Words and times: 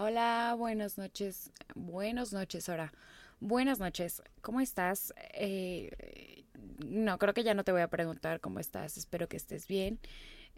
Hola, 0.00 0.54
buenas 0.56 0.96
noches, 0.96 1.50
buenas 1.74 2.32
noches 2.32 2.68
ahora. 2.68 2.92
Buenas 3.40 3.78
noches, 3.78 4.22
¿cómo 4.40 4.60
estás? 4.60 5.12
Eh, 5.34 6.44
no, 6.86 7.18
creo 7.18 7.34
que 7.34 7.42
ya 7.42 7.52
no 7.52 7.62
te 7.62 7.72
voy 7.72 7.82
a 7.82 7.88
preguntar 7.88 8.40
cómo 8.40 8.58
estás, 8.58 8.96
espero 8.96 9.28
que 9.28 9.36
estés 9.36 9.66
bien. 9.66 9.98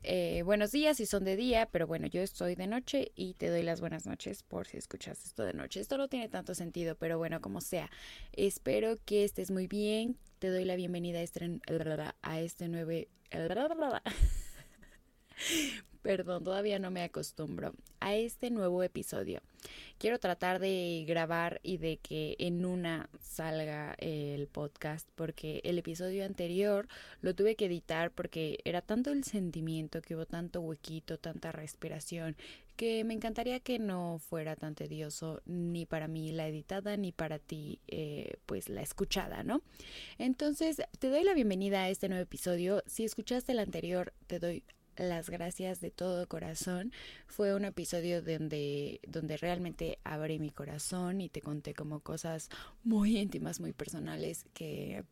Eh, 0.03 0.43
buenos 0.45 0.73
días 0.73 0.99
si 0.99 1.07
son 1.07 1.25
de 1.25 1.37
día, 1.37 1.69
pero 1.73 1.87
bueno, 1.87 2.07
yo 2.07 2.21
estoy 2.21 2.55
de 2.55 2.67
noche 2.67 3.13
y 3.17 3.35
te 3.35 3.49
doy 3.49 3.63
las 3.63 3.81
buenas 3.81 4.07
noches 4.07 4.43
por 4.43 4.67
si 4.67 4.77
escuchas 4.77 5.25
esto 5.25 5.45
de 5.45 5.55
noche. 5.55 5.81
Esto 5.81 5.99
no 5.99 6.09
tiene 6.09 6.29
tanto 6.29 6.55
sentido, 6.55 6.95
pero 6.95 7.19
bueno, 7.19 7.41
como 7.41 7.61
sea. 7.61 7.91
Espero 8.33 8.99
que 9.05 9.25
estés 9.25 9.51
muy 9.51 9.67
bien. 9.67 10.17
Te 10.39 10.49
doy 10.49 10.65
la 10.65 10.77
bienvenida 10.77 11.19
a 11.19 11.23
este, 11.23 11.61
a 12.23 12.41
este 12.41 12.69
nuevo... 12.69 12.91
Perdón, 16.03 16.45
todavía 16.45 16.79
no 16.79 16.91
me 16.91 17.03
acostumbro 17.03 17.75
a 18.05 18.15
este 18.15 18.51
nuevo 18.51 18.83
episodio. 18.83 19.41
Quiero 19.97 20.19
tratar 20.19 20.61
de 20.61 21.07
grabar 21.09 21.61
y 21.63 21.79
de 21.79 21.97
que 21.97 22.37
en 22.39 22.67
una 22.67 23.09
salga 23.19 23.95
el 23.99 24.47
podcast 24.47 25.09
porque 25.15 25.63
el 25.65 25.79
episodio 25.79 26.27
anterior 26.27 26.87
lo 27.23 27.35
tuve 27.35 27.57
que 27.57 27.65
editar 27.65 28.11
porque 28.11 28.59
era 28.67 28.83
tanto 28.83 29.11
el 29.11 29.25
sentimiento 29.25 30.03
que 30.03 30.15
hubo 30.17 30.27
tanto 30.27 30.61
huequito, 30.61 31.17
tanta 31.17 31.51
respiración 31.51 32.37
que 32.77 33.05
me 33.05 33.15
encantaría 33.15 33.59
que 33.61 33.79
no 33.79 34.19
fuera 34.19 34.55
tan 34.55 34.75
tedioso 34.75 35.41
ni 35.47 35.87
para 35.87 36.07
mí 36.07 36.31
la 36.31 36.47
editada 36.47 36.99
ni 36.99 37.11
para 37.11 37.39
ti 37.39 37.81
eh, 37.89 38.35
pues 38.45 38.69
la 38.69 38.83
escuchada, 38.83 39.45
¿no? 39.45 39.63
Entonces 40.19 40.83
te 40.99 41.09
doy 41.09 41.25
la 41.25 41.33
bienvenida 41.33 41.85
a 41.85 41.89
este 41.89 42.11
nuevo 42.11 42.25
episodio. 42.25 42.83
Si 42.87 43.05
escuchaste 43.05 43.53
el 43.53 43.61
anterior, 43.61 44.13
te 44.27 44.41
doy 44.41 44.63
las 44.97 45.31
gracias 45.31 45.81
de 45.81 45.91
todo 45.91 46.29
corazón. 46.29 46.93
Fue 47.27 47.55
un 47.55 47.65
episodio 47.65 48.23
donde, 48.23 49.01
donde 49.07 49.37
realmente 49.37 49.99
abrí 50.05 50.39
mi 50.39 50.51
corazón 50.51 51.21
y 51.21 51.29
te 51.29 51.41
conté 51.41 51.75
como 51.75 52.01
cosas 52.01 52.49
muy 52.83 53.19
íntimas, 53.19 53.61
muy 53.61 53.73
personales 53.73 54.45
que 54.55 55.05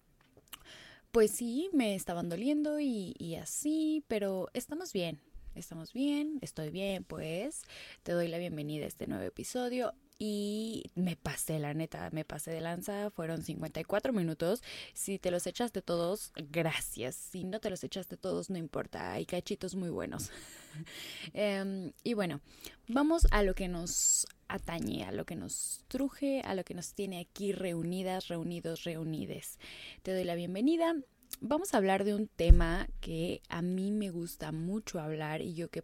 pues 1.10 1.30
sí, 1.30 1.68
me 1.74 1.94
estaban 1.94 2.30
doliendo 2.30 2.80
y, 2.80 3.14
y 3.18 3.34
así, 3.34 4.02
pero 4.08 4.48
estamos 4.54 4.94
bien, 4.94 5.20
estamos 5.54 5.92
bien, 5.92 6.38
estoy 6.40 6.70
bien, 6.70 7.04
pues 7.04 7.62
te 8.02 8.12
doy 8.12 8.28
la 8.28 8.38
bienvenida 8.38 8.86
a 8.86 8.88
este 8.88 9.06
nuevo 9.06 9.24
episodio 9.24 9.92
y 10.24 10.84
me 10.94 11.16
pasé, 11.16 11.58
la 11.58 11.74
neta, 11.74 12.08
me 12.12 12.24
pasé 12.24 12.52
de 12.52 12.60
lanza, 12.60 13.10
fueron 13.10 13.42
54 13.42 14.12
minutos. 14.12 14.62
Si 14.94 15.18
te 15.18 15.32
los 15.32 15.48
echaste 15.48 15.82
todos, 15.82 16.30
gracias. 16.36 17.16
Si 17.16 17.42
no 17.42 17.58
te 17.58 17.70
los 17.70 17.82
echaste 17.82 18.16
todos, 18.16 18.48
no 18.48 18.56
importa, 18.56 19.10
hay 19.10 19.26
cachitos 19.26 19.74
muy 19.74 19.90
buenos. 19.90 20.30
Em, 21.34 21.90
y 22.04 22.14
bueno, 22.14 22.40
vamos 22.86 23.26
a 23.32 23.42
lo 23.42 23.56
que 23.56 23.66
nos 23.66 24.28
atañe, 24.46 25.02
a 25.02 25.10
lo 25.10 25.26
que 25.26 25.34
nos 25.34 25.84
truje, 25.88 26.40
a 26.42 26.54
lo 26.54 26.62
que 26.62 26.74
nos 26.74 26.94
tiene 26.94 27.18
aquí 27.18 27.50
reunidas, 27.50 28.28
reunidos, 28.28 28.84
reunides. 28.84 29.58
Te 30.02 30.14
doy 30.14 30.22
la 30.22 30.36
bienvenida. 30.36 30.94
Vamos 31.40 31.74
a 31.74 31.78
hablar 31.78 32.04
de 32.04 32.14
un 32.14 32.28
tema 32.28 32.86
que 33.00 33.42
a 33.48 33.60
mí 33.60 33.90
me 33.90 34.10
gusta 34.10 34.52
mucho 34.52 35.00
hablar 35.00 35.42
y 35.42 35.54
yo 35.54 35.68
que 35.68 35.82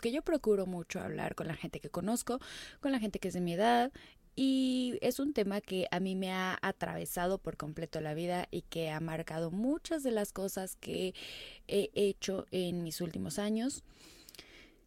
que 0.00 0.12
yo 0.12 0.22
procuro 0.22 0.66
mucho 0.66 1.00
hablar 1.00 1.34
con 1.34 1.46
la 1.46 1.54
gente 1.54 1.80
que 1.80 1.90
conozco, 1.90 2.40
con 2.80 2.92
la 2.92 2.98
gente 2.98 3.18
que 3.18 3.28
es 3.28 3.34
de 3.34 3.40
mi 3.40 3.54
edad 3.54 3.92
y 4.36 4.98
es 5.02 5.18
un 5.18 5.32
tema 5.32 5.60
que 5.60 5.86
a 5.90 6.00
mí 6.00 6.16
me 6.16 6.32
ha 6.32 6.58
atravesado 6.62 7.38
por 7.38 7.56
completo 7.56 8.00
la 8.00 8.14
vida 8.14 8.48
y 8.50 8.62
que 8.62 8.90
ha 8.90 9.00
marcado 9.00 9.50
muchas 9.50 10.02
de 10.02 10.12
las 10.12 10.32
cosas 10.32 10.76
que 10.76 11.14
he 11.68 11.90
hecho 11.94 12.46
en 12.50 12.82
mis 12.82 13.00
últimos 13.00 13.38
años, 13.38 13.82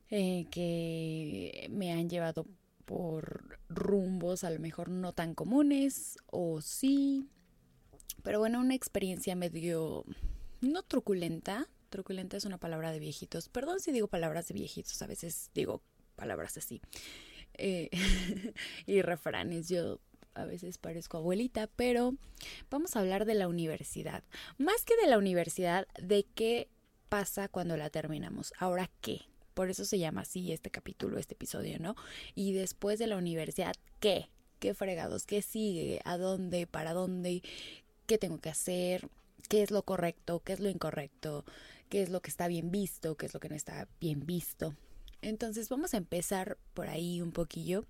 eh, 0.10 0.46
que 0.50 1.68
me 1.72 1.92
han 1.92 2.10
llevado 2.10 2.46
por 2.86 3.60
rumbos 3.70 4.44
a 4.44 4.50
lo 4.50 4.60
mejor 4.60 4.90
no 4.90 5.14
tan 5.14 5.36
comunes 5.36 6.18
o 6.28 6.62
sí, 6.62 7.28
pero 8.24 8.40
bueno, 8.40 8.60
una 8.60 8.76
experiencia 8.76 9.36
medio 9.36 10.06
no 10.62 10.84
truculenta, 10.84 11.68
Truculenta 11.94 12.38
es 12.38 12.46
una 12.46 12.58
palabra 12.58 12.92
de 12.92 12.98
viejitos. 12.98 13.50
Perdón 13.50 13.80
si 13.80 13.92
digo 13.92 14.08
palabras 14.08 14.48
de 14.48 14.56
viejitos, 14.56 15.00
a 15.04 15.06
veces 15.06 15.52
digo 15.54 15.84
palabras 16.16 16.58
así. 16.58 16.82
Eh, 17.54 17.92
y 18.88 19.04
refranes, 19.04 19.70
yo 19.70 20.00
a 20.34 20.46
veces 20.46 20.80
parezco 20.80 21.18
abuelita, 21.18 21.68
pero 21.76 22.16
vamos 22.72 22.96
a 22.96 23.00
hablar 23.00 23.26
de 23.26 23.36
la 23.36 23.48
universidad. 23.48 24.24
Más 24.58 24.86
que 24.86 24.98
de 24.98 25.06
la 25.06 25.20
universidad, 25.20 25.86
de 26.02 26.26
qué 26.34 26.68
pasa 27.10 27.48
cuando 27.48 27.78
la 27.78 27.92
terminamos. 27.92 28.54
Ahora, 28.58 28.90
¿qué? 29.02 29.22
Por 29.54 29.70
eso 29.70 29.86
se 29.86 30.00
llama 30.00 30.22
así 30.22 30.52
este 30.52 30.72
capítulo, 30.72 31.20
este 31.20 31.36
episodio, 31.36 31.78
¿no? 31.78 31.96
Y 32.34 32.54
después 32.54 32.98
de 32.98 33.06
la 33.06 33.18
universidad, 33.18 33.76
¿qué? 34.00 34.32
¿Qué 34.58 34.74
fregados? 34.74 35.28
¿Qué 35.28 35.44
sigue? 35.44 36.02
¿A 36.06 36.18
dónde? 36.18 36.66
¿Para 36.66 36.94
dónde? 36.94 37.44
¿Qué 38.08 38.18
tengo 38.18 38.40
que 38.40 38.50
hacer? 38.50 39.08
¿Qué 39.48 39.62
es 39.62 39.70
lo 39.70 39.84
correcto? 39.84 40.42
¿Qué 40.44 40.54
es 40.54 40.60
lo 40.60 40.70
incorrecto? 40.70 41.46
Qué 41.94 42.02
es 42.02 42.10
lo 42.10 42.24
que 42.24 42.32
está 42.32 42.48
bien 42.48 42.72
visto, 42.72 43.18
qué 43.18 43.28
es 43.28 43.36
lo 43.36 43.40
que 43.40 43.50
no 43.50 43.56
está 43.56 43.88
bien 44.02 44.26
visto. 44.26 44.76
Entonces 45.22 45.70
vamos 45.70 45.94
a 45.94 45.98
empezar 45.98 46.58
por 46.74 46.88
ahí 46.88 47.22
un 47.22 47.32
poquillo. 47.32 47.86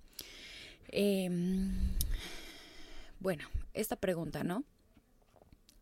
Em, 0.89 1.71
bueno, 3.21 3.47
esta 3.73 3.95
pregunta, 3.95 4.43
¿no? 4.43 4.65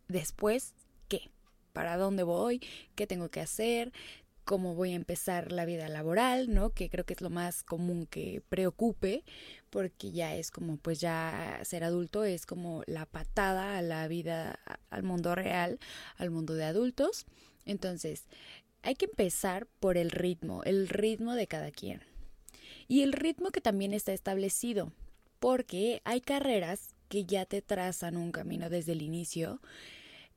Después, 0.08 0.76
¿qué? 1.08 1.32
¿Para 1.74 1.98
dónde 1.98 2.22
voy? 2.22 2.62
¿Qué 2.94 3.08
tengo 3.08 3.30
que 3.30 3.40
hacer? 3.40 3.92
¿Cómo 4.44 4.76
voy 4.76 4.92
a 4.92 4.98
empezar 4.98 5.52
la 5.52 5.66
vida 5.66 5.90
laboral? 5.90 6.54
¿No? 6.54 6.70
Que 6.70 6.92
creo 6.92 7.08
que 7.08 7.14
es 7.14 7.22
lo 7.22 7.32
más 7.32 7.64
común 7.64 8.06
que 8.06 8.44
preocupe, 8.50 9.24
porque 9.72 10.12
ya 10.12 10.36
es 10.36 10.52
como, 10.52 10.78
pues 10.78 11.00
ya 11.00 11.60
ser 11.64 11.84
adulto 11.84 12.24
es 12.24 12.46
como 12.46 12.84
la 12.86 13.08
patada 13.08 13.80
a 13.80 13.82
la 13.82 14.08
vida, 14.08 14.60
al 14.92 15.02
mundo 15.02 15.34
real, 15.34 15.80
al 16.18 16.30
mundo 16.30 16.54
de 16.54 16.66
adultos. 16.66 17.26
Entonces, 17.66 18.26
hay 18.82 18.96
que 18.96 19.06
empezar 19.06 19.68
por 19.80 19.98
el 19.98 20.12
ritmo, 20.12 20.64
el 20.64 20.90
ritmo 20.90 21.36
de 21.36 21.48
cada 21.48 21.72
quien. 21.72 22.02
Y 22.88 23.04
el 23.04 23.14
ritmo 23.14 23.52
que 23.52 23.62
también 23.62 23.94
está 23.94 24.14
establecido, 24.14 24.92
porque 25.40 26.02
hay 26.04 26.22
carreras 26.22 26.90
que 27.10 27.26
ya 27.26 27.46
te 27.46 27.62
trazan 27.62 28.18
un 28.18 28.32
camino 28.32 28.70
desde 28.70 28.94
el 28.94 29.02
inicio 29.02 29.62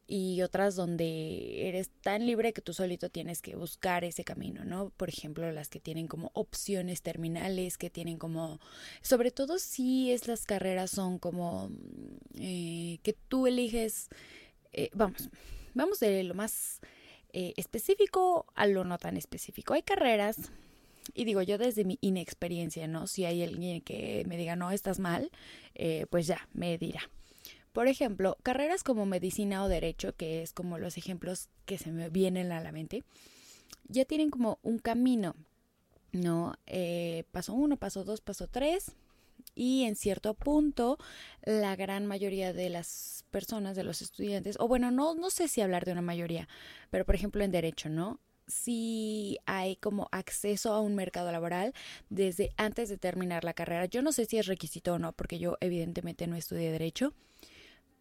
y 0.07 0.43
otras 0.43 0.77
donde 0.77 1.69
eres 1.69 1.91
tan 2.03 2.27
libre 2.27 2.53
que 2.53 2.61
tú 2.61 2.75
solito 2.75 3.09
tienes 3.09 3.41
que 3.41 3.56
buscar 3.56 4.05
ese 4.05 4.23
camino, 4.23 4.65
¿no? 4.65 4.91
Por 4.91 5.09
ejemplo, 5.09 5.51
las 5.51 5.69
que 5.69 5.81
tienen 5.81 6.09
como 6.09 6.31
opciones 6.35 7.01
terminales, 7.01 7.79
que 7.79 7.91
tienen 7.91 8.19
como, 8.19 8.61
sobre 9.01 9.31
todo 9.31 9.59
si 9.59 10.12
es 10.12 10.29
las 10.29 10.45
carreras 10.45 10.91
son 10.91 11.19
como 11.19 11.71
eh, 12.39 12.99
que 13.03 13.15
tú 13.29 13.47
eliges, 13.47 14.09
eh, 14.73 14.91
vamos, 14.93 15.31
vamos 15.73 16.01
de 16.01 16.23
lo 16.25 16.35
más 16.35 16.81
eh, 17.37 17.53
específico 17.56 18.47
a 18.55 18.69
lo 18.69 18.84
no 18.84 18.97
tan 18.97 19.17
específico. 19.17 19.75
Hay 19.75 19.83
carreras, 19.83 20.53
y 21.15 21.25
digo 21.25 21.43
yo 21.43 21.59
desde 21.59 21.84
mi 21.84 21.99
inexperiencia, 22.00 22.87
¿no? 22.87 23.09
Si 23.09 23.25
hay 23.25 23.43
alguien 23.43 23.81
que 23.81 24.25
me 24.28 24.37
diga, 24.37 24.55
no, 24.55 24.71
estás 24.71 25.00
mal, 25.00 25.33
eh, 25.75 26.06
pues 26.11 26.28
ya, 26.28 26.49
me 26.53 26.78
dirá. 26.78 27.11
Por 27.73 27.89
ejemplo, 27.89 28.37
carreras 28.44 28.84
como 28.84 29.05
medicina 29.05 29.65
o 29.65 29.69
derecho, 29.69 30.15
que 30.15 30.43
es 30.43 30.53
como 30.53 30.78
los 30.78 30.97
ejemplos 30.97 31.49
que 31.67 31.77
se 31.77 31.91
me 31.91 32.09
vienen 32.09 32.53
a 32.53 32.61
la 32.61 32.71
mente, 32.71 33.03
ya 33.89 34.05
tienen 34.05 34.31
como 34.31 34.61
un 34.62 34.78
camino, 34.78 35.34
¿no? 36.12 36.55
Eh, 36.69 37.25
paso 37.33 37.53
uno, 37.53 37.77
paso 37.77 38.05
dos, 38.05 38.21
paso 38.21 38.47
tres, 38.47 38.94
y 39.55 39.85
en 39.85 39.97
cierto 39.97 40.35
punto 40.35 40.99
la 41.43 41.77
gran 41.77 42.07
mayoría 42.07 42.53
de 42.53 42.71
las 42.71 43.25
personas, 43.31 43.77
de 43.77 43.85
los 43.85 44.03
estudiantes, 44.03 44.57
o 44.61 44.69
bueno, 44.69 44.91
no, 44.91 45.15
no 45.15 45.31
sé 45.31 45.49
si 45.49 45.61
hablar 45.61 45.85
de 45.85 45.93
una 45.93 46.03
mayoría, 46.03 46.49
pero 46.91 47.05
por 47.05 47.15
ejemplo 47.15 47.43
en 47.45 47.51
derecho, 47.51 47.89
¿no? 47.89 48.21
si 48.47 49.39
hay 49.47 49.77
como 49.77 50.09
acceso 50.13 50.73
a 50.73 50.81
un 50.81 50.95
mercado 50.95 51.33
laboral 51.33 51.73
desde 52.11 52.53
antes 52.57 52.89
de 52.89 52.99
terminar 52.99 53.45
la 53.45 53.55
carrera. 53.55 53.87
Yo 53.87 54.03
no 54.03 54.13
sé 54.13 54.27
si 54.27 54.39
es 54.39 54.47
requisito 54.47 54.95
o 54.95 54.99
no, 54.99 55.13
porque 55.13 55.39
yo 55.39 55.57
evidentemente 55.61 56.27
no 56.27 56.37
estudié 56.37 56.71
derecho, 56.71 57.15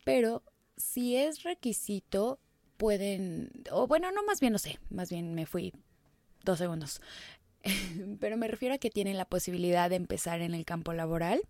pero 0.03 0.43
si 0.75 1.15
es 1.15 1.43
requisito, 1.43 2.39
pueden, 2.77 3.51
o 3.71 3.87
bueno, 3.87 4.11
no, 4.11 4.23
más 4.23 4.39
bien 4.39 4.53
no 4.53 4.59
sé, 4.59 4.79
más 4.89 5.09
bien 5.09 5.33
me 5.33 5.45
fui 5.45 5.73
dos 6.43 6.59
segundos. 6.59 6.99
pero 8.19 8.37
me 8.37 8.47
refiero 8.47 8.75
a 8.75 8.77
que 8.77 8.89
tienen 8.89 9.17
la 9.17 9.25
posibilidad 9.25 9.89
de 9.89 9.95
empezar 9.95 10.41
en 10.41 10.53
el 10.53 10.65
campo 10.65 10.93
laboral 10.93 11.41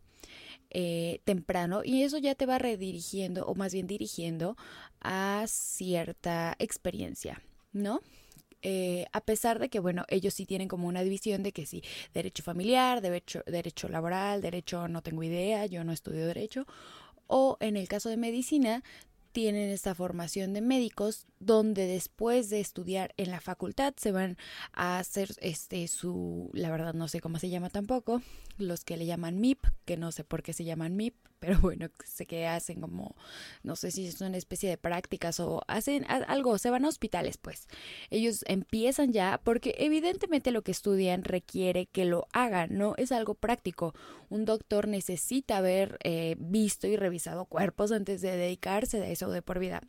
eh, 0.69 1.21
temprano 1.25 1.81
y 1.83 2.03
eso 2.03 2.17
ya 2.17 2.35
te 2.35 2.45
va 2.45 2.57
redirigiendo 2.57 3.45
o 3.45 3.55
más 3.55 3.73
bien 3.73 3.87
dirigiendo 3.87 4.57
a 5.01 5.45
cierta 5.47 6.55
experiencia, 6.59 7.41
¿no? 7.71 8.01
Eh, 8.65 9.05
a 9.11 9.19
pesar 9.19 9.59
de 9.59 9.67
que, 9.69 9.79
bueno, 9.79 10.05
ellos 10.07 10.33
sí 10.33 10.45
tienen 10.45 10.69
como 10.69 10.87
una 10.87 11.03
división 11.03 11.43
de 11.43 11.51
que 11.51 11.65
sí, 11.65 11.83
derecho 12.13 12.43
familiar, 12.43 13.01
derecho, 13.01 13.43
derecho 13.45 13.89
laboral, 13.89 14.41
derecho 14.41 14.87
no 14.87 15.01
tengo 15.01 15.21
idea, 15.21 15.65
yo 15.65 15.83
no 15.83 15.91
estudio 15.91 16.25
derecho, 16.25 16.65
o 17.27 17.57
en 17.59 17.75
el 17.75 17.89
caso 17.89 18.07
de 18.07 18.15
medicina, 18.15 18.81
tienen 19.33 19.69
esta 19.69 19.93
formación 19.95 20.53
de 20.53 20.61
médicos 20.61 21.25
donde 21.39 21.87
después 21.87 22.49
de 22.49 22.61
estudiar 22.61 23.13
en 23.17 23.31
la 23.31 23.41
facultad 23.41 23.93
se 23.97 24.11
van 24.11 24.37
a 24.71 24.99
hacer 24.99 25.31
este 25.41 25.87
su 25.87 26.49
la 26.53 26.71
verdad 26.71 26.93
no 26.93 27.07
sé 27.07 27.19
cómo 27.19 27.39
se 27.39 27.49
llama 27.49 27.69
tampoco 27.69 28.21
los 28.57 28.85
que 28.85 28.95
le 28.95 29.05
llaman 29.05 29.41
MIP 29.41 29.65
que 29.85 29.97
no 29.97 30.11
sé 30.11 30.23
por 30.23 30.43
qué 30.43 30.53
se 30.53 30.63
llaman 30.63 30.95
MIP 30.95 31.15
pero 31.43 31.59
bueno 31.59 31.89
sé 32.05 32.25
que 32.25 32.47
hacen 32.47 32.79
como 32.79 33.17
no 33.63 33.75
sé 33.75 33.91
si 33.91 34.07
es 34.07 34.21
una 34.21 34.37
especie 34.37 34.69
de 34.69 34.77
prácticas 34.77 35.41
o 35.41 35.61
hacen 35.67 36.05
algo 36.07 36.57
se 36.57 36.69
van 36.69 36.85
a 36.85 36.87
hospitales 36.87 37.35
pues. 37.35 37.67
Ellos 38.09 38.45
empiezan 38.47 39.11
ya 39.11 39.41
porque 39.43 39.75
evidentemente 39.77 40.51
lo 40.51 40.61
que 40.61 40.71
estudian 40.71 41.25
requiere 41.25 41.87
que 41.87 42.05
lo 42.05 42.27
hagan 42.31 42.77
no 42.77 42.93
es 42.97 43.11
algo 43.11 43.35
práctico. 43.35 43.93
Un 44.29 44.45
doctor 44.45 44.87
necesita 44.87 45.57
haber 45.57 45.97
eh, 46.03 46.37
visto 46.39 46.87
y 46.87 46.95
revisado 46.95 47.43
cuerpos 47.43 47.91
antes 47.91 48.21
de 48.21 48.37
dedicarse 48.37 49.01
a 49.01 49.09
eso 49.09 49.29
de 49.29 49.41
por 49.41 49.59
vida. 49.59 49.81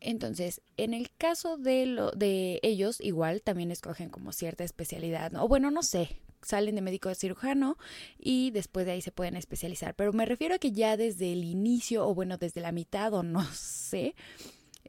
Entonces, 0.00 0.60
en 0.76 0.92
el 0.92 1.10
caso 1.16 1.56
de, 1.56 1.86
lo, 1.86 2.10
de 2.10 2.60
ellos, 2.62 3.00
igual 3.00 3.40
también 3.40 3.70
escogen 3.70 4.10
como 4.10 4.32
cierta 4.32 4.62
especialidad, 4.62 5.32
¿no? 5.32 5.44
o 5.44 5.48
bueno, 5.48 5.70
no 5.70 5.82
sé, 5.82 6.20
salen 6.44 6.74
de 6.74 6.82
médico 6.82 7.14
cirujano 7.14 7.76
y 8.18 8.50
después 8.50 8.86
de 8.86 8.92
ahí 8.92 9.02
se 9.02 9.12
pueden 9.12 9.36
especializar. 9.36 9.94
Pero 9.94 10.12
me 10.12 10.26
refiero 10.26 10.54
a 10.54 10.58
que 10.58 10.72
ya 10.72 10.96
desde 10.96 11.32
el 11.32 11.44
inicio, 11.44 12.06
o 12.06 12.14
bueno, 12.14 12.36
desde 12.36 12.60
la 12.60 12.72
mitad, 12.72 13.12
o 13.14 13.22
no 13.22 13.44
sé, 13.52 14.14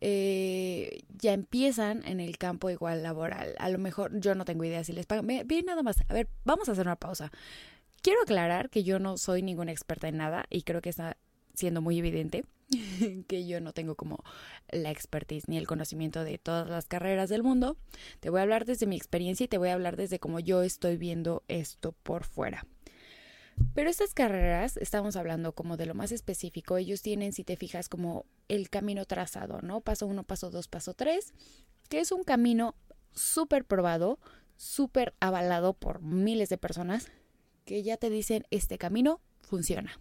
eh, 0.02 1.04
ya 1.18 1.34
empiezan 1.34 2.06
en 2.06 2.20
el 2.20 2.38
campo 2.38 2.70
igual 2.70 3.04
laboral. 3.04 3.56
A 3.60 3.70
lo 3.70 3.78
mejor 3.78 4.20
yo 4.20 4.36
no 4.36 4.46
tengo 4.46 4.64
idea 4.64 4.84
si 4.84 4.94
les 4.94 5.06
pagan. 5.06 5.28
Bien, 5.28 5.66
nada 5.66 5.84
más. 5.84 5.98
A 6.08 6.14
ver, 6.14 6.28
vamos 6.44 6.70
a 6.70 6.74
hacer 6.74 6.86
una 6.86 6.96
pausa. 6.96 7.32
Quiero 8.02 8.22
aclarar 8.22 8.70
que 8.70 8.84
yo 8.84 9.00
no 9.00 9.18
soy 9.18 9.42
ninguna 9.42 9.72
experta 9.72 10.08
en 10.08 10.18
nada 10.18 10.46
y 10.50 10.62
creo 10.62 10.82
que 10.82 10.90
está 10.90 11.18
siendo 11.56 11.82
muy 11.82 12.00
evidente. 12.00 12.46
que 13.28 13.46
yo 13.46 13.62
no 13.62 13.74
tengo 13.74 13.96
como 13.96 14.24
la 14.72 14.92
expertise 14.92 15.48
ni 15.48 15.58
el 15.58 15.68
conocimiento 15.68 16.24
de 16.24 16.38
todas 16.38 16.68
las 16.70 16.86
carreras 16.86 17.30
del 17.30 17.44
mundo. 17.44 17.78
Te 18.20 18.30
voy 18.30 18.40
a 18.40 18.44
hablar 18.44 18.66
desde 18.66 18.88
mi 18.88 18.96
experiencia 18.96 19.44
y 19.44 19.48
te 19.48 19.58
voy 19.58 19.70
a 19.70 19.74
hablar 19.74 19.98
desde 19.98 20.20
cómo 20.20 20.40
yo 20.40 20.64
estoy 20.64 20.98
viendo 20.98 21.44
esto 21.48 21.92
por 21.92 22.24
fuera. 22.24 22.66
Pero 23.74 23.90
estas 23.90 24.14
carreras, 24.14 24.78
estamos 24.78 25.16
hablando 25.16 25.54
como 25.54 25.78
de 25.78 25.86
lo 25.86 25.94
más 25.94 26.12
específico, 26.12 26.78
ellos 26.78 27.02
tienen, 27.02 27.32
si 27.32 27.44
te 27.46 27.56
fijas, 27.56 27.88
como 27.88 28.26
el 28.50 28.70
camino 28.70 29.06
trazado, 29.06 29.62
¿no? 29.62 29.80
Paso 29.80 30.08
uno, 30.08 30.24
paso 30.24 30.50
dos, 30.50 30.68
paso 30.68 30.94
tres, 30.94 31.34
que 31.88 32.00
es 32.00 32.12
un 32.12 32.24
camino 32.24 32.76
súper 33.14 33.64
probado, 33.64 34.20
súper 34.58 35.14
avalado 35.22 35.74
por 35.74 36.02
miles 36.02 36.50
de 36.50 36.58
personas, 36.58 37.08
que 37.64 37.82
ya 37.82 37.96
te 37.96 38.10
dicen, 38.10 38.46
este 38.52 38.78
camino 38.78 39.22
funciona. 39.42 39.98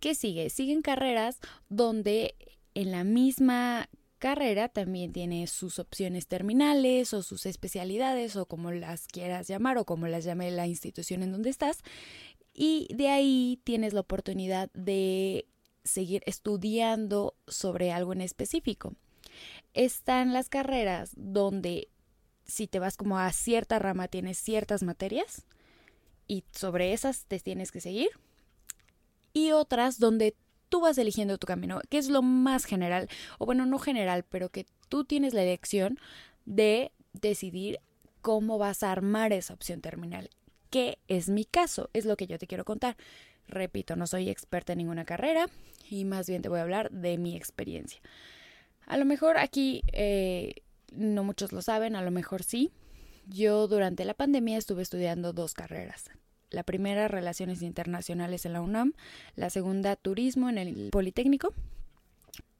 ¿Qué 0.00 0.14
sigue? 0.14 0.50
Siguen 0.50 0.82
carreras 0.82 1.38
donde 1.68 2.34
en 2.74 2.90
la 2.90 3.04
misma 3.04 3.88
carrera 4.18 4.68
también 4.68 5.12
tiene 5.12 5.46
sus 5.46 5.78
opciones 5.78 6.26
terminales 6.26 7.12
o 7.12 7.22
sus 7.22 7.46
especialidades 7.46 8.36
o 8.36 8.46
como 8.46 8.70
las 8.70 9.06
quieras 9.06 9.46
llamar 9.48 9.78
o 9.78 9.84
como 9.84 10.06
las 10.06 10.24
llame 10.24 10.50
la 10.50 10.66
institución 10.66 11.22
en 11.22 11.32
donde 11.32 11.50
estás. 11.50 11.78
Y 12.52 12.88
de 12.94 13.08
ahí 13.08 13.60
tienes 13.64 13.92
la 13.92 14.00
oportunidad 14.00 14.70
de 14.72 15.46
seguir 15.84 16.22
estudiando 16.26 17.34
sobre 17.46 17.92
algo 17.92 18.12
en 18.12 18.22
específico. 18.22 18.94
Están 19.74 20.32
las 20.32 20.48
carreras 20.48 21.10
donde 21.16 21.88
si 22.46 22.66
te 22.66 22.78
vas 22.78 22.96
como 22.96 23.18
a 23.18 23.30
cierta 23.32 23.78
rama 23.78 24.08
tienes 24.08 24.38
ciertas 24.38 24.82
materias 24.82 25.46
y 26.26 26.44
sobre 26.52 26.92
esas 26.92 27.26
te 27.26 27.38
tienes 27.40 27.70
que 27.72 27.80
seguir 27.80 28.08
y 29.36 29.52
otras 29.52 29.98
donde 29.98 30.34
tú 30.70 30.80
vas 30.80 30.96
eligiendo 30.96 31.36
tu 31.36 31.46
camino, 31.46 31.82
que 31.90 31.98
es 31.98 32.08
lo 32.08 32.22
más 32.22 32.64
general, 32.64 33.06
o 33.38 33.44
bueno, 33.44 33.66
no 33.66 33.78
general, 33.78 34.24
pero 34.24 34.48
que 34.48 34.64
tú 34.88 35.04
tienes 35.04 35.34
la 35.34 35.42
elección 35.42 35.98
de 36.46 36.90
decidir 37.12 37.80
cómo 38.22 38.56
vas 38.56 38.82
a 38.82 38.90
armar 38.90 39.34
esa 39.34 39.52
opción 39.52 39.82
terminal, 39.82 40.30
que 40.70 40.96
es 41.06 41.28
mi 41.28 41.44
caso, 41.44 41.90
es 41.92 42.06
lo 42.06 42.16
que 42.16 42.26
yo 42.26 42.38
te 42.38 42.46
quiero 42.46 42.64
contar. 42.64 42.96
Repito, 43.46 43.94
no 43.94 44.06
soy 44.06 44.30
experta 44.30 44.72
en 44.72 44.78
ninguna 44.78 45.04
carrera 45.04 45.50
y 45.90 46.06
más 46.06 46.26
bien 46.26 46.40
te 46.40 46.48
voy 46.48 46.60
a 46.60 46.62
hablar 46.62 46.90
de 46.90 47.18
mi 47.18 47.36
experiencia. 47.36 48.00
A 48.86 48.96
lo 48.96 49.04
mejor 49.04 49.36
aquí 49.36 49.82
eh, 49.92 50.62
no 50.92 51.24
muchos 51.24 51.52
lo 51.52 51.60
saben, 51.60 51.94
a 51.94 52.00
lo 52.00 52.10
mejor 52.10 52.42
sí. 52.42 52.72
Yo 53.26 53.68
durante 53.68 54.06
la 54.06 54.14
pandemia 54.14 54.56
estuve 54.56 54.80
estudiando 54.80 55.34
dos 55.34 55.52
carreras, 55.52 56.10
la 56.50 56.62
primera, 56.62 57.08
Relaciones 57.08 57.62
Internacionales 57.62 58.46
en 58.46 58.52
la 58.52 58.60
UNAM, 58.60 58.94
la 59.34 59.50
segunda, 59.50 59.96
Turismo 59.96 60.48
en 60.48 60.58
el 60.58 60.90
Politécnico. 60.90 61.52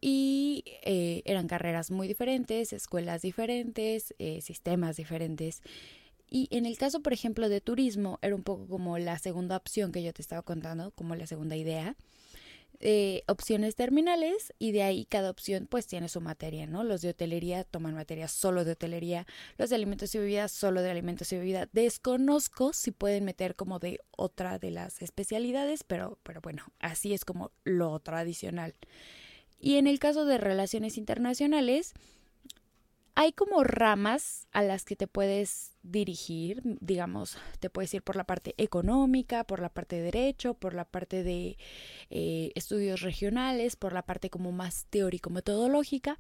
Y 0.01 0.65
eh, 0.83 1.23
eran 1.25 1.49
carreras 1.49 1.91
muy 1.91 2.07
diferentes, 2.07 2.73
escuelas 2.73 3.23
diferentes, 3.23 4.15
eh, 4.19 4.41
sistemas 4.43 4.97
diferentes. 4.97 5.63
Y 6.29 6.49
en 6.51 6.67
el 6.67 6.77
caso, 6.77 7.01
por 7.01 7.13
ejemplo, 7.13 7.49
de 7.49 7.61
turismo, 7.61 8.19
era 8.21 8.35
un 8.35 8.43
poco 8.43 8.67
como 8.67 8.99
la 8.99 9.19
segunda 9.19 9.57
opción 9.57 9.93
que 9.93 10.03
yo 10.03 10.13
te 10.13 10.23
estaba 10.23 10.43
contando, 10.43 10.91
como 10.91 11.15
la 11.15 11.27
segunda 11.27 11.57
idea. 11.57 11.97
Eh, 12.81 13.23
opciones 13.27 13.75
terminales 13.75 14.53
y 14.59 14.73
de 14.73 14.83
ahí 14.83 15.07
cada 15.07 15.31
opción 15.31 15.67
pues 15.67 15.87
tiene 15.87 16.11
su 16.11 16.21
materia, 16.21 16.67
¿no? 16.67 16.85
Los 16.85 17.01
de 17.01 17.11
hotelería 17.11 17.65
toman 17.65 17.95
materia 17.95 18.29
solo 18.29 18.65
de 18.65 18.73
hotelería, 18.73 19.27
los 19.57 19.71
de 19.71 19.77
alimentos 19.77 20.15
y 20.15 20.19
bebidas 20.19 20.53
solo 20.53 20.83
de 20.83 20.91
alimentos 20.91 21.33
y 21.33 21.37
bebidas. 21.37 21.69
Desconozco 21.73 22.75
si 22.75 22.91
pueden 22.91 23.25
meter 23.25 23.57
como 23.57 23.79
de 23.79 24.01
otra 24.11 24.59
de 24.59 24.71
las 24.71 25.01
especialidades, 25.01 25.85
pero, 25.85 26.19
pero 26.23 26.41
bueno, 26.43 26.65
así 26.79 27.15
es 27.15 27.25
como 27.25 27.51
lo 27.65 27.99
tradicional. 28.01 28.75
Y 29.59 29.77
en 29.77 29.87
el 29.87 29.99
caso 29.99 30.27
de 30.27 30.37
relaciones 30.37 30.99
internacionales, 30.99 31.95
hay 33.17 33.33
como 33.33 33.65
ramas 33.65 34.47
a 34.53 34.63
las 34.63 34.85
que 34.85 34.95
te 34.95 35.07
puedes 35.07 35.73
dirigir, 35.83 36.61
digamos, 36.81 37.39
te 37.61 37.71
puedes 37.71 37.93
ir 37.95 38.03
por 38.03 38.15
la 38.15 38.25
parte 38.25 38.55
económica, 38.59 39.45
por 39.45 39.61
la 39.61 39.71
parte 39.71 39.97
de 39.97 40.03
derecho, 40.03 40.53
por 40.53 40.75
la 40.75 40.85
parte 40.85 41.23
de 41.23 41.57
eh, 42.11 42.53
estudios 42.55 43.01
regionales, 43.01 43.75
por 43.75 43.95
la 43.95 44.03
parte 44.03 44.29
como 44.29 44.53
más 44.53 44.85
teórico-metodológica. 44.91 46.19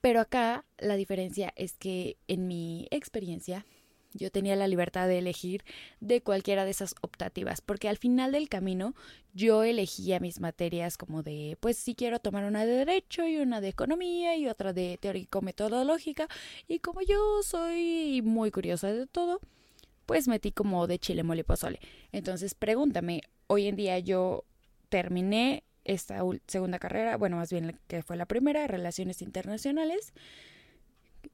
Pero 0.00 0.20
acá 0.20 0.64
la 0.78 0.96
diferencia 0.96 1.52
es 1.54 1.76
que 1.76 2.16
en 2.28 2.48
mi 2.48 2.88
experiencia 2.90 3.66
yo 4.16 4.30
tenía 4.30 4.56
la 4.56 4.68
libertad 4.68 5.08
de 5.08 5.18
elegir 5.18 5.64
de 6.00 6.22
cualquiera 6.22 6.64
de 6.64 6.70
esas 6.70 6.94
optativas, 7.00 7.60
porque 7.60 7.88
al 7.88 7.96
final 7.96 8.32
del 8.32 8.48
camino 8.48 8.94
yo 9.34 9.64
elegía 9.64 10.20
mis 10.20 10.40
materias 10.40 10.96
como 10.96 11.22
de, 11.22 11.56
pues 11.60 11.76
si 11.76 11.94
quiero 11.94 12.18
tomar 12.18 12.44
una 12.44 12.64
de 12.64 12.72
derecho 12.72 13.26
y 13.26 13.36
una 13.36 13.60
de 13.60 13.68
economía 13.68 14.36
y 14.36 14.48
otra 14.48 14.72
de 14.72 14.98
teórico-metodológica, 15.00 16.28
y 16.68 16.78
como 16.78 17.02
yo 17.02 17.42
soy 17.42 18.22
muy 18.22 18.50
curiosa 18.50 18.92
de 18.92 19.06
todo, 19.06 19.40
pues 20.06 20.28
metí 20.28 20.52
como 20.52 20.86
de 20.86 20.98
chile, 20.98 21.22
mole. 21.22 21.44
Entonces 22.12 22.54
pregúntame, 22.54 23.22
hoy 23.46 23.66
en 23.66 23.76
día 23.76 23.98
yo 23.98 24.44
terminé 24.88 25.64
esta 25.84 26.20
segunda 26.46 26.78
carrera, 26.78 27.16
bueno, 27.16 27.36
más 27.36 27.50
bien 27.50 27.78
que 27.86 28.02
fue 28.02 28.16
la 28.16 28.26
primera, 28.26 28.66
Relaciones 28.66 29.22
Internacionales, 29.22 30.12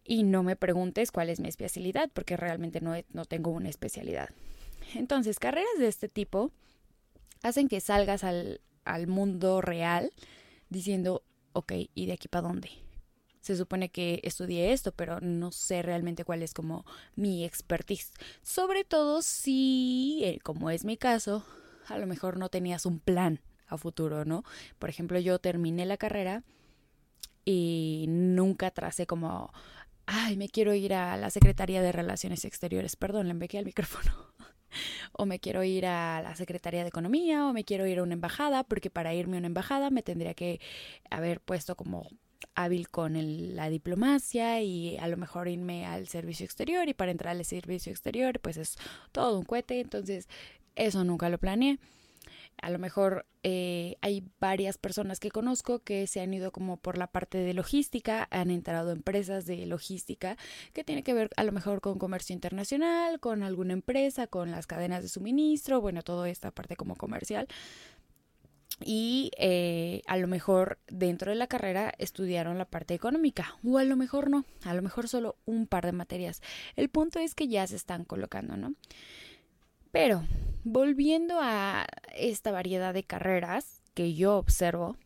y 0.04 0.22
no 0.22 0.42
me 0.42 0.56
preguntes 0.56 1.12
cuál 1.12 1.30
es 1.30 1.40
mi 1.40 1.48
especialidad, 1.48 2.10
porque 2.12 2.36
realmente 2.36 2.80
no, 2.80 2.94
no 3.12 3.24
tengo 3.24 3.50
una 3.50 3.68
especialidad. 3.68 4.30
Entonces, 4.94 5.38
carreras 5.38 5.78
de 5.78 5.88
este 5.88 6.08
tipo 6.08 6.50
hacen 7.42 7.68
que 7.68 7.80
salgas 7.80 8.24
al, 8.24 8.60
al 8.84 9.06
mundo 9.06 9.60
real 9.60 10.12
diciendo, 10.68 11.22
ok, 11.52 11.72
¿y 11.94 12.06
de 12.06 12.12
aquí 12.12 12.28
para 12.28 12.48
dónde? 12.48 12.70
Se 13.40 13.56
supone 13.56 13.90
que 13.90 14.20
estudié 14.22 14.72
esto, 14.72 14.92
pero 14.92 15.20
no 15.20 15.50
sé 15.50 15.82
realmente 15.82 16.24
cuál 16.24 16.42
es 16.42 16.54
como 16.54 16.84
mi 17.16 17.44
expertise. 17.44 18.12
Sobre 18.42 18.84
todo 18.84 19.20
si, 19.20 20.20
eh, 20.22 20.38
como 20.44 20.70
es 20.70 20.84
mi 20.84 20.96
caso, 20.96 21.44
a 21.88 21.98
lo 21.98 22.06
mejor 22.06 22.36
no 22.36 22.48
tenías 22.48 22.86
un 22.86 23.00
plan 23.00 23.40
a 23.66 23.76
futuro, 23.78 24.24
¿no? 24.24 24.44
Por 24.78 24.90
ejemplo, 24.90 25.18
yo 25.18 25.40
terminé 25.40 25.86
la 25.86 25.96
carrera 25.96 26.44
y 27.44 28.06
nunca 28.08 28.70
tracé 28.70 29.06
como 29.06 29.52
ay, 30.06 30.36
me 30.36 30.48
quiero 30.48 30.74
ir 30.74 30.94
a 30.94 31.16
la 31.16 31.30
Secretaría 31.30 31.82
de 31.82 31.92
Relaciones 31.92 32.44
Exteriores, 32.44 32.96
perdón, 32.96 33.26
le 33.26 33.32
envequé 33.32 33.58
al 33.58 33.64
micrófono. 33.64 34.12
o 35.12 35.26
me 35.26 35.38
quiero 35.38 35.62
ir 35.62 35.86
a 35.86 36.22
la 36.22 36.34
Secretaría 36.34 36.82
de 36.82 36.88
Economía, 36.88 37.46
o 37.46 37.52
me 37.52 37.64
quiero 37.64 37.86
ir 37.86 37.98
a 37.98 38.02
una 38.02 38.14
embajada, 38.14 38.64
porque 38.64 38.90
para 38.90 39.14
irme 39.14 39.36
a 39.36 39.38
una 39.38 39.48
embajada 39.48 39.90
me 39.90 40.02
tendría 40.02 40.34
que 40.34 40.60
haber 41.10 41.40
puesto 41.40 41.76
como 41.76 42.08
hábil 42.54 42.88
con 42.88 43.14
la 43.56 43.70
diplomacia 43.70 44.60
y 44.62 44.96
a 44.98 45.08
lo 45.08 45.16
mejor 45.16 45.48
irme 45.48 45.86
al 45.86 46.08
servicio 46.08 46.44
exterior 46.44 46.88
y 46.88 46.94
para 46.94 47.12
entrar 47.12 47.36
al 47.36 47.44
servicio 47.44 47.92
exterior 47.92 48.40
pues 48.40 48.56
es 48.56 48.76
todo 49.12 49.38
un 49.38 49.44
cohete, 49.44 49.80
entonces 49.80 50.28
eso 50.74 51.04
nunca 51.04 51.28
lo 51.28 51.38
planeé. 51.38 51.78
A 52.60 52.70
lo 52.70 52.78
mejor 52.78 53.26
eh, 53.42 53.96
hay 54.02 54.24
varias 54.40 54.78
personas 54.78 55.18
que 55.18 55.30
conozco 55.30 55.80
que 55.80 56.06
se 56.06 56.20
han 56.20 56.32
ido 56.32 56.52
como 56.52 56.76
por 56.76 56.96
la 56.96 57.08
parte 57.08 57.38
de 57.38 57.54
logística, 57.54 58.28
han 58.30 58.50
entrado 58.50 58.92
empresas 58.92 59.46
de 59.46 59.66
logística 59.66 60.36
que 60.72 60.84
tiene 60.84 61.02
que 61.02 61.14
ver 61.14 61.30
a 61.36 61.44
lo 61.44 61.52
mejor 61.52 61.80
con 61.80 61.98
comercio 61.98 62.34
internacional, 62.34 63.18
con 63.20 63.42
alguna 63.42 63.72
empresa, 63.72 64.26
con 64.28 64.50
las 64.50 64.66
cadenas 64.66 65.02
de 65.02 65.08
suministro, 65.08 65.80
bueno, 65.80 66.02
toda 66.02 66.28
esta 66.28 66.50
parte 66.50 66.76
como 66.76 66.94
comercial. 66.96 67.48
y 68.84 69.30
eh, 69.38 70.02
a 70.06 70.16
lo 70.16 70.26
mejor 70.26 70.78
dentro 70.88 71.30
de 71.30 71.36
la 71.36 71.46
carrera 71.46 71.94
estudiaron 71.98 72.58
la 72.58 72.64
parte 72.64 72.94
económica 72.94 73.56
o 73.64 73.78
a 73.78 73.84
lo 73.84 73.96
mejor 73.96 74.30
no, 74.30 74.44
a 74.64 74.74
lo 74.74 74.82
mejor 74.82 75.08
solo 75.08 75.36
un 75.44 75.66
par 75.66 75.86
de 75.86 75.92
materias. 75.92 76.42
El 76.76 76.88
punto 76.88 77.18
es 77.18 77.34
que 77.34 77.48
ya 77.48 77.66
se 77.66 77.76
están 77.76 78.04
colocando, 78.04 78.56
¿no? 78.56 78.74
Pero 79.92 80.26
volviendo 80.64 81.38
a 81.40 81.86
esta 82.14 82.50
variedad 82.50 82.94
de 82.94 83.04
carreras 83.04 83.82
que 83.94 84.14
yo 84.14 84.36
observo, 84.36 84.96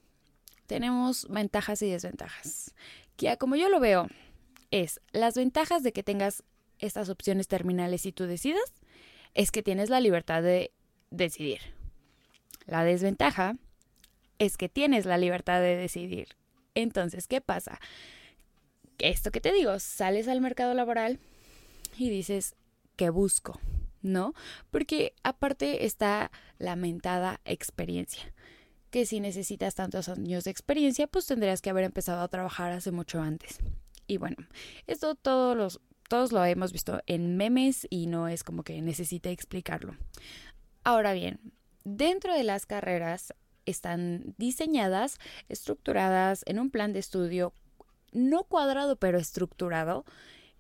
tenemos 0.67 1.29
ventajas 1.29 1.83
y 1.83 1.91
desventajas. 1.91 2.75
Que 3.17 3.37
como 3.37 3.57
yo 3.57 3.69
lo 3.69 3.81
veo, 3.81 4.09
es 4.71 5.01
las 5.13 5.35
ventajas 5.35 5.83
de 5.83 5.93
que 5.93 6.03
tengas 6.03 6.45
estas 6.79 7.09
opciones 7.09 7.49
terminales 7.49 8.07
y 8.07 8.13
tú 8.13 8.27
decidas, 8.27 8.73
es 9.35 9.51
que 9.51 9.63
tienes 9.63 9.91
la 9.91 10.01
libertad 10.01 10.43
de 10.43 10.73
decidir. 11.11 11.61
La 12.67 12.85
desventaja 12.85 13.57
es 14.39 14.57
que 14.57 14.69
tienes 14.69 15.05
la 15.05 15.19
libertad 15.19 15.61
de 15.61 15.77
decidir. 15.77 16.37
Entonces, 16.75 17.27
¿qué 17.27 17.41
pasa? 17.41 17.81
Esto 18.99 19.31
que 19.31 19.41
te 19.41 19.53
digo, 19.53 19.79
sales 19.79 20.29
al 20.29 20.41
mercado 20.41 20.75
laboral 20.75 21.19
y 21.97 22.11
dices, 22.11 22.55
¿qué 22.97 23.11
busco? 23.11 23.59
¿No? 24.07 24.35
Porque 24.71 25.15
aparte 25.25 25.85
está 25.85 26.31
la 26.59 26.77
mentada 26.77 27.41
experiencia, 27.45 28.33
que 28.91 29.05
si 29.05 29.19
necesitas 29.19 29.75
tantos 29.75 30.09
años 30.09 30.45
de 30.45 30.53
experiencia, 30.53 31.09
pues 31.09 31.27
tendrías 31.27 31.61
que 31.61 31.71
haber 31.71 31.83
empezado 31.83 32.23
a 32.23 32.29
trabajar 32.29 32.71
hace 32.71 32.93
mucho 32.93 33.21
antes. 33.21 33.59
Y 34.07 34.19
bueno, 34.19 34.37
esto 34.87 35.17
todos 35.17 35.57
los 35.57 35.81
todos 36.09 36.31
lo 36.31 36.45
hemos 36.45 36.73
visto 36.73 37.03
en 37.07 37.37
memes 37.37 37.89
y 37.91 38.07
no 38.07 38.29
es 38.29 38.45
como 38.45 38.63
que 38.63 38.81
necesite 38.81 39.33
explicarlo. 39.33 39.97
Ahora 40.85 41.13
bien, 41.13 41.41
dentro 41.83 42.33
de 42.33 42.45
las 42.45 42.65
carreras 42.65 43.35
están 43.65 44.37
diseñadas, 44.39 45.19
estructuradas 45.49 46.45
en 46.47 46.61
un 46.61 46.71
plan 46.71 46.93
de 46.93 47.01
estudio 47.01 47.55
no 48.13 48.45
cuadrado 48.45 48.95
pero 48.95 49.19
estructurado, 49.19 50.05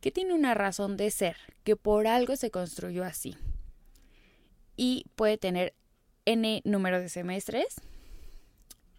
que 0.01 0.11
tiene 0.11 0.35
una 0.35 0.55
razón 0.55 0.97
de 0.97 1.11
ser, 1.11 1.37
que 1.65 1.77
por 1.77 2.07
algo 2.07 2.37
se 2.37 2.51
construyó 2.51 3.05
así. 3.05 3.37
Y 4.77 5.07
puede 5.15 5.39
tener 5.39 5.75
n 6.25 6.63
número 6.65 7.01
de 7.01 7.09
semestres. 7.09 7.81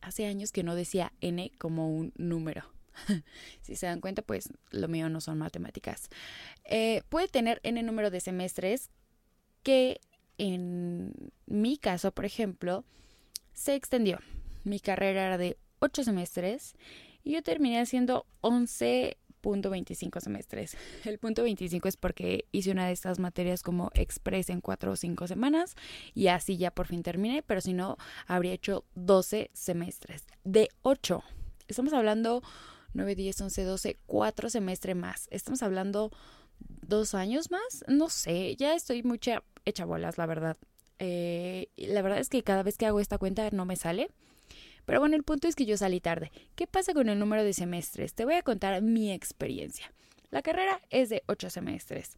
Hace 0.02 0.26
años 0.26 0.52
que 0.52 0.64
no 0.64 0.76
decía 0.76 1.14
n 1.22 1.52
como 1.58 1.90
un 1.90 2.14
número. 2.16 2.64
si 3.62 3.76
se 3.76 3.86
dan 3.86 4.02
cuenta, 4.02 4.22
pues 4.22 4.50
lo 4.72 4.88
mío 4.88 5.10
no 5.10 5.22
son 5.22 5.38
matemáticas. 5.38 6.10
Eh, 6.64 7.04
puede 7.10 7.28
tener 7.28 7.60
n 7.64 7.82
número 7.84 8.10
de 8.10 8.20
semestres 8.20 8.90
que 9.64 10.00
en 10.38 11.14
mi 11.46 11.78
caso, 11.78 12.12
por 12.12 12.26
ejemplo, 12.26 12.86
se 13.54 13.76
extendió. 13.76 14.20
Mi 14.64 14.80
carrera 14.80 15.26
era 15.26 15.38
de 15.38 15.58
8 15.80 16.04
semestres 16.04 16.76
y 17.24 17.34
yo 17.34 17.44
terminé 17.44 17.80
haciendo 17.80 18.26
11.25 19.48 20.20
semestres. 20.22 20.78
El 21.06 21.20
punto 21.20 21.44
25 21.44 21.88
es 21.88 21.98
porque 21.98 22.46
hice 22.52 22.72
una 22.72 22.88
de 22.88 22.94
estas 22.94 23.20
materias 23.20 23.64
como 23.64 23.92
express 23.94 24.50
en 24.50 24.62
4 24.62 24.92
o 24.92 24.96
5 24.96 25.28
semanas 25.28 25.76
y 26.14 26.28
así 26.28 26.58
ya 26.58 26.72
por 26.72 26.88
fin 26.88 27.04
terminé, 27.04 27.44
pero 27.44 27.62
si 27.62 27.74
no, 27.74 27.98
habría 28.28 28.54
hecho 28.54 28.86
12 28.96 29.50
semestres. 29.54 30.26
De 30.44 30.70
8. 30.82 31.24
Estamos 31.68 31.94
hablando 31.94 32.44
9, 32.94 33.16
10, 33.16 33.42
11, 33.42 33.64
12, 33.64 33.98
4 34.06 34.50
semestres 34.50 34.96
más. 34.96 35.28
Estamos 35.32 35.64
hablando 35.64 36.12
dos 36.60 37.14
años 37.14 37.52
más. 37.52 37.86
No 37.88 38.10
sé, 38.10 38.56
ya 38.56 38.74
estoy 38.76 39.04
mucha 39.04 39.44
hecha 39.66 39.86
bolas, 39.86 40.18
la 40.18 40.26
verdad. 40.26 40.58
Eh, 41.00 41.70
la 41.78 42.02
verdad 42.02 42.20
es 42.20 42.30
que 42.30 42.44
cada 42.44 42.64
vez 42.64 42.78
que 42.78 42.86
hago 42.86 43.00
esta 43.00 43.18
cuenta 43.18 43.50
no 43.52 43.66
me 43.66 43.76
sale. 43.76 44.10
Pero 44.88 45.02
bueno, 45.02 45.18
el 45.18 45.24
punto 45.24 45.50
es 45.50 45.56
que 45.56 45.66
yo 45.66 45.76
salí 45.76 46.00
tarde. 46.00 46.32
¿Qué 46.56 46.66
pasa 46.66 46.94
con 46.94 47.10
el 47.10 47.20
número 47.20 47.44
de 47.44 47.52
semestres? 47.52 48.14
Te 48.14 48.24
voy 48.24 48.36
a 48.36 48.42
contar 48.42 48.82
mi 48.82 49.12
experiencia. 49.12 49.92
La 50.32 50.42
carrera 50.42 50.80
es 50.90 51.10
de 51.10 51.24
8 51.28 51.50
semestres. 51.50 52.18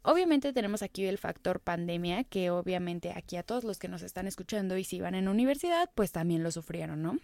Obviamente 0.00 0.54
tenemos 0.54 0.80
aquí 0.80 1.04
el 1.04 1.18
factor 1.18 1.60
pandemia, 1.60 2.24
que 2.24 2.48
obviamente 2.48 3.12
aquí 3.14 3.36
a 3.36 3.42
todos 3.42 3.62
los 3.62 3.78
que 3.78 3.88
nos 3.88 4.00
están 4.00 4.26
escuchando 4.26 4.78
y 4.78 4.84
si 4.84 5.00
van 5.00 5.14
en 5.14 5.28
universidad, 5.28 5.90
pues 5.94 6.10
también 6.10 6.42
lo 6.42 6.50
sufrieron, 6.50 7.02
¿no? 7.02 7.18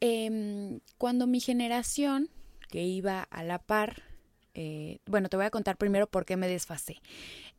Em, 0.00 0.80
cuando 0.98 1.26
mi 1.26 1.40
generación, 1.40 2.28
que 2.68 2.82
iba 2.82 3.22
a 3.22 3.44
la 3.44 3.60
par, 3.60 4.02
eh, 4.54 4.98
bueno, 5.06 5.28
te 5.28 5.36
voy 5.36 5.46
a 5.46 5.50
contar 5.50 5.76
primero 5.76 6.06
por 6.06 6.24
qué 6.24 6.36
me 6.36 6.48
desfasé 6.48 7.00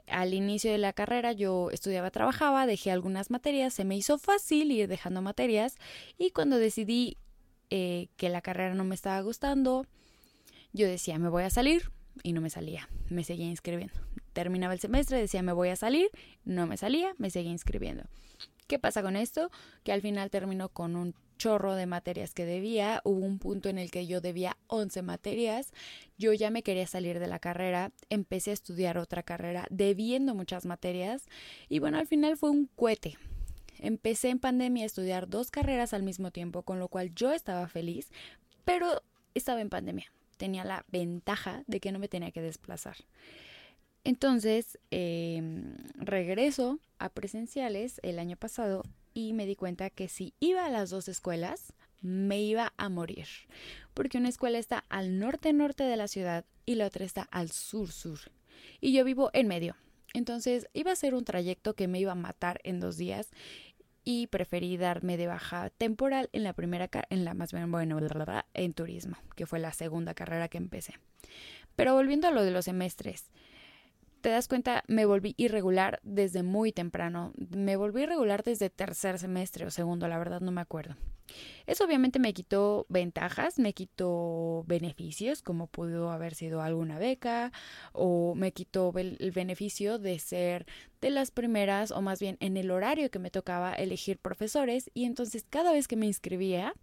al 0.07 0.33
inicio 0.33 0.71
de 0.71 0.77
la 0.77 0.93
carrera 0.93 1.31
yo 1.31 1.69
estudiaba, 1.71 2.11
trabajaba, 2.11 2.65
dejé 2.65 2.91
algunas 2.91 3.29
materias, 3.29 3.73
se 3.73 3.85
me 3.85 3.95
hizo 3.95 4.17
fácil 4.17 4.71
ir 4.71 4.87
dejando 4.87 5.21
materias 5.21 5.75
y 6.17 6.31
cuando 6.31 6.57
decidí 6.57 7.17
eh, 7.69 8.07
que 8.17 8.29
la 8.29 8.41
carrera 8.41 8.75
no 8.75 8.83
me 8.83 8.95
estaba 8.95 9.19
gustando, 9.21 9.85
yo 10.73 10.87
decía, 10.87 11.17
me 11.19 11.29
voy 11.29 11.43
a 11.43 11.49
salir 11.49 11.91
y 12.21 12.33
no 12.33 12.41
me 12.41 12.49
salía, 12.49 12.89
me 13.09 13.23
seguía 13.23 13.47
inscribiendo. 13.47 13.93
Terminaba 14.33 14.73
el 14.73 14.79
semestre, 14.79 15.19
decía, 15.19 15.41
me 15.43 15.53
voy 15.53 15.69
a 15.69 15.75
salir, 15.75 16.09
no 16.43 16.67
me 16.67 16.77
salía, 16.77 17.13
me 17.17 17.29
seguía 17.29 17.51
inscribiendo. 17.51 18.03
¿Qué 18.67 18.79
pasa 18.79 19.01
con 19.01 19.15
esto? 19.15 19.51
Que 19.83 19.91
al 19.91 20.01
final 20.01 20.29
terminó 20.29 20.69
con 20.69 20.95
un 20.95 21.15
chorro 21.43 21.75
de 21.75 21.87
materias 21.87 22.33
que 22.33 22.45
debía. 22.45 23.01
Hubo 23.03 23.25
un 23.25 23.37
punto 23.37 23.67
en 23.67 23.77
el 23.77 23.91
que 23.91 24.07
yo 24.07 24.21
debía 24.21 24.55
11 24.67 25.01
materias. 25.01 25.73
Yo 26.17 26.31
ya 26.31 26.49
me 26.51 26.63
quería 26.63 26.87
salir 26.87 27.19
de 27.19 27.27
la 27.27 27.39
carrera. 27.39 27.91
Empecé 28.09 28.51
a 28.51 28.53
estudiar 28.53 28.97
otra 28.97 29.23
carrera 29.23 29.67
debiendo 29.69 30.35
muchas 30.35 30.65
materias. 30.65 31.25
Y 31.67 31.79
bueno, 31.79 31.97
al 31.97 32.07
final 32.07 32.37
fue 32.37 32.49
un 32.49 32.67
cohete. 32.77 33.17
Empecé 33.79 34.29
en 34.29 34.39
pandemia 34.39 34.83
a 34.83 34.85
estudiar 34.85 35.27
dos 35.27 35.51
carreras 35.51 35.93
al 35.93 36.03
mismo 36.03 36.31
tiempo, 36.31 36.63
con 36.63 36.79
lo 36.79 36.87
cual 36.87 37.13
yo 37.13 37.33
estaba 37.33 37.67
feliz, 37.67 38.09
pero 38.63 39.01
estaba 39.33 39.59
en 39.59 39.69
pandemia. 39.69 40.13
Tenía 40.37 40.63
la 40.63 40.85
ventaja 40.87 41.65
de 41.67 41.81
que 41.81 41.91
no 41.91 41.99
me 41.99 42.07
tenía 42.07 42.31
que 42.31 42.41
desplazar. 42.41 42.95
Entonces, 44.05 44.79
em, 44.91 45.75
regreso 45.95 46.79
a 46.99 47.09
presenciales 47.09 47.99
el 48.01 48.17
año 48.17 48.37
pasado 48.37 48.83
y 49.13 49.33
me 49.33 49.45
di 49.45 49.55
cuenta 49.55 49.89
que 49.89 50.07
si 50.07 50.33
iba 50.39 50.65
a 50.65 50.69
las 50.69 50.89
dos 50.89 51.07
escuelas, 51.07 51.73
me 52.01 52.41
iba 52.41 52.73
a 52.77 52.89
morir. 52.89 53.27
Porque 53.93 54.17
una 54.17 54.29
escuela 54.29 54.59
está 54.59 54.83
al 54.89 55.19
norte-norte 55.19 55.83
de 55.83 55.97
la 55.97 56.07
ciudad 56.07 56.45
y 56.65 56.75
la 56.75 56.87
otra 56.87 57.05
está 57.05 57.27
al 57.31 57.49
sur-sur. 57.49 58.19
Y 58.81 58.93
yo 58.93 59.03
vivo 59.03 59.29
en 59.33 59.47
medio. 59.47 59.75
Entonces 60.13 60.67
iba 60.73 60.91
a 60.91 60.95
ser 60.95 61.15
un 61.15 61.25
trayecto 61.25 61.75
que 61.75 61.87
me 61.87 61.99
iba 61.99 62.11
a 62.11 62.15
matar 62.15 62.59
en 62.63 62.79
dos 62.79 62.97
días 62.97 63.31
y 64.03 64.27
preferí 64.27 64.77
darme 64.77 65.17
de 65.17 65.27
baja 65.27 65.69
temporal 65.69 66.29
en 66.33 66.43
la 66.43 66.53
primera, 66.53 66.89
en 67.09 67.25
la 67.25 67.33
más 67.33 67.53
bien, 67.53 67.71
bueno, 67.71 67.99
en 68.53 68.73
turismo, 68.73 69.17
que 69.35 69.45
fue 69.45 69.59
la 69.59 69.73
segunda 69.73 70.13
carrera 70.13 70.49
que 70.49 70.57
empecé. 70.57 70.95
Pero 71.75 71.93
volviendo 71.95 72.27
a 72.27 72.31
lo 72.31 72.43
de 72.43 72.51
los 72.51 72.65
semestres, 72.65 73.31
te 74.23 74.29
das 74.29 74.47
cuenta, 74.47 74.85
me 74.87 75.05
volví 75.05 75.35
irregular 75.35 75.99
desde 76.01 76.43
muy 76.43 76.71
temprano. 76.71 77.33
Me 77.49 77.75
volví 77.75 78.03
irregular 78.03 78.41
desde 78.41 78.69
tercer 78.69 79.19
semestre 79.19 79.65
o 79.65 79.69
segundo, 79.69 80.07
la 80.07 80.17
verdad 80.17 80.39
no 80.39 80.53
me 80.53 80.61
acuerdo. 80.61 80.95
Eso 81.67 81.83
obviamente 81.83 82.19
me 82.19 82.33
quitó 82.33 82.85
ventajas, 82.87 83.59
me 83.59 83.73
quitó 83.73 84.63
beneficios, 84.65 85.41
como 85.41 85.67
pudo 85.67 86.09
haber 86.09 86.35
sido 86.35 86.61
alguna 86.61 86.99
beca, 86.99 87.51
o 87.91 88.33
me 88.33 88.53
quitó 88.53 88.93
el 88.95 89.31
beneficio 89.31 89.99
de 89.99 90.17
ser 90.19 90.67
de 91.01 91.09
las 91.09 91.31
primeras, 91.31 91.91
o 91.91 92.01
más 92.01 92.21
bien 92.21 92.37
en 92.39 92.55
el 92.55 92.71
horario 92.71 93.11
que 93.11 93.19
me 93.19 93.29
tocaba 93.29 93.73
elegir 93.73 94.19
profesores, 94.19 94.89
y 94.93 95.03
entonces 95.03 95.45
cada 95.49 95.73
vez 95.73 95.89
que 95.89 95.97
me 95.97 96.05
inscribía, 96.05 96.73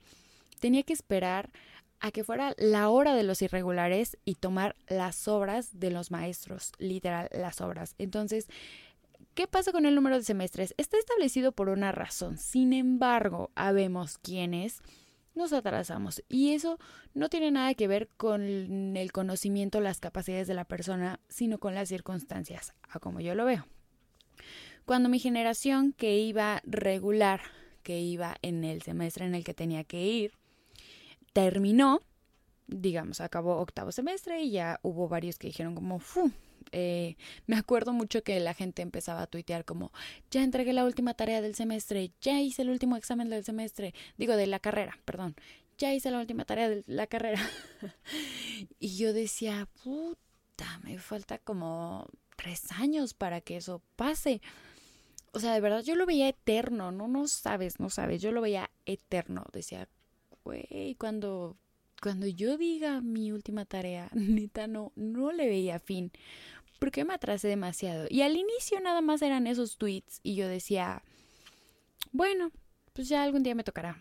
tenía 0.61 0.83
que 0.83 0.93
esperar 0.93 1.49
a 2.01 2.11
que 2.11 2.25
fuera 2.25 2.55
la 2.59 2.89
hora 2.89 3.15
de 3.15 3.23
los 3.23 3.43
irregulares 3.43 4.17
y 4.25 4.37
tomar 4.37 4.77
las 4.89 5.29
obras 5.29 5.79
de 5.79 5.91
los 5.91 6.11
maestros, 6.11 6.73
literal, 6.79 7.29
las 7.33 7.61
obras. 7.61 7.95
Entonces, 7.99 8.49
¿qué 9.35 9.47
pasa 9.47 9.73
con 9.73 9.87
el 9.87 9.95
número 9.95 10.17
de 10.17 10.25
semestres? 10.25 10.75
Está 10.79 10.99
establecido 10.99 11.53
por 11.53 11.69
una 11.69 11.93
razón. 11.93 12.39
Sin 12.39 12.73
embargo, 12.73 13.51
habemos 13.55 14.19
quienes 14.19 14.83
nos 15.35 15.53
atrasamos 15.53 16.23
y 16.29 16.55
eso 16.55 16.79
no 17.15 17.29
tiene 17.29 17.51
nada 17.51 17.75
que 17.75 17.89
ver 17.89 18.09
con 18.17 18.97
el 18.97 19.13
conocimiento, 19.13 19.81
las 19.81 20.01
capacidades 20.01 20.49
de 20.49 20.55
la 20.55 20.65
persona, 20.65 21.21
sino 21.29 21.59
con 21.59 21.75
las 21.75 21.89
circunstancias, 21.89 22.75
a 22.89 22.99
como 22.99 23.21
yo 23.21 23.35
lo 23.35 23.45
veo. 23.45 23.67
Cuando 24.87 25.09
mi 25.09 25.19
generación 25.19 25.93
que 25.93 26.19
iba 26.19 26.63
regular, 26.65 27.43
que 27.83 28.01
iba 28.01 28.37
en 28.43 28.65
el 28.65 28.83
semestre 28.83 29.25
en 29.25 29.35
el 29.35 29.45
que 29.45 29.55
tenía 29.55 29.85
que 29.85 30.03
ir, 30.05 30.40
terminó, 31.33 32.01
digamos, 32.67 33.21
acabó 33.21 33.59
octavo 33.59 33.93
semestre 33.93 34.43
y 34.43 34.53
ya 34.53 34.81
hubo 34.83 35.09
varios 35.09 35.39
que 35.39 35.49
dijeron 35.49 35.75
como, 35.75 36.01
eh, 36.73 37.17
me 37.47 37.57
acuerdo 37.57 37.93
mucho 37.93 38.23
que 38.23 38.39
la 38.41 38.55
gente 38.55 38.83
empezaba 38.83 39.23
a 39.23 39.27
tuitear 39.27 39.65
como, 39.65 39.93
ya 40.31 40.43
entregué 40.43 40.73
la 40.73 40.85
última 40.85 41.15
tarea 41.15 41.41
del 41.41 41.55
semestre, 41.55 42.13
ya 42.21 42.41
hice 42.41 42.63
el 42.63 42.71
último 42.71 42.97
examen 42.97 43.29
del 43.29 43.45
semestre, 43.45 43.95
digo, 44.17 44.37
de 44.37 44.47
la 44.47 44.61
carrera, 44.61 44.99
perdón, 45.05 45.35
ya 45.79 45.95
hice 45.95 46.11
la 46.11 46.21
última 46.21 46.45
tarea 46.45 46.69
de 46.69 46.85
la 46.87 47.07
carrera. 47.07 47.41
y 48.79 48.97
yo 48.97 49.13
decía, 49.13 49.67
puta, 49.83 50.79
me 50.85 50.99
falta 50.99 51.39
como 51.39 52.07
tres 52.37 52.71
años 52.73 53.15
para 53.15 53.41
que 53.41 53.57
eso 53.57 53.83
pase. 53.97 54.43
o 55.33 55.41
sea, 55.41 55.55
de 55.55 55.61
verdad 55.61 55.83
yo 55.83 55.95
lo 55.95 56.07
veía 56.07 56.29
eterno, 56.29 56.93
no, 56.93 57.09
no 57.09 57.27
sabes, 57.29 57.81
no 57.81 57.91
sabes, 57.91 58.21
yo 58.21 58.31
lo 58.31 58.43
veía 58.43 58.71
eterno. 58.85 59.45
Decía, 59.53 59.89
güey, 60.51 60.97
cuando, 60.97 61.57
cuando 62.03 62.27
yo 62.27 62.57
diga 62.57 63.01
mi 63.01 63.31
última 63.31 63.65
tarea, 63.65 64.11
neta, 64.15 64.67
no, 64.67 64.93
no 64.97 65.33
le 65.33 65.47
veía 65.49 65.79
fin, 65.79 66.11
porque 66.79 67.05
me 67.05 67.15
atrasé 67.15 67.49
demasiado. 67.49 68.07
Y 68.11 68.23
al 68.23 68.37
inicio 68.37 68.81
nada 68.81 69.01
más 69.01 69.23
eran 69.23 69.47
esos 69.47 69.79
tweets 69.79 70.21
y 70.23 70.35
yo 70.35 70.49
decía, 70.49 71.03
bueno, 72.13 72.51
pues 72.93 73.09
ya 73.09 73.23
algún 73.23 73.43
día 73.43 73.55
me 73.55 73.65
tocará. 73.65 73.99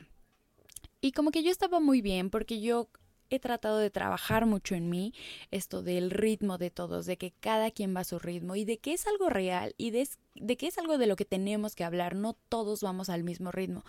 Y 1.02 1.12
como 1.12 1.32
que 1.32 1.44
yo 1.44 1.52
estaba 1.52 1.80
muy 1.80 2.02
bien 2.02 2.30
porque 2.30 2.60
yo 2.60 2.90
he 3.30 3.40
tratado 3.40 3.78
de 3.78 3.92
trabajar 3.92 4.48
mucho 4.48 4.74
en 4.74 4.90
mí 4.90 5.14
esto 5.52 5.84
del 5.84 6.10
ritmo 6.10 6.58
de 6.58 6.72
todos, 6.72 7.06
de 7.06 7.18
que 7.18 7.32
cada 7.40 7.70
quien 7.70 7.96
va 7.96 8.02
a 8.02 8.06
su 8.06 8.18
ritmo 8.18 8.56
y 8.56 8.66
de 8.66 8.80
que 8.80 8.94
es 8.94 9.06
algo 9.06 9.30
real 9.30 9.76
y 9.78 9.92
de, 9.92 10.08
de, 10.36 10.58
que 10.58 10.68
es 10.68 10.78
algo 10.80 10.98
de 10.98 11.06
lo 11.06 11.16
que 11.16 11.26
tenemos 11.26 11.76
que 11.76 11.84
hablar, 11.84 12.16
no 12.16 12.34
todos 12.50 12.82
vamos 12.82 13.10
al 13.10 13.24
mismo 13.24 13.52
ritmo, 13.52 13.84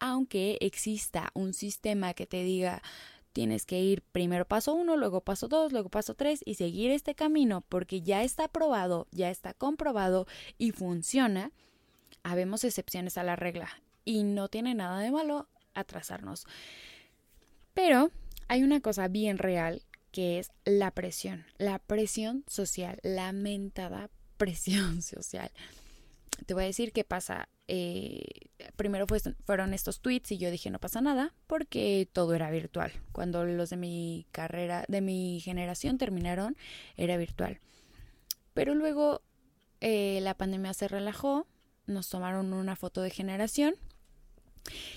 aunque 0.00 0.58
exista 0.60 1.30
un 1.34 1.54
sistema 1.54 2.14
que 2.14 2.26
te 2.26 2.42
diga 2.42 2.82
tienes 3.32 3.64
que 3.64 3.80
ir 3.80 4.02
primero 4.02 4.44
paso 4.44 4.74
uno, 4.74 4.96
luego 4.96 5.20
paso 5.20 5.48
dos, 5.48 5.72
luego 5.72 5.88
paso 5.88 6.14
tres 6.14 6.40
y 6.44 6.54
seguir 6.54 6.90
este 6.90 7.14
camino 7.14 7.62
porque 7.68 8.02
ya 8.02 8.22
está 8.22 8.48
probado, 8.48 9.06
ya 9.12 9.30
está 9.30 9.54
comprobado 9.54 10.26
y 10.58 10.72
funciona, 10.72 11.52
habemos 12.22 12.64
excepciones 12.64 13.18
a 13.18 13.22
la 13.22 13.36
regla 13.36 13.68
y 14.04 14.24
no 14.24 14.48
tiene 14.48 14.74
nada 14.74 14.98
de 14.98 15.10
malo 15.10 15.48
atrasarnos. 15.74 16.46
Pero 17.74 18.10
hay 18.48 18.62
una 18.62 18.80
cosa 18.80 19.08
bien 19.08 19.38
real 19.38 19.82
que 20.10 20.40
es 20.40 20.50
la 20.64 20.90
presión, 20.90 21.46
la 21.58 21.78
presión 21.78 22.44
social, 22.48 22.98
la 23.02 23.32
mentada 23.32 24.10
presión 24.36 25.02
social. 25.02 25.50
Te 26.46 26.54
voy 26.54 26.64
a 26.64 26.66
decir 26.66 26.92
qué 26.92 27.04
pasa. 27.04 27.48
Eh, 27.72 28.48
primero 28.74 29.06
fueron 29.44 29.74
estos 29.74 30.00
tweets 30.00 30.32
y 30.32 30.38
yo 30.38 30.50
dije 30.50 30.70
no 30.70 30.80
pasa 30.80 31.00
nada 31.00 31.32
porque 31.46 32.08
todo 32.12 32.34
era 32.34 32.50
virtual. 32.50 32.90
Cuando 33.12 33.44
los 33.44 33.70
de 33.70 33.76
mi 33.76 34.26
carrera, 34.32 34.84
de 34.88 35.00
mi 35.00 35.38
generación 35.40 35.96
terminaron, 35.96 36.56
era 36.96 37.16
virtual. 37.16 37.60
Pero 38.54 38.74
luego 38.74 39.22
eh, 39.80 40.18
la 40.22 40.34
pandemia 40.34 40.74
se 40.74 40.88
relajó, 40.88 41.46
nos 41.86 42.08
tomaron 42.08 42.52
una 42.52 42.74
foto 42.74 43.02
de 43.02 43.10
generación 43.10 43.76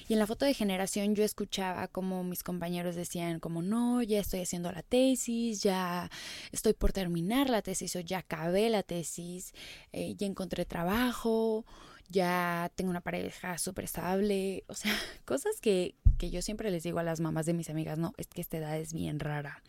y 0.07 0.13
en 0.13 0.19
la 0.19 0.25
foto 0.25 0.45
de 0.45 0.55
generación 0.55 1.13
yo 1.13 1.23
escuchaba 1.23 1.87
como 1.87 2.23
mis 2.23 2.41
compañeros 2.41 2.95
decían 2.95 3.39
como 3.39 3.61
no, 3.61 4.01
ya 4.01 4.19
estoy 4.19 4.41
haciendo 4.41 4.71
la 4.71 4.81
tesis, 4.81 5.61
ya 5.61 6.09
estoy 6.51 6.73
por 6.73 6.91
terminar 6.91 7.51
la 7.51 7.61
tesis 7.61 7.95
o 7.95 7.99
ya 7.99 8.19
acabé 8.19 8.69
la 8.71 8.81
tesis, 8.81 9.53
eh, 9.91 10.15
ya 10.17 10.25
encontré 10.25 10.65
trabajo, 10.65 11.65
ya 12.13 12.71
tengo 12.75 12.91
una 12.91 13.01
pareja 13.01 13.57
súper 13.57 13.85
estable, 13.85 14.63
o 14.67 14.75
sea, 14.75 14.93
cosas 15.25 15.59
que, 15.59 15.95
que 16.17 16.29
yo 16.29 16.41
siempre 16.41 16.71
les 16.71 16.83
digo 16.83 16.99
a 16.99 17.03
las 17.03 17.19
mamás 17.19 17.45
de 17.45 17.53
mis 17.53 17.69
amigas, 17.69 17.97
no, 17.97 18.13
es 18.17 18.27
que 18.27 18.41
esta 18.41 18.57
edad 18.57 18.77
es 18.77 18.93
bien 18.93 19.19
rara. 19.19 19.61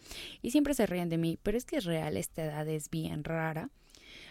Y 0.42 0.52
siempre 0.52 0.74
se 0.74 0.86
ríen 0.86 1.08
de 1.08 1.18
mí, 1.18 1.38
pero 1.42 1.58
es 1.58 1.64
que 1.64 1.78
es 1.78 1.84
real, 1.84 2.16
esta 2.16 2.44
edad 2.44 2.68
es 2.68 2.90
bien 2.90 3.24
rara 3.24 3.70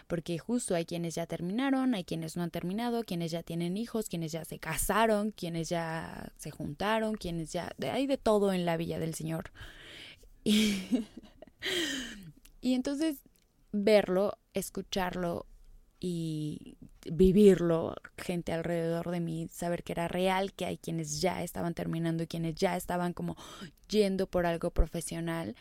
porque 0.07 0.37
justo 0.37 0.75
hay 0.75 0.85
quienes 0.85 1.15
ya 1.15 1.25
terminaron, 1.25 1.95
hay 1.95 2.03
quienes 2.03 2.35
no 2.35 2.43
han 2.43 2.51
terminado, 2.51 3.03
quienes 3.03 3.31
ya 3.31 3.41
tienen 3.41 3.77
hijos, 3.77 4.09
quienes 4.09 4.31
ya 4.31 4.45
se 4.45 4.59
casaron, 4.59 5.31
quienes 5.31 5.69
ya 5.69 6.31
se 6.37 6.51
juntaron, 6.51 7.15
quienes 7.15 7.51
ya... 7.53 7.73
Hay 7.91 8.05
de 8.05 8.17
todo 8.17 8.53
en 8.53 8.65
la 8.65 8.77
Villa 8.77 8.99
del 8.99 9.15
Señor. 9.15 9.51
Y, 10.45 11.05
y 12.59 12.73
entonces 12.73 13.15
verlo, 13.71 14.37
escucharlo 14.53 15.45
y 16.01 16.75
vivirlo, 17.11 17.95
gente 18.17 18.53
alrededor 18.53 19.11
de 19.11 19.19
mí, 19.19 19.47
saber 19.51 19.83
que 19.83 19.93
era 19.93 20.07
real, 20.07 20.53
que 20.53 20.65
hay 20.65 20.77
quienes 20.77 21.21
ya 21.21 21.43
estaban 21.43 21.73
terminando 21.73 22.23
y 22.23 22.27
quienes 22.27 22.55
ya 22.55 22.75
estaban 22.77 23.13
como 23.13 23.35
yendo 23.87 24.27
por 24.27 24.45
algo 24.45 24.71
profesional, 24.71 25.55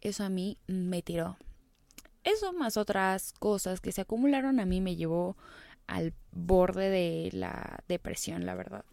eso 0.00 0.24
a 0.24 0.28
mí 0.28 0.58
me 0.66 1.02
tiró, 1.02 1.36
eso 2.24 2.52
más 2.52 2.76
otras 2.76 3.32
cosas 3.34 3.80
que 3.80 3.92
se 3.92 4.00
acumularon 4.00 4.58
a 4.58 4.66
mí 4.66 4.80
me 4.80 4.96
llevó 4.96 5.36
al 5.86 6.14
borde 6.32 6.88
de 6.88 7.30
la 7.32 7.84
depresión, 7.88 8.46
la 8.46 8.54
verdad. 8.54 8.84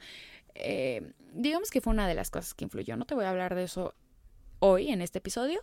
Eh, 0.55 1.13
digamos 1.33 1.71
que 1.71 1.81
fue 1.81 1.93
una 1.93 2.07
de 2.07 2.13
las 2.13 2.29
cosas 2.29 2.53
que 2.53 2.65
influyó. 2.65 2.97
No 2.97 3.05
te 3.05 3.15
voy 3.15 3.23
a 3.23 3.29
hablar 3.29 3.55
de 3.55 3.63
eso 3.63 3.95
hoy 4.59 4.89
en 4.89 5.01
este 5.01 5.19
episodio, 5.19 5.61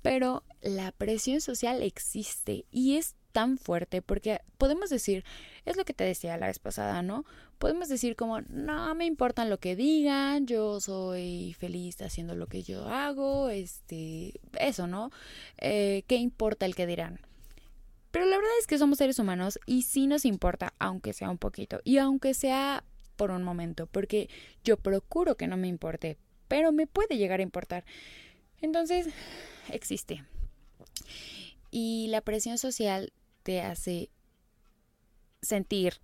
pero 0.00 0.44
la 0.60 0.92
presión 0.92 1.40
social 1.40 1.82
existe 1.82 2.66
y 2.70 2.96
es 2.96 3.16
tan 3.32 3.58
fuerte 3.58 4.02
porque 4.02 4.40
podemos 4.58 4.90
decir, 4.90 5.24
es 5.64 5.76
lo 5.76 5.84
que 5.84 5.94
te 5.94 6.04
decía 6.04 6.36
la 6.36 6.46
vez 6.46 6.58
pasada, 6.58 7.02
¿no? 7.02 7.24
Podemos 7.58 7.88
decir 7.88 8.16
como, 8.16 8.40
no 8.42 8.94
me 8.94 9.06
importan 9.06 9.50
lo 9.50 9.58
que 9.58 9.76
digan, 9.76 10.46
yo 10.46 10.80
soy 10.80 11.54
feliz 11.58 12.00
haciendo 12.02 12.34
lo 12.34 12.46
que 12.46 12.62
yo 12.62 12.88
hago, 12.88 13.48
este, 13.48 14.40
eso, 14.58 14.86
¿no? 14.86 15.10
Eh, 15.58 16.04
¿Qué 16.06 16.16
importa 16.16 16.66
el 16.66 16.74
que 16.74 16.86
dirán? 16.86 17.20
Pero 18.10 18.26
la 18.26 18.36
verdad 18.36 18.52
es 18.60 18.66
que 18.66 18.78
somos 18.78 18.98
seres 18.98 19.18
humanos 19.18 19.58
y 19.64 19.82
sí 19.82 20.06
nos 20.06 20.24
importa, 20.24 20.74
aunque 20.78 21.14
sea 21.14 21.30
un 21.30 21.38
poquito, 21.38 21.80
y 21.82 21.98
aunque 21.98 22.34
sea 22.34 22.84
por 23.16 23.30
un 23.30 23.42
momento, 23.42 23.86
porque 23.86 24.28
yo 24.64 24.76
procuro 24.76 25.36
que 25.36 25.46
no 25.46 25.56
me 25.56 25.68
importe, 25.68 26.18
pero 26.48 26.72
me 26.72 26.86
puede 26.86 27.16
llegar 27.16 27.40
a 27.40 27.44
importar. 27.44 27.84
Entonces, 28.60 29.08
existe. 29.70 30.24
Y 31.70 32.08
la 32.08 32.20
presión 32.20 32.58
social 32.58 33.12
te 33.42 33.62
hace 33.62 34.10
sentir 35.40 36.00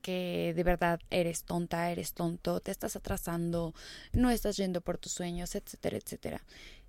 que 0.00 0.52
de 0.56 0.62
verdad 0.62 1.00
eres 1.10 1.44
tonta, 1.44 1.90
eres 1.90 2.14
tonto, 2.14 2.60
te 2.60 2.70
estás 2.70 2.96
atrasando, 2.96 3.74
no 4.12 4.30
estás 4.30 4.56
yendo 4.56 4.80
por 4.80 4.98
tus 4.98 5.12
sueños, 5.12 5.54
etcétera, 5.54 5.98
etcétera. 5.98 6.44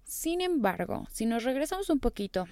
Sin 0.06 0.42
embargo, 0.42 1.08
si 1.12 1.26
nos 1.26 1.44
regresamos 1.44 1.90
un 1.90 2.00
poquito 2.00 2.48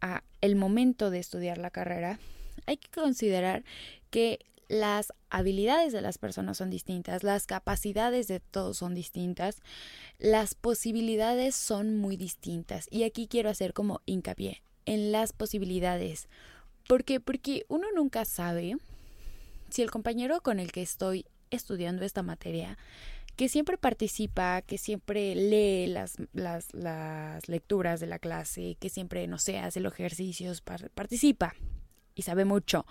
a 0.00 0.22
el 0.40 0.56
momento 0.56 1.10
de 1.10 1.18
estudiar 1.18 1.58
la 1.58 1.70
carrera, 1.70 2.18
hay 2.66 2.76
que 2.76 2.90
considerar 2.90 3.64
que 4.10 4.40
las 4.68 5.12
habilidades 5.28 5.92
de 5.92 6.00
las 6.00 6.18
personas 6.18 6.56
son 6.56 6.70
distintas, 6.70 7.22
las 7.22 7.46
capacidades 7.46 8.26
de 8.28 8.40
todos 8.40 8.78
son 8.78 8.94
distintas, 8.94 9.60
las 10.18 10.54
posibilidades 10.54 11.54
son 11.54 11.96
muy 11.96 12.16
distintas. 12.16 12.88
Y 12.90 13.02
aquí 13.04 13.26
quiero 13.26 13.50
hacer 13.50 13.74
como 13.74 14.00
hincapié 14.06 14.62
en 14.86 15.12
las 15.12 15.32
posibilidades. 15.32 16.28
¿Por 16.88 17.04
qué? 17.04 17.20
Porque 17.20 17.64
uno 17.68 17.86
nunca 17.94 18.24
sabe 18.24 18.76
si 19.70 19.82
el 19.82 19.90
compañero 19.90 20.40
con 20.40 20.60
el 20.60 20.72
que 20.72 20.82
estoy 20.82 21.24
estudiando 21.50 22.04
esta 22.04 22.22
materia, 22.22 22.76
que 23.36 23.48
siempre 23.48 23.78
participa, 23.78 24.62
que 24.62 24.78
siempre 24.78 25.34
lee 25.34 25.86
las, 25.86 26.16
las, 26.32 26.72
las 26.74 27.48
lecturas 27.48 28.00
de 28.00 28.06
la 28.06 28.18
clase, 28.18 28.76
que 28.78 28.90
siempre, 28.90 29.26
no 29.26 29.38
sé, 29.38 29.58
hace 29.58 29.80
los 29.80 29.94
ejercicios, 29.94 30.60
participa 30.60 31.54
y 32.14 32.22
sabe 32.22 32.44
mucho. 32.44 32.84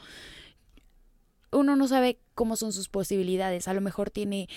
Uno 1.52 1.76
no 1.76 1.88
sabe 1.88 2.18
cómo 2.34 2.56
son 2.56 2.72
sus 2.72 2.88
posibilidades. 2.88 3.68
A 3.68 3.74
lo 3.74 3.82
mejor 3.82 4.10
tiene 4.10 4.48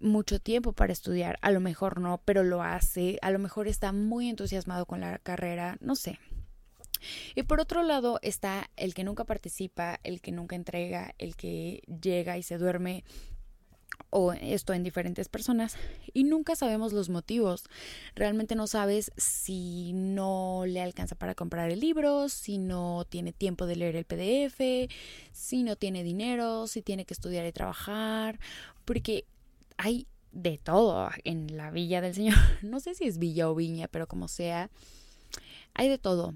mucho 0.00 0.38
tiempo 0.38 0.72
para 0.72 0.92
estudiar, 0.92 1.38
a 1.40 1.50
lo 1.50 1.60
mejor 1.60 2.00
no, 2.00 2.20
pero 2.24 2.42
lo 2.44 2.62
hace. 2.62 3.18
A 3.22 3.30
lo 3.30 3.38
mejor 3.38 3.68
está 3.68 3.92
muy 3.92 4.28
entusiasmado 4.28 4.84
con 4.86 5.00
la 5.00 5.18
carrera, 5.18 5.78
no 5.80 5.96
sé. 5.96 6.18
Y 7.34 7.42
por 7.42 7.60
otro 7.60 7.82
lado 7.82 8.18
está 8.22 8.70
el 8.76 8.94
que 8.94 9.04
nunca 9.04 9.24
participa, 9.24 10.00
el 10.02 10.20
que 10.20 10.32
nunca 10.32 10.56
entrega, 10.56 11.14
el 11.18 11.36
que 11.36 11.82
llega 11.86 12.38
y 12.38 12.42
se 12.42 12.58
duerme 12.58 13.04
o 14.10 14.32
esto 14.32 14.74
en 14.74 14.82
diferentes 14.82 15.28
personas 15.28 15.76
y 16.12 16.24
nunca 16.24 16.54
sabemos 16.56 16.92
los 16.92 17.08
motivos. 17.08 17.64
Realmente 18.14 18.54
no 18.54 18.66
sabes 18.66 19.10
si 19.16 19.92
no 19.94 20.64
le 20.66 20.82
alcanza 20.82 21.14
para 21.14 21.34
comprar 21.34 21.70
el 21.70 21.80
libro, 21.80 22.28
si 22.28 22.58
no 22.58 23.06
tiene 23.08 23.32
tiempo 23.32 23.66
de 23.66 23.76
leer 23.76 23.96
el 23.96 24.04
PDF, 24.04 24.90
si 25.32 25.62
no 25.62 25.76
tiene 25.76 26.04
dinero, 26.04 26.66
si 26.66 26.82
tiene 26.82 27.04
que 27.04 27.14
estudiar 27.14 27.46
y 27.46 27.52
trabajar, 27.52 28.38
porque 28.84 29.24
hay 29.78 30.06
de 30.32 30.58
todo 30.58 31.10
en 31.24 31.56
la 31.56 31.70
Villa 31.70 32.00
del 32.00 32.14
Señor. 32.14 32.36
No 32.62 32.80
sé 32.80 32.94
si 32.94 33.04
es 33.04 33.18
Villa 33.18 33.50
o 33.50 33.54
Viña, 33.54 33.88
pero 33.88 34.06
como 34.06 34.28
sea, 34.28 34.70
hay 35.74 35.88
de 35.88 35.98
todo 35.98 36.34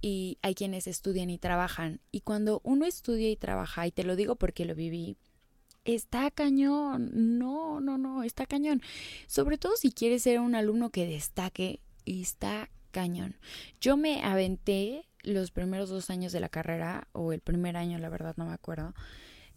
y 0.00 0.38
hay 0.42 0.54
quienes 0.54 0.86
estudian 0.86 1.30
y 1.30 1.38
trabajan. 1.38 2.00
Y 2.10 2.20
cuando 2.20 2.60
uno 2.64 2.86
estudia 2.86 3.30
y 3.30 3.36
trabaja, 3.36 3.86
y 3.86 3.92
te 3.92 4.04
lo 4.04 4.16
digo 4.16 4.36
porque 4.36 4.64
lo 4.64 4.74
viví, 4.74 5.16
está 5.84 6.30
cañón. 6.30 7.10
No, 7.12 7.80
no, 7.80 7.98
no, 7.98 8.22
está 8.22 8.46
cañón. 8.46 8.82
Sobre 9.26 9.58
todo 9.58 9.76
si 9.76 9.92
quieres 9.92 10.22
ser 10.22 10.40
un 10.40 10.54
alumno 10.54 10.90
que 10.90 11.06
destaque, 11.06 11.80
está 12.06 12.70
cañón. 12.90 13.36
Yo 13.80 13.96
me 13.96 14.22
aventé 14.22 15.06
los 15.22 15.50
primeros 15.50 15.90
dos 15.90 16.10
años 16.10 16.32
de 16.32 16.40
la 16.40 16.48
carrera, 16.48 17.08
o 17.12 17.32
el 17.32 17.40
primer 17.40 17.76
año, 17.76 17.98
la 17.98 18.08
verdad 18.08 18.34
no 18.36 18.46
me 18.46 18.54
acuerdo, 18.54 18.94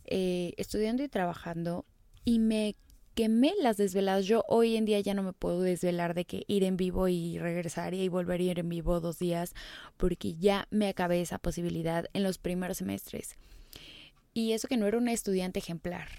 eh, 0.05 0.53
estudiando 0.57 1.03
y 1.03 1.09
trabajando, 1.09 1.85
y 2.25 2.39
me 2.39 2.75
quemé 3.13 3.53
las 3.61 3.77
desveladas. 3.77 4.25
Yo 4.25 4.43
hoy 4.47 4.75
en 4.75 4.85
día 4.85 4.99
ya 4.99 5.13
no 5.13 5.23
me 5.23 5.33
puedo 5.33 5.61
desvelar 5.61 6.13
de 6.13 6.25
que 6.25 6.43
ir 6.47 6.63
en 6.63 6.77
vivo 6.77 7.07
y 7.07 7.37
regresar 7.39 7.93
y 7.93 8.07
volver 8.09 8.39
a 8.39 8.43
ir 8.43 8.59
en 8.59 8.69
vivo 8.69 8.99
dos 8.99 9.19
días 9.19 9.53
porque 9.97 10.35
ya 10.35 10.67
me 10.71 10.87
acabé 10.87 11.21
esa 11.21 11.39
posibilidad 11.39 12.05
en 12.13 12.23
los 12.23 12.37
primeros 12.37 12.77
semestres. 12.77 13.35
Y 14.33 14.53
eso 14.53 14.67
que 14.67 14.77
no 14.77 14.87
era 14.87 14.97
una 14.97 15.13
estudiante 15.13 15.59
ejemplar. 15.59 16.09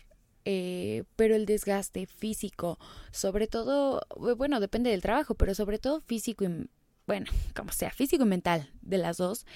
Eh, 0.44 1.04
pero 1.16 1.34
el 1.34 1.46
desgaste 1.46 2.06
físico, 2.06 2.78
sobre 3.10 3.46
todo, 3.46 4.02
bueno, 4.36 4.60
depende 4.60 4.90
del 4.90 5.00
trabajo, 5.00 5.34
pero 5.34 5.54
sobre 5.54 5.78
todo 5.78 6.02
físico 6.02 6.44
y, 6.44 6.68
bueno, 7.06 7.26
como 7.56 7.72
sea, 7.72 7.90
físico 7.90 8.24
y 8.24 8.28
mental 8.28 8.70
de 8.82 8.98
las 8.98 9.16
dos, 9.16 9.46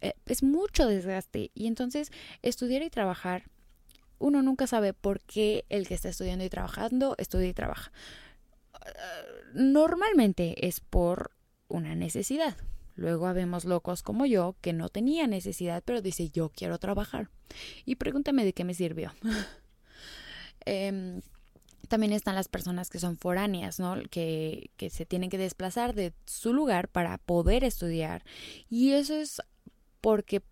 eh, 0.00 0.14
es 0.26 0.42
mucho 0.42 0.86
desgaste. 0.86 1.50
Y 1.54 1.66
entonces 1.66 2.10
estudiar 2.42 2.82
y 2.82 2.90
trabajar, 2.90 3.50
uno 4.18 4.42
nunca 4.42 4.66
sabe 4.66 4.92
por 4.92 5.20
qué 5.20 5.64
el 5.68 5.86
que 5.86 5.94
está 5.94 6.08
estudiando 6.08 6.44
y 6.44 6.50
trabajando 6.50 7.14
estudia 7.18 7.48
y 7.48 7.54
trabaja. 7.54 7.92
normalmente 9.54 10.66
es 10.66 10.80
por 10.80 11.32
una 11.68 11.94
necesidad. 11.94 12.56
Luego 12.96 13.26
habemos 13.26 13.64
locos 13.64 14.02
como 14.02 14.26
yo 14.26 14.56
que 14.60 14.72
no 14.72 14.88
tenía 14.88 15.26
necesidad, 15.28 15.82
pero 15.84 16.02
dice 16.02 16.30
yo 16.30 16.50
quiero 16.50 16.78
trabajar. 16.78 17.30
Y 17.84 17.94
pregúntame 17.94 18.44
de 18.44 18.52
qué 18.52 18.64
me 18.64 18.74
sirvió. 18.74 19.12
Em, 20.66 21.22
también 21.88 22.12
están 22.12 22.34
las 22.34 22.48
personas 22.48 22.90
que 22.90 22.98
son 22.98 23.16
foráneas, 23.16 23.78
¿no? 23.78 23.96
Que, 24.10 24.70
que 24.76 24.90
se 24.90 25.06
tienen 25.06 25.30
que 25.30 25.38
desplazar 25.38 25.94
de 25.94 26.12
su 26.26 26.52
lugar 26.52 26.88
para 26.88 27.16
poder 27.16 27.64
estudiar. 27.64 28.22
Y 28.68 28.90
eso 28.90 29.14
es 29.14 29.40
porque 30.02 30.42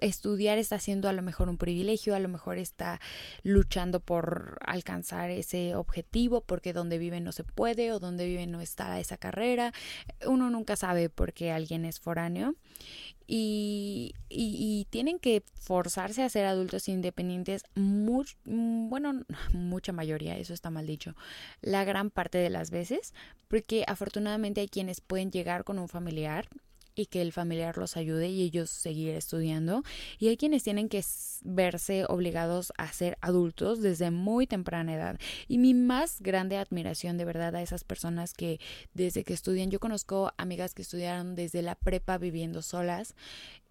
estudiar 0.00 0.58
está 0.58 0.78
siendo 0.78 1.08
a 1.08 1.12
lo 1.12 1.22
mejor 1.22 1.48
un 1.48 1.56
privilegio, 1.56 2.14
a 2.14 2.18
lo 2.20 2.28
mejor 2.28 2.58
está 2.58 3.00
luchando 3.42 4.00
por 4.00 4.58
alcanzar 4.64 5.30
ese 5.30 5.74
objetivo, 5.74 6.40
porque 6.42 6.72
donde 6.72 6.98
vive 6.98 7.20
no 7.20 7.32
se 7.32 7.44
puede 7.44 7.92
o 7.92 8.00
donde 8.00 8.26
vive 8.26 8.46
no 8.46 8.60
está 8.60 8.98
esa 9.00 9.16
carrera. 9.16 9.72
Uno 10.26 10.50
nunca 10.50 10.76
sabe 10.76 11.08
por 11.08 11.32
qué 11.32 11.52
alguien 11.52 11.84
es 11.84 12.00
foráneo. 12.00 12.54
Y, 13.32 14.14
tienen 14.90 15.20
que 15.20 15.44
forzarse 15.54 16.24
a 16.24 16.28
ser 16.28 16.46
adultos 16.46 16.88
independientes, 16.88 17.62
bueno, 17.76 19.24
mucha 19.52 19.92
mayoría, 19.92 20.36
eso 20.36 20.52
está 20.52 20.70
mal 20.70 20.86
dicho, 20.86 21.14
la 21.60 21.84
gran 21.84 22.10
parte 22.10 22.38
de 22.38 22.50
las 22.50 22.72
veces, 22.72 23.14
porque 23.46 23.84
afortunadamente 23.86 24.62
hay 24.62 24.68
quienes 24.68 25.00
pueden 25.00 25.30
llegar 25.30 25.62
con 25.62 25.78
un 25.78 25.88
familiar 25.88 26.48
y 27.00 27.06
que 27.06 27.22
el 27.22 27.32
familiar 27.32 27.78
los 27.78 27.96
ayude 27.96 28.28
y 28.28 28.42
ellos 28.42 28.70
seguir 28.70 29.14
estudiando. 29.14 29.82
Y 30.18 30.28
hay 30.28 30.36
quienes 30.36 30.62
tienen 30.62 30.88
que 30.88 31.02
verse 31.42 32.04
obligados 32.08 32.72
a 32.76 32.92
ser 32.92 33.16
adultos 33.20 33.80
desde 33.80 34.10
muy 34.10 34.46
temprana 34.46 34.94
edad. 34.94 35.18
Y 35.48 35.58
mi 35.58 35.74
más 35.74 36.20
grande 36.20 36.58
admiración 36.58 37.16
de 37.16 37.24
verdad 37.24 37.54
a 37.56 37.62
esas 37.62 37.84
personas 37.84 38.34
que 38.34 38.60
desde 38.94 39.24
que 39.24 39.32
estudian, 39.32 39.70
yo 39.70 39.80
conozco 39.80 40.32
amigas 40.36 40.74
que 40.74 40.82
estudiaron 40.82 41.34
desde 41.34 41.62
la 41.62 41.74
prepa 41.74 42.18
viviendo 42.18 42.62
solas 42.62 43.14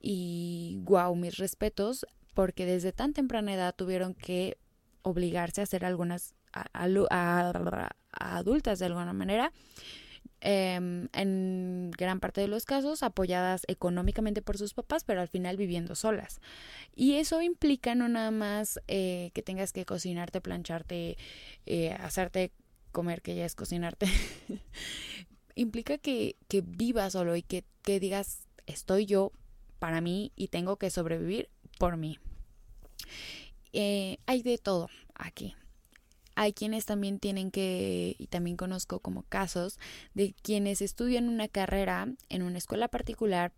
y 0.02 0.80
wow, 0.84 1.16
mis 1.16 1.38
respetos 1.38 2.06
porque 2.34 2.66
desde 2.66 2.92
tan 2.92 3.14
temprana 3.14 3.54
edad 3.54 3.76
tuvieron 3.76 4.14
que 4.14 4.58
obligarse 5.02 5.62
a 5.62 5.66
hacer 5.66 5.86
algunas 5.86 6.34
adultas 8.12 8.80
de 8.80 8.86
alguna 8.86 9.14
manera 9.14 9.52
Em, 10.42 11.10
en 11.12 11.92
gran 11.92 12.22
parte 12.22 12.40
de 12.40 12.48
los 12.48 12.64
casos 12.64 13.04
apoyadas 13.04 13.64
económicamente 13.68 14.42
por 14.42 14.58
sus 14.58 14.74
papás, 14.74 15.04
pero 15.04 15.20
al 15.20 15.28
final 15.28 15.58
viviendo 15.58 15.96
solas. 15.96 16.40
Y 16.96 17.16
eso 17.16 17.42
implica 17.42 17.94
no 17.94 18.08
nada 18.08 18.32
más 18.32 18.80
eh, 18.88 19.32
que 19.34 19.42
tengas 19.42 19.74
que 19.74 19.86
cocinarte, 19.86 20.40
plancharte, 20.40 21.18
eh, 21.66 21.92
hacerte 22.00 22.52
comer, 22.94 23.22
que 23.22 23.36
ya 23.36 23.46
es 23.46 23.56
cocinarte. 23.56 24.08
implica 25.56 25.98
que, 25.98 26.38
que 26.48 26.62
vivas 26.62 27.14
solo 27.14 27.36
y 27.36 27.42
que, 27.44 27.66
que 27.82 28.00
digas, 28.00 28.48
estoy 28.66 29.06
yo 29.06 29.34
para 29.78 30.00
mí 30.00 30.32
y 30.38 30.48
tengo 30.48 30.78
que 30.78 30.90
sobrevivir 30.90 31.50
por 31.78 31.98
mí. 31.98 32.18
Eh, 33.74 34.18
hay 34.26 34.42
de 34.42 34.58
todo 34.58 34.90
aquí. 35.16 35.56
Hay 36.42 36.54
quienes 36.54 36.86
también 36.86 37.20
tienen 37.20 37.52
que, 37.52 38.16
y 38.18 38.28
también 38.28 38.56
conozco 38.56 39.02
como 39.02 39.24
casos, 39.24 39.78
de 40.14 40.34
quienes 40.42 40.82
estudian 40.82 41.28
una 41.28 41.50
carrera 41.50 42.08
en 42.30 42.44
una 42.44 42.58
escuela 42.58 42.88
particular 42.88 43.52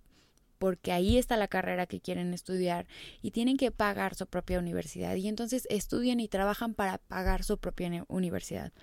porque 0.57 0.91
ahí 0.91 1.19
está 1.19 1.37
la 1.37 1.47
carrera 1.47 1.85
que 1.85 2.01
quieren 2.01 2.33
estudiar 2.33 2.87
y 3.21 3.29
tienen 3.29 3.57
que 3.57 3.69
pagar 3.69 4.15
su 4.15 4.25
propia 4.25 4.57
universidad 4.57 5.13
y 5.13 5.27
entonces 5.27 5.67
estudian 5.69 6.19
y 6.19 6.27
trabajan 6.27 6.73
para 6.73 6.97
pagar 6.97 7.43
su 7.43 7.59
propia 7.59 8.03
universidad. 8.07 8.73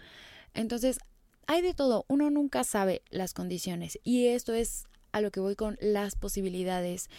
Entonces, 0.54 1.00
hay 1.48 1.60
de 1.60 1.74
todo, 1.74 2.04
uno 2.06 2.30
nunca 2.30 2.62
sabe 2.62 3.02
las 3.10 3.34
condiciones 3.34 3.98
y 4.04 4.28
esto 4.28 4.54
es 4.54 4.86
a 5.10 5.20
lo 5.20 5.32
que 5.32 5.40
voy 5.40 5.56
con 5.56 5.76
las 5.80 6.14
posibilidades 6.14 7.10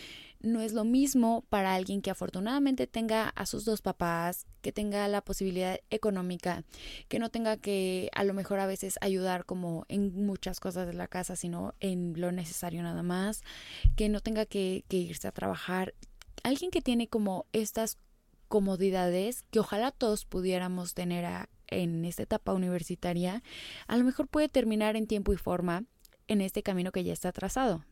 no 0.41 0.62
es 0.62 0.73
lo 0.73 0.86
mismo 0.86 1.43
para 1.49 1.73
alguien 1.75 2.02
que 2.02 2.12
afortunadamente 2.12 2.88
tenga 2.88 3.30
a 3.30 3.45
sus 3.45 3.65
dos 3.65 3.82
papás, 3.82 4.45
que 4.62 4.71
tenga 4.71 5.08
la 5.08 5.21
posibilidad 5.21 5.80
económica, 5.89 6.63
que 7.08 7.19
no 7.19 7.30
tenga 7.30 7.58
que 7.58 8.10
a 8.13 8.23
lo 8.23 8.34
mejor 8.34 8.60
a 8.60 8.67
veces 8.67 8.97
ayudar 9.02 9.45
como 9.45 9.86
en 9.89 10.25
muchas 10.25 10.60
cosas 10.60 10.88
de 10.88 10.93
la 10.93 11.08
casa, 11.08 11.36
sino 11.36 11.73
en 11.80 12.13
lo 12.19 12.32
necesario 12.32 12.82
nada 12.84 13.04
más, 13.04 13.43
que 13.95 14.08
no 14.08 14.21
tenga 14.21 14.45
que, 14.45 14.86
irse 14.89 15.28
a 15.28 15.32
trabajar. 15.32 15.93
Alguien 16.43 16.71
que 16.71 16.82
tiene 16.82 17.08
como 17.08 17.45
estas 17.52 17.97
comodidades 18.47 19.43
que 19.52 19.60
ojalá 19.60 19.91
todos 19.91 20.25
pudiéramos 20.25 20.93
tener 20.93 21.47
en 21.67 22.06
esta 22.06 22.23
etapa 22.23 22.54
universitaria, 22.54 23.43
a 23.88 23.97
lo 23.97 24.04
mejor 24.04 24.28
puede 24.28 24.49
terminar 24.49 24.95
en 24.95 25.06
tiempo 25.06 25.34
y 25.34 25.38
forma 25.38 25.84
en 26.28 26.41
este 26.41 26.63
camino 26.63 26.91
que 26.91 27.04
ya 27.04 27.13
está 27.13 27.32
trazado. 27.32 27.84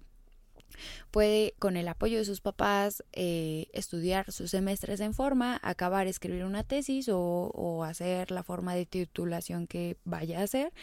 Puede, 1.12 1.56
con 1.60 1.78
el 1.78 1.88
apoyo 1.88 2.18
de 2.18 2.26
sus 2.26 2.42
papás, 2.42 3.04
eh, 3.14 3.68
estudiar 3.74 4.32
sus 4.32 4.52
semestres 4.52 5.00
en 5.00 5.14
forma, 5.14 5.60
acabar, 5.64 6.08
escribir 6.08 6.44
una 6.46 6.64
tesis 6.64 7.10
o, 7.10 7.20
o 7.20 7.84
hacer 7.84 8.32
la 8.32 8.44
forma 8.44 8.76
de 8.76 8.86
titulación 8.86 9.68
que 9.68 9.98
vaya 10.04 10.40
a 10.40 10.44
hacer 10.44 10.74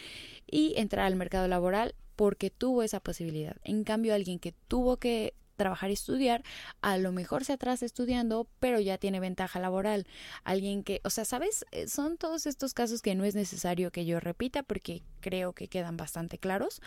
y 0.45 0.73
entrar 0.77 1.05
al 1.05 1.15
mercado 1.15 1.47
laboral 1.47 1.95
porque 2.15 2.49
tuvo 2.49 2.83
esa 2.83 2.99
posibilidad. 2.99 3.57
En 3.63 3.83
cambio, 3.83 4.13
alguien 4.13 4.39
que 4.39 4.53
tuvo 4.67 4.97
que 4.97 5.33
trabajar 5.55 5.89
y 5.89 5.93
estudiar, 5.93 6.43
a 6.81 6.97
lo 6.97 7.11
mejor 7.11 7.45
se 7.45 7.53
atrasa 7.53 7.85
estudiando, 7.85 8.47
pero 8.59 8.79
ya 8.79 8.97
tiene 8.97 9.19
ventaja 9.19 9.59
laboral. 9.59 10.05
Alguien 10.43 10.83
que, 10.83 11.01
o 11.03 11.09
sea, 11.09 11.25
¿sabes? 11.25 11.65
Eh, 11.71 11.87
son 11.87 12.17
todos 12.17 12.45
estos 12.45 12.73
casos 12.73 13.01
que 13.01 13.15
no 13.15 13.23
es 13.25 13.35
necesario 13.35 13.91
que 13.91 14.05
yo 14.05 14.19
repita 14.19 14.63
porque 14.63 15.03
creo 15.21 15.53
que 15.53 15.67
quedan 15.67 15.97
bastante 15.97 16.37
claros, 16.37 16.81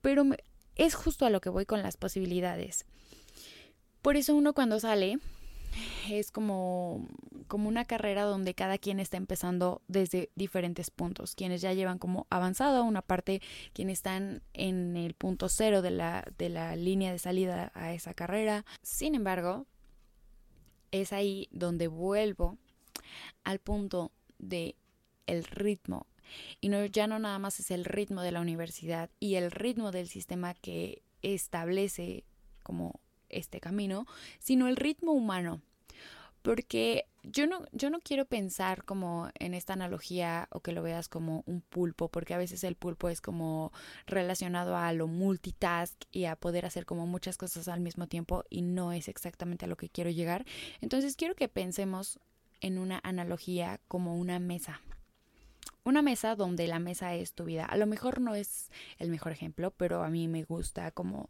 pero 0.00 0.24
es 0.80 0.94
justo 0.94 1.26
a 1.26 1.30
lo 1.30 1.42
que 1.42 1.50
voy 1.50 1.66
con 1.66 1.82
las 1.82 1.98
posibilidades. 1.98 2.86
Por 4.00 4.16
eso 4.16 4.34
uno 4.34 4.54
cuando 4.54 4.80
sale 4.80 5.18
es 6.10 6.30
como, 6.30 7.06
como 7.48 7.68
una 7.68 7.84
carrera 7.84 8.22
donde 8.22 8.54
cada 8.54 8.78
quien 8.78 8.98
está 8.98 9.18
empezando 9.18 9.82
desde 9.88 10.30
diferentes 10.36 10.90
puntos. 10.90 11.34
Quienes 11.34 11.60
ya 11.60 11.74
llevan 11.74 11.98
como 11.98 12.26
avanzado 12.30 12.82
una 12.82 13.02
parte, 13.02 13.42
quienes 13.74 13.98
están 13.98 14.42
en 14.54 14.96
el 14.96 15.12
punto 15.12 15.50
cero 15.50 15.82
de 15.82 15.90
la, 15.90 16.26
de 16.38 16.48
la 16.48 16.74
línea 16.76 17.12
de 17.12 17.18
salida 17.18 17.70
a 17.74 17.92
esa 17.92 18.14
carrera. 18.14 18.64
Sin 18.82 19.14
embargo, 19.14 19.66
es 20.92 21.12
ahí 21.12 21.46
donde 21.52 21.88
vuelvo 21.88 22.56
al 23.44 23.58
punto 23.58 24.12
de 24.38 24.76
el 25.26 25.44
ritmo 25.44 26.06
y 26.60 26.68
no, 26.68 26.84
ya 26.86 27.06
no 27.06 27.18
nada 27.18 27.38
más 27.38 27.60
es 27.60 27.70
el 27.70 27.84
ritmo 27.84 28.22
de 28.22 28.32
la 28.32 28.40
universidad 28.40 29.10
y 29.20 29.34
el 29.36 29.50
ritmo 29.50 29.90
del 29.90 30.08
sistema 30.08 30.54
que 30.54 31.02
establece 31.22 32.24
como 32.62 33.00
este 33.28 33.60
camino, 33.60 34.06
sino 34.38 34.68
el 34.68 34.76
ritmo 34.76 35.12
humano. 35.12 35.60
Porque 36.42 37.06
yo 37.22 37.46
no, 37.46 37.66
yo 37.72 37.90
no 37.90 38.00
quiero 38.00 38.24
pensar 38.24 38.84
como 38.84 39.28
en 39.38 39.52
esta 39.52 39.74
analogía 39.74 40.48
o 40.50 40.60
que 40.60 40.72
lo 40.72 40.82
veas 40.82 41.08
como 41.08 41.42
un 41.46 41.60
pulpo, 41.60 42.08
porque 42.08 42.32
a 42.32 42.38
veces 42.38 42.64
el 42.64 42.76
pulpo 42.76 43.10
es 43.10 43.20
como 43.20 43.72
relacionado 44.06 44.76
a 44.76 44.92
lo 44.94 45.06
multitask 45.06 46.00
y 46.10 46.24
a 46.24 46.36
poder 46.36 46.64
hacer 46.64 46.86
como 46.86 47.06
muchas 47.06 47.36
cosas 47.36 47.68
al 47.68 47.80
mismo 47.80 48.06
tiempo 48.06 48.44
y 48.48 48.62
no 48.62 48.92
es 48.92 49.08
exactamente 49.08 49.66
a 49.66 49.68
lo 49.68 49.76
que 49.76 49.90
quiero 49.90 50.10
llegar. 50.10 50.46
Entonces 50.80 51.14
quiero 51.14 51.34
que 51.34 51.48
pensemos 51.48 52.18
en 52.60 52.78
una 52.78 53.00
analogía 53.02 53.80
como 53.88 54.16
una 54.16 54.38
mesa. 54.38 54.80
Una 55.84 56.02
mesa 56.02 56.36
donde 56.36 56.66
la 56.66 56.78
mesa 56.78 57.14
es 57.14 57.32
tu 57.32 57.44
vida. 57.44 57.64
A 57.64 57.76
lo 57.76 57.86
mejor 57.86 58.20
no 58.20 58.34
es 58.34 58.70
el 58.98 59.10
mejor 59.10 59.32
ejemplo, 59.32 59.70
pero 59.70 60.02
a 60.02 60.10
mí 60.10 60.28
me 60.28 60.44
gusta 60.44 60.90
como 60.90 61.28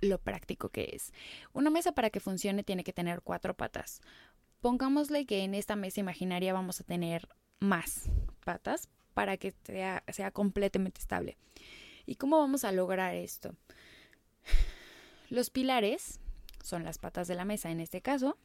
lo 0.00 0.18
práctico 0.18 0.70
que 0.70 0.90
es. 0.94 1.12
Una 1.52 1.70
mesa 1.70 1.92
para 1.92 2.10
que 2.10 2.20
funcione 2.20 2.62
tiene 2.62 2.84
que 2.84 2.92
tener 2.92 3.22
cuatro 3.22 3.54
patas. 3.54 4.00
Pongámosle 4.60 5.26
que 5.26 5.44
en 5.44 5.54
esta 5.54 5.76
mesa 5.76 6.00
imaginaria 6.00 6.52
vamos 6.52 6.80
a 6.80 6.84
tener 6.84 7.28
más 7.60 8.10
patas 8.44 8.88
para 9.14 9.36
que 9.36 9.54
sea, 9.64 10.02
sea 10.08 10.30
completamente 10.30 11.00
estable. 11.00 11.36
¿Y 12.06 12.16
cómo 12.16 12.38
vamos 12.38 12.64
a 12.64 12.72
lograr 12.72 13.14
esto? 13.14 13.54
Los 15.28 15.50
pilares 15.50 16.20
son 16.62 16.84
las 16.84 16.98
patas 16.98 17.28
de 17.28 17.34
la 17.34 17.44
mesa 17.44 17.70
en 17.70 17.80
este 17.80 18.02
caso. 18.02 18.36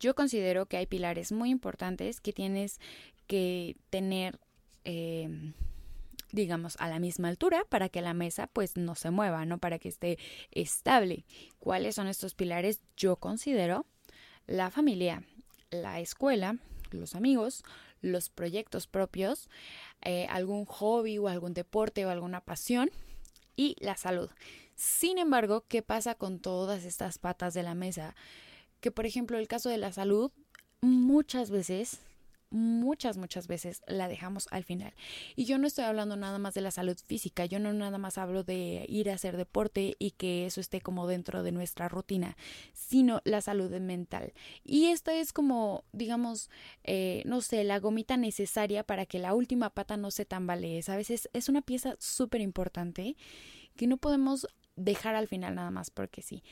Yo 0.00 0.14
considero 0.14 0.66
que 0.66 0.76
hay 0.76 0.86
pilares 0.86 1.32
muy 1.32 1.50
importantes 1.50 2.20
que 2.20 2.32
tienes 2.32 2.80
que 3.26 3.76
tener, 3.90 4.38
em, 4.84 5.54
digamos, 6.30 6.76
a 6.78 6.88
la 6.88 6.98
misma 6.98 7.28
altura 7.28 7.64
para 7.68 7.88
que 7.88 8.00
la 8.00 8.14
mesa 8.14 8.46
pues 8.46 8.76
no 8.76 8.94
se 8.94 9.10
mueva, 9.10 9.44
¿no? 9.44 9.58
Para 9.58 9.78
que 9.78 9.88
esté 9.88 10.18
estable. 10.50 11.24
¿Cuáles 11.58 11.94
son 11.94 12.08
estos 12.08 12.34
pilares? 12.34 12.80
Yo 12.96 13.16
considero 13.16 13.86
la 14.46 14.70
familia, 14.70 15.24
la 15.70 16.00
escuela, 16.00 16.58
los 16.90 17.14
amigos, 17.14 17.62
los 18.00 18.28
proyectos 18.28 18.86
propios, 18.86 19.48
eh, 20.02 20.26
algún 20.28 20.64
hobby 20.66 21.18
o 21.18 21.28
algún 21.28 21.54
deporte 21.54 22.04
o 22.04 22.10
alguna 22.10 22.40
pasión 22.40 22.90
y 23.56 23.76
la 23.80 23.96
salud. 23.96 24.30
Sin 24.74 25.18
embargo, 25.18 25.64
¿qué 25.68 25.82
pasa 25.82 26.14
con 26.14 26.40
todas 26.40 26.84
estas 26.84 27.18
patas 27.18 27.54
de 27.54 27.62
la 27.62 27.74
mesa? 27.74 28.14
Que 28.80 28.90
por 28.90 29.06
ejemplo 29.06 29.38
el 29.38 29.48
caso 29.48 29.68
de 29.68 29.78
la 29.78 29.92
salud, 29.92 30.32
muchas 30.80 31.50
veces 31.50 32.00
muchas, 32.52 33.16
muchas 33.16 33.48
veces 33.48 33.82
la 33.86 34.08
dejamos 34.08 34.46
al 34.50 34.64
final. 34.64 34.94
Y 35.34 35.44
yo 35.44 35.58
no 35.58 35.66
estoy 35.66 35.84
hablando 35.84 36.16
nada 36.16 36.38
más 36.38 36.54
de 36.54 36.60
la 36.60 36.70
salud 36.70 36.96
física, 36.96 37.46
yo 37.46 37.58
no 37.58 37.72
nada 37.72 37.98
más 37.98 38.18
hablo 38.18 38.44
de 38.44 38.84
ir 38.88 39.10
a 39.10 39.14
hacer 39.14 39.36
deporte 39.36 39.96
y 39.98 40.12
que 40.12 40.46
eso 40.46 40.60
esté 40.60 40.80
como 40.80 41.06
dentro 41.06 41.42
de 41.42 41.52
nuestra 41.52 41.88
rutina, 41.88 42.36
sino 42.72 43.20
la 43.24 43.40
salud 43.40 43.70
mental. 43.80 44.32
Y 44.64 44.86
esta 44.86 45.14
es 45.14 45.32
como, 45.32 45.84
digamos, 45.92 46.50
eh, 46.84 47.22
no 47.26 47.40
sé, 47.40 47.64
la 47.64 47.80
gomita 47.80 48.16
necesaria 48.16 48.84
para 48.84 49.06
que 49.06 49.18
la 49.18 49.34
última 49.34 49.70
pata 49.70 49.96
no 49.96 50.10
se 50.10 50.24
tambalee. 50.24 50.82
A 50.86 50.96
veces 50.96 51.28
es 51.32 51.48
una 51.48 51.62
pieza 51.62 51.96
súper 51.98 52.40
importante 52.40 53.16
que 53.76 53.86
no 53.86 53.96
podemos 53.96 54.46
dejar 54.76 55.14
al 55.14 55.28
final 55.28 55.54
nada 55.54 55.70
más 55.70 55.90
porque 55.90 56.22
sí. 56.22 56.42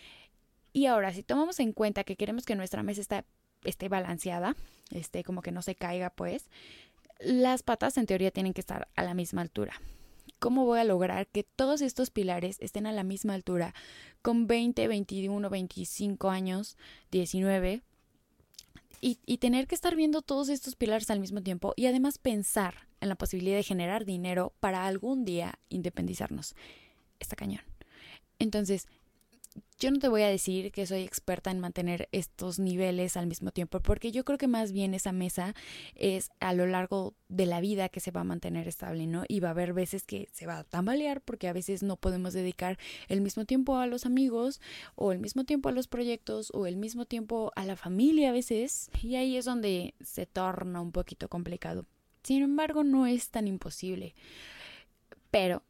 Y 0.73 0.87
ahora, 0.87 1.13
si 1.13 1.23
tomamos 1.23 1.59
en 1.61 1.73
cuenta 1.73 2.05
que 2.05 2.17
queremos 2.17 2.45
que 2.45 2.55
nuestra 2.55 2.83
mesa 2.83 3.01
está 3.01 3.25
esté 3.65 3.89
balanceada, 3.89 4.57
este, 4.91 5.25
como 5.25 5.43
que 5.43 5.53
no 5.53 5.63
se 5.63 5.75
caiga, 5.75 6.11
pues, 6.11 6.49
las 7.21 7.63
patas 7.63 7.97
en 7.99 8.07
teoría 8.07 8.31
tienen 8.31 8.55
que 8.55 8.61
estar 8.61 8.89
a 8.97 9.03
la 9.03 9.15
misma 9.15 9.43
altura. 9.43 9.81
¿Cómo 10.39 10.65
voy 10.65 10.81
a 10.81 10.85
lograr 10.85 11.27
que 11.27 11.45
todos 11.45 11.83
estos 11.83 12.11
pilares 12.11 12.57
estén 12.61 12.87
a 12.87 12.93
la 12.93 13.05
misma 13.05 13.35
altura 13.35 13.75
con 14.23 14.47
20, 14.47 14.89
21, 14.89 15.51
25 15.51 16.31
años, 16.31 16.79
19? 17.11 17.83
Y, 19.03 19.19
y 19.27 19.39
tener 19.39 19.67
que 19.67 19.75
estar 19.75 19.97
viendo 19.97 20.23
todos 20.23 20.49
estos 20.49 20.77
pilares 20.77 21.11
al 21.11 21.21
mismo 21.21 21.43
tiempo 21.43 21.73
y 21.77 21.87
además 21.87 22.19
pensar 22.19 22.87
en 23.01 23.09
la 23.09 23.17
posibilidad 23.17 23.57
de 23.57 23.63
generar 23.63 24.05
dinero 24.05 24.53
para 24.61 24.87
algún 24.87 25.25
día 25.25 25.59
independizarnos. 25.69 26.55
Está 27.19 27.37
cañón. 27.37 27.63
Entonces, 28.39 28.89
yo 29.79 29.91
no 29.91 29.99
te 29.99 30.09
voy 30.09 30.23
a 30.23 30.29
decir 30.29 30.73
que 30.73 30.87
soy 30.87 31.03
experta 31.03 31.51
en 31.51 31.59
mantener 31.59 32.09
estos 32.13 32.59
niveles 32.59 33.17
al 33.17 33.27
mismo 33.27 33.51
tiempo, 33.51 33.81
porque 33.81 34.13
yo 34.13 34.25
creo 34.25 34.39
que 34.39 34.47
más 34.47 34.73
bien 34.73 34.93
esa 34.93 35.11
mesa 35.11 35.55
es 35.95 36.31
a 36.39 36.53
lo 36.53 36.67
largo 36.67 37.15
de 37.29 37.47
la 37.47 37.61
vida 37.61 37.89
que 37.89 38.01
se 38.01 38.11
va 38.11 38.21
a 38.21 38.25
mantener 38.25 38.69
estable, 38.69 39.07
¿no? 39.07 39.25
Y 39.27 39.41
va 39.41 39.49
a 39.49 39.53
haber 39.53 39.73
veces 39.73 40.05
que 40.05 40.29
se 40.33 40.47
va 40.47 40.59
a 40.59 40.65
tambalear 40.65 41.23
porque 41.23 41.49
a 41.49 41.55
veces 41.55 41.83
no 41.83 41.97
podemos 41.97 42.35
dedicar 42.35 42.79
el 43.09 43.23
mismo 43.23 43.47
tiempo 43.47 43.79
a 43.79 43.87
los 43.87 44.05
amigos 44.05 44.61
o 44.97 45.13
el 45.13 45.19
mismo 45.19 45.45
tiempo 45.45 45.71
a 45.71 45.73
los 45.73 45.89
proyectos 45.89 46.51
o 46.53 46.67
el 46.67 46.77
mismo 46.77 47.07
tiempo 47.07 47.51
a 47.57 47.65
la 47.65 47.77
familia 47.77 48.31
a 48.31 48.33
veces. 48.33 48.91
Y 49.03 49.17
ahí 49.17 49.37
es 49.37 49.47
donde 49.47 49.95
se 50.01 50.27
torna 50.27 50.83
un 50.83 50.93
poquito 50.93 51.29
complicado. 51.29 51.87
Sin 52.23 52.43
embargo, 52.43 52.85
no 52.85 53.07
es 53.07 53.31
tan 53.31 53.49
imposible. 53.49 54.15
Pero, 55.31 55.63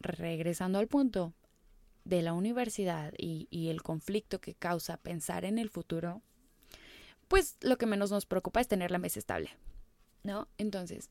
regresando 0.00 0.78
al 0.78 0.88
punto, 0.88 1.32
de 2.04 2.22
la 2.22 2.32
universidad 2.32 3.12
y, 3.16 3.68
el 3.68 3.82
conflicto 3.82 4.40
que 4.40 4.54
causa 4.54 4.98
pensar 4.98 5.44
en 5.44 5.58
el 5.58 5.70
futuro, 5.70 6.22
pues 7.28 7.56
lo 7.60 7.78
que 7.78 7.86
menos 7.86 8.10
nos 8.10 8.26
preocupa 8.26 8.60
es 8.60 8.68
tener 8.68 8.90
la 8.90 8.98
mesa 8.98 9.18
estable, 9.18 9.50
¿no? 10.22 10.48
Entonces, 10.58 11.10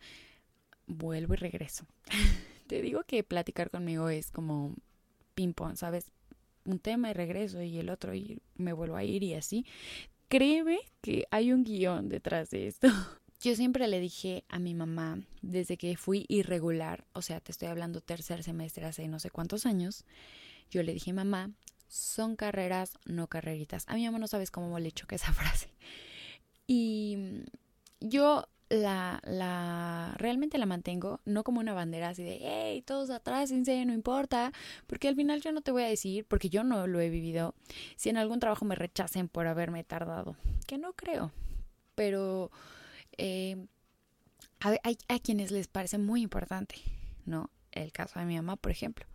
vuelvo 0.86 1.34
y 1.34 1.38
regreso. 1.38 1.86
Te 2.68 2.82
digo 2.82 3.04
que 3.04 3.24
platicar 3.24 3.70
conmigo 3.70 4.10
es 4.10 4.32
como 4.32 4.76
ping-pong, 5.34 5.76
¿sabes? 5.76 6.12
Un 6.66 6.80
tema 6.80 7.10
y 7.10 7.14
regreso 7.14 7.62
y 7.62 7.78
el 7.78 7.90
otro 7.90 8.14
y 8.14 8.40
me 8.56 8.74
vuelvo 8.74 8.96
a 8.96 9.04
ir 9.04 9.24
y 9.24 9.34
así. 9.34 9.66
Créeme 10.30 10.80
que 11.02 11.26
hay 11.32 11.52
un 11.52 11.64
guion 11.64 12.08
detrás 12.08 12.52
de 12.52 12.68
esto. 12.68 12.88
Yo 13.42 13.56
siempre 13.56 13.90
le 13.90 14.00
dije 14.00 14.46
a 14.48 14.58
mi 14.58 14.74
mamá, 14.74 15.20
desde 15.42 15.76
que 15.76 15.98
fui 15.98 16.26
irregular, 16.30 17.04
o 17.12 17.22
sea, 17.22 17.42
te 17.42 17.52
estoy 17.52 17.68
hablando 17.68 18.00
tercer 18.00 18.42
semestre 18.42 18.86
hace 18.86 19.06
no 19.10 19.20
sé 19.20 19.32
cuántos 19.32 19.66
años, 19.66 20.06
yo 20.70 20.84
le 20.84 20.94
dije, 20.94 21.14
mamá, 21.14 21.52
son 21.88 22.36
carreras, 22.36 22.98
no 23.06 23.28
carreritas. 23.28 23.86
A 23.88 23.96
mi 23.96 24.06
mamá 24.06 24.20
no 24.20 24.28
sabes 24.28 24.52
cómo 24.52 24.80
le 24.80 24.92
choca 24.92 25.16
esa 25.16 25.34
frase. 25.34 25.70
Y 26.66 27.44
yo 28.00 28.48
la, 28.70 29.22
la 29.24 30.16
realmente 30.18 30.58
la 30.58 30.66
mantengo, 30.66 31.22
no 31.26 31.44
como 31.44 31.60
una 31.60 31.74
bandera 31.74 32.10
así 32.10 32.24
de, 32.24 32.40
hey, 32.42 32.82
todos 32.82 33.10
atrás, 33.10 33.52
no 33.52 33.94
importa, 33.94 34.52
porque 34.88 35.08
al 35.08 35.16
final 35.16 35.42
yo 35.42 35.52
no 35.52 35.62
te 35.62 35.72
voy 35.72 35.84
a 35.84 35.88
decir, 35.88 36.26
porque 36.26 36.50
yo 36.50 36.64
no 36.64 36.88
lo 36.88 37.00
he 37.00 37.10
vivido, 37.10 37.54
si 37.96 38.10
en 38.10 38.18
algún 38.18 38.40
trabajo 38.40 38.66
me 38.66 38.76
rechacen 38.76 39.28
por 39.28 39.48
haberme 39.48 39.84
tardado, 39.84 40.36
que 40.66 40.78
no 40.78 40.94
creo, 40.94 41.32
pero 41.96 42.52
eh, 43.18 43.68
hay, 44.60 44.98
hay 45.08 45.20
quienes 45.20 45.52
les 45.52 45.68
parece 45.68 45.98
muy 45.98 46.22
importante, 46.22 46.76
¿no? 47.26 47.52
El 47.72 47.92
caso 47.92 48.20
de 48.20 48.26
mi 48.26 48.36
mamá, 48.36 48.56
por 48.56 48.72
ejemplo. 48.72 49.06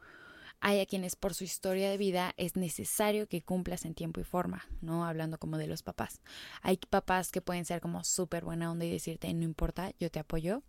Hay 0.60 0.80
a 0.80 0.86
quienes 0.86 1.14
por 1.14 1.34
su 1.34 1.44
historia 1.44 1.90
de 1.90 1.96
vida 1.96 2.34
es 2.36 2.56
necesario 2.56 3.28
que 3.28 3.42
cumplas 3.42 3.84
en 3.84 3.94
tiempo 3.94 4.20
y 4.20 4.24
forma, 4.24 4.66
¿no? 4.80 5.04
Hablando 5.04 5.38
como 5.38 5.56
de 5.56 5.68
los 5.68 5.82
papás. 5.82 6.20
Hay 6.62 6.78
papás 6.78 7.30
que 7.30 7.40
pueden 7.40 7.64
ser 7.64 7.80
como 7.80 8.02
súper 8.02 8.44
buena 8.44 8.70
onda 8.70 8.84
y 8.84 8.90
decirte, 8.90 9.32
no 9.34 9.44
importa, 9.44 9.92
yo 10.00 10.10
te 10.10 10.18
apoyo. 10.18 10.62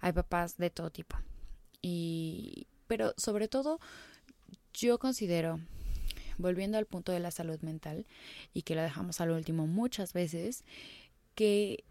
Hay 0.00 0.12
papás 0.12 0.56
de 0.56 0.70
todo 0.70 0.90
tipo. 0.90 1.18
Y, 1.82 2.68
pero 2.86 3.12
sobre 3.16 3.48
todo, 3.48 3.80
yo 4.72 4.98
considero, 4.98 5.60
volviendo 6.38 6.78
al 6.78 6.86
punto 6.86 7.12
de 7.12 7.20
la 7.20 7.30
salud 7.30 7.60
mental, 7.60 8.06
y 8.54 8.62
que 8.62 8.74
lo 8.74 8.82
dejamos 8.82 9.20
al 9.20 9.30
último 9.30 9.66
muchas 9.66 10.12
veces, 10.14 10.64
que 11.34 11.84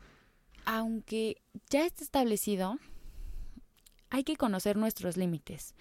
aunque 0.65 1.41
ya 1.69 1.85
esté 1.85 2.03
establecido, 2.03 2.77
hay 4.09 4.23
que 4.23 4.35
conocer 4.35 4.75
nuestros 4.75 5.17
límites. 5.17 5.75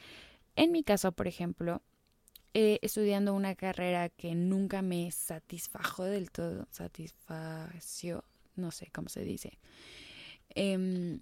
En 0.56 0.72
mi 0.72 0.82
caso, 0.82 1.12
por 1.12 1.28
ejemplo, 1.28 1.82
eh, 2.54 2.78
estudiando 2.80 3.34
una 3.34 3.54
carrera 3.54 4.08
que 4.08 4.34
nunca 4.34 4.80
me 4.80 5.10
satisfajo 5.10 6.04
del 6.04 6.30
todo, 6.30 6.66
satisfació, 6.70 8.24
no 8.56 8.70
sé 8.70 8.88
cómo 8.92 9.10
se 9.10 9.22
dice. 9.22 9.58
Em, 10.54 11.20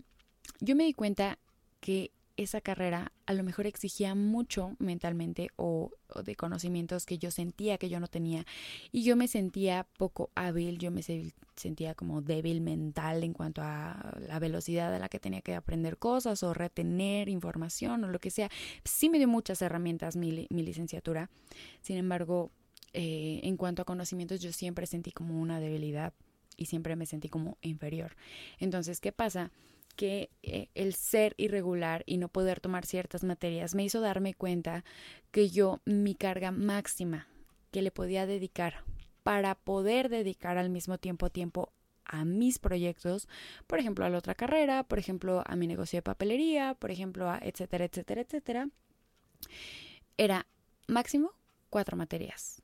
yo 0.61 0.77
me 0.77 0.85
di 0.85 0.95
cuenta 0.95 1.39
que 1.81 2.13
esa 2.37 2.61
carrera 2.61 3.13
a 3.27 3.33
lo 3.33 3.45
mejor 3.45 3.67
exigía 3.67 4.15
mucho 4.15 4.77
mentalmente 4.79 5.51
o, 5.57 5.91
de 6.25 6.35
conocimientos 6.35 7.07
que 7.07 7.19
yo 7.19 7.31
sentía 7.31 7.79
que 7.79 7.89
yo 7.89 8.01
no 8.01 8.09
tenía 8.09 8.45
y 8.93 9.05
yo 9.05 9.17
me 9.17 9.29
sentía 9.29 9.87
poco 9.97 10.31
hábil, 10.35 10.79
yo 10.79 10.91
me 10.91 11.03
sentía 11.03 11.95
como 11.95 12.23
débil 12.23 12.61
mental 12.61 13.23
en 13.23 13.33
cuanto 13.33 13.63
a 13.63 14.17
la 14.27 14.39
velocidad 14.39 14.95
a 14.95 14.99
la 14.99 15.09
que 15.09 15.21
tenía 15.21 15.43
que 15.43 15.55
aprender 15.55 15.99
cosas 15.99 16.43
o 16.43 16.55
retener 16.55 17.29
información 17.29 18.05
o 18.05 18.09
lo 18.09 18.19
que 18.19 18.31
sea. 18.31 18.51
Sí 18.85 19.09
me 19.09 19.19
dio 19.19 19.29
muchas 19.29 19.63
herramientas 19.63 20.17
mi, 20.17 20.47
mi 20.51 20.63
licenciatura, 20.63 21.31
sin 21.81 21.97
embargo, 21.97 22.51
eh, 22.93 23.41
en 23.43 23.57
cuanto 23.57 23.83
a 23.83 23.85
conocimientos 23.85 24.41
yo 24.41 24.53
siempre 24.53 24.87
sentí 24.87 25.11
como 25.11 25.41
una 25.41 25.59
debilidad 25.59 26.15
y 26.57 26.67
siempre 26.67 26.97
me 26.97 27.07
sentí 27.07 27.29
como 27.29 27.59
inferior. 27.63 28.17
Entonces, 28.59 29.01
¿qué 29.01 29.13
pasa? 29.13 29.51
Que 29.95 30.31
eh, 30.43 30.69
el 30.75 30.95
ser 30.95 31.35
irregular 31.37 32.03
y 32.07 32.19
no 32.19 32.29
poder 32.29 32.61
tomar 32.61 32.87
ciertas 32.87 33.25
materias 33.25 33.75
me 33.75 33.85
hizo 33.85 34.01
darme 34.01 34.35
cuenta 34.35 34.85
que 35.31 35.51
yo 35.51 35.81
mi 35.85 36.15
carga 36.15 36.51
máxima 36.51 37.29
que 37.71 37.83
le 37.83 37.91
podía 37.91 38.27
dedicar 38.27 38.85
para 39.23 39.55
poder 39.55 40.09
dedicar 40.09 40.59
al 40.59 40.71
mismo 40.71 40.99
tiempo 40.99 41.31
tiempo 41.31 41.73
a 42.05 42.25
mis 42.25 42.59
proyectos, 42.59 43.29
por 43.67 43.79
ejemplo 43.79 44.05
a 44.05 44.11
la 44.11 44.19
otra 44.19 44.35
carrera, 44.35 44.85
por 44.85 44.99
ejemplo 44.99 45.43
a 45.47 45.57
mi 45.57 45.67
negocio 45.67 45.97
de 45.99 46.03
papelería, 46.03 46.75
por 46.75 46.91
ejemplo 46.91 47.31
a 47.31 47.39
etcétera, 47.43 47.87
etcétera, 47.87 48.21
etcétera, 48.21 48.69
era 50.17 50.47
máximo 50.87 51.33
cuatro 51.71 51.97
materias. 51.97 52.63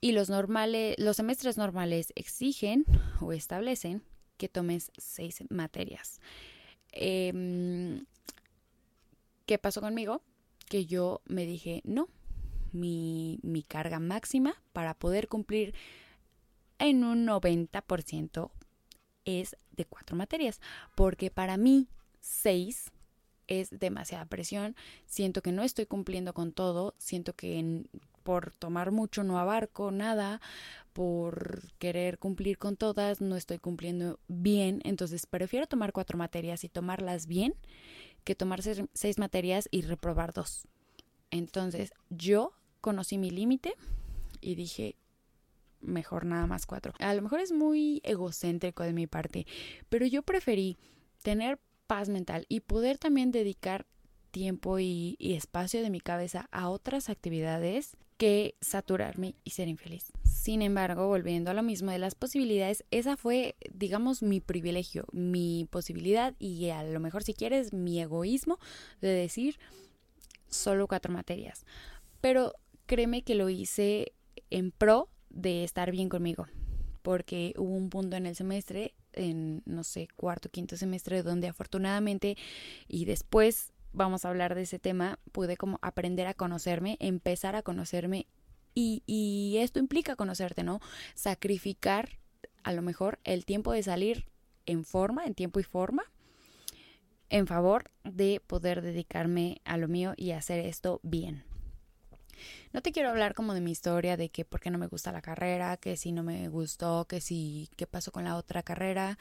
Y 0.00 0.12
los 0.12 0.30
normales, 0.30 0.96
los 0.98 1.16
semestres 1.16 1.56
normales 1.56 2.12
exigen 2.14 2.84
o 3.20 3.32
establecen 3.32 4.02
que 4.36 4.48
tomes 4.48 4.90
seis 4.96 5.42
materias. 5.50 6.20
Em, 6.92 8.04
¿Qué 9.46 9.58
pasó 9.58 9.80
conmigo? 9.80 10.22
Que 10.68 10.86
yo 10.86 11.20
me 11.26 11.44
dije, 11.44 11.82
no, 11.84 12.08
mi, 12.72 13.38
mi 13.42 13.62
carga 13.62 13.98
máxima 13.98 14.62
para 14.72 14.94
poder 14.94 15.28
cumplir 15.28 15.74
en 16.78 17.04
un 17.04 17.26
90% 17.26 18.50
es 19.24 19.56
de 19.72 19.84
cuatro 19.84 20.16
materias, 20.16 20.60
porque 20.94 21.30
para 21.30 21.56
mí 21.56 21.88
seis 22.20 22.90
es 23.46 23.70
demasiada 23.78 24.24
presión, 24.26 24.74
siento 25.06 25.42
que 25.42 25.52
no 25.52 25.62
estoy 25.62 25.86
cumpliendo 25.86 26.32
con 26.32 26.52
todo, 26.52 26.94
siento 26.98 27.34
que 27.34 27.84
por 28.22 28.54
tomar 28.54 28.90
mucho 28.90 29.22
no 29.22 29.38
abarco 29.38 29.90
nada, 29.90 30.40
por 30.94 31.68
querer 31.78 32.18
cumplir 32.18 32.56
con 32.56 32.76
todas, 32.76 33.20
no 33.20 33.36
estoy 33.36 33.58
cumpliendo 33.58 34.20
bien, 34.28 34.80
entonces 34.84 35.26
prefiero 35.26 35.66
tomar 35.66 35.92
cuatro 35.92 36.16
materias 36.16 36.64
y 36.64 36.68
tomarlas 36.70 37.26
bien 37.26 37.54
que 38.22 38.34
tomar 38.34 38.62
seis, 38.62 39.18
materias 39.18 39.68
y 39.70 39.82
reprobar 39.82 40.32
dos. 40.32 40.66
Entonces 41.30 41.92
yo 42.08 42.52
conocí 42.80 43.18
mi 43.18 43.30
límite 43.30 43.74
y 44.40 44.54
dije, 44.54 44.96
mejor 45.80 46.24
nada 46.24 46.46
más 46.46 46.64
cuatro. 46.64 46.94
A 47.00 47.12
lo 47.12 47.22
mejor 47.22 47.40
es 47.40 47.52
muy 47.52 48.00
egocéntrico 48.04 48.84
de 48.84 48.92
mi 48.92 49.08
parte, 49.08 49.46
pero 49.88 50.06
yo 50.06 50.22
preferí 50.22 50.78
tener 51.22 51.58
paz 51.88 52.08
mental 52.08 52.46
y 52.48 52.60
poder 52.60 52.98
también 52.98 53.32
dedicar 53.32 53.84
tiempo 54.30 54.78
y, 54.78 55.16
espacio 55.18 55.82
de 55.82 55.90
mi 55.90 56.00
cabeza 56.00 56.48
a 56.50 56.68
otras 56.68 57.08
actividades 57.08 57.96
que 58.16 58.54
saturarme 58.60 59.34
y 59.44 59.50
ser 59.50 59.68
infeliz. 59.68 60.12
Sin 60.22 60.62
embargo, 60.62 61.08
volviendo 61.08 61.50
a 61.50 61.54
lo 61.54 61.62
mismo 61.62 61.90
de 61.90 61.98
las 61.98 62.14
posibilidades, 62.14 62.84
esa 62.90 63.16
fue, 63.16 63.56
digamos, 63.72 64.22
mi 64.22 64.40
privilegio, 64.40 65.06
mi 65.12 65.66
posibilidad 65.70 66.34
y 66.38 66.70
a 66.70 66.84
lo 66.84 67.00
mejor 67.00 67.24
si 67.24 67.34
quieres 67.34 67.72
mi 67.72 68.00
egoísmo 68.00 68.58
de 69.00 69.08
decir 69.08 69.58
solo 70.48 70.86
cuatro 70.86 71.12
materias. 71.12 71.64
Pero 72.20 72.54
créeme 72.86 73.22
que 73.22 73.34
lo 73.34 73.48
hice 73.48 74.12
en 74.50 74.70
pro 74.70 75.08
de 75.30 75.64
estar 75.64 75.90
bien 75.90 76.08
conmigo, 76.08 76.46
porque 77.02 77.54
hubo 77.56 77.74
un 77.74 77.90
punto 77.90 78.16
en 78.16 78.26
el 78.26 78.36
semestre, 78.36 78.94
en 79.12 79.62
no 79.66 79.84
sé, 79.84 80.08
cuarto, 80.16 80.48
quinto 80.48 80.76
semestre, 80.76 81.22
donde 81.22 81.48
afortunadamente 81.48 82.36
y 82.88 83.04
después 83.04 83.73
vamos 83.94 84.24
a 84.24 84.28
hablar 84.28 84.54
de 84.54 84.62
ese 84.62 84.78
tema, 84.78 85.18
pude 85.32 85.56
como 85.56 85.78
aprender 85.80 86.26
a 86.26 86.34
conocerme, 86.34 86.96
empezar 87.00 87.56
a 87.56 87.62
conocerme 87.62 88.26
y, 88.74 89.56
esto 89.58 89.78
implica 89.78 90.16
conocerte, 90.16 90.64
¿no? 90.64 90.80
Sacrificar 91.14 92.18
a 92.64 92.72
lo 92.72 92.82
mejor 92.82 93.20
el 93.24 93.44
tiempo 93.44 93.72
de 93.72 93.82
salir 93.82 94.26
en 94.66 94.84
forma, 94.84 95.24
en 95.24 95.34
tiempo 95.34 95.60
y 95.60 95.62
forma, 95.62 96.02
en 97.30 97.46
favor 97.46 97.90
de 98.02 98.42
poder 98.44 98.82
dedicarme 98.82 99.60
a 99.64 99.76
lo 99.76 99.86
mío 99.86 100.14
y 100.16 100.32
hacer 100.32 100.58
esto 100.66 101.00
bien. 101.02 101.44
No 102.72 102.82
te 102.82 102.90
quiero 102.90 103.10
hablar 103.10 103.34
como 103.34 103.54
de 103.54 103.60
mi 103.60 103.70
historia, 103.70 104.16
de 104.16 104.28
que 104.28 104.44
por 104.44 104.60
qué 104.60 104.70
no 104.70 104.78
me 104.78 104.88
gusta 104.88 105.12
la 105.12 105.22
carrera, 105.22 105.76
que 105.76 105.96
si 105.96 106.10
no 106.10 106.24
me 106.24 106.48
gustó, 106.48 107.04
que 107.04 107.20
si 107.20 107.70
qué 107.76 107.86
pasó 107.86 108.10
con 108.10 108.24
la 108.24 108.36
otra 108.36 108.64
carrera. 108.64 109.18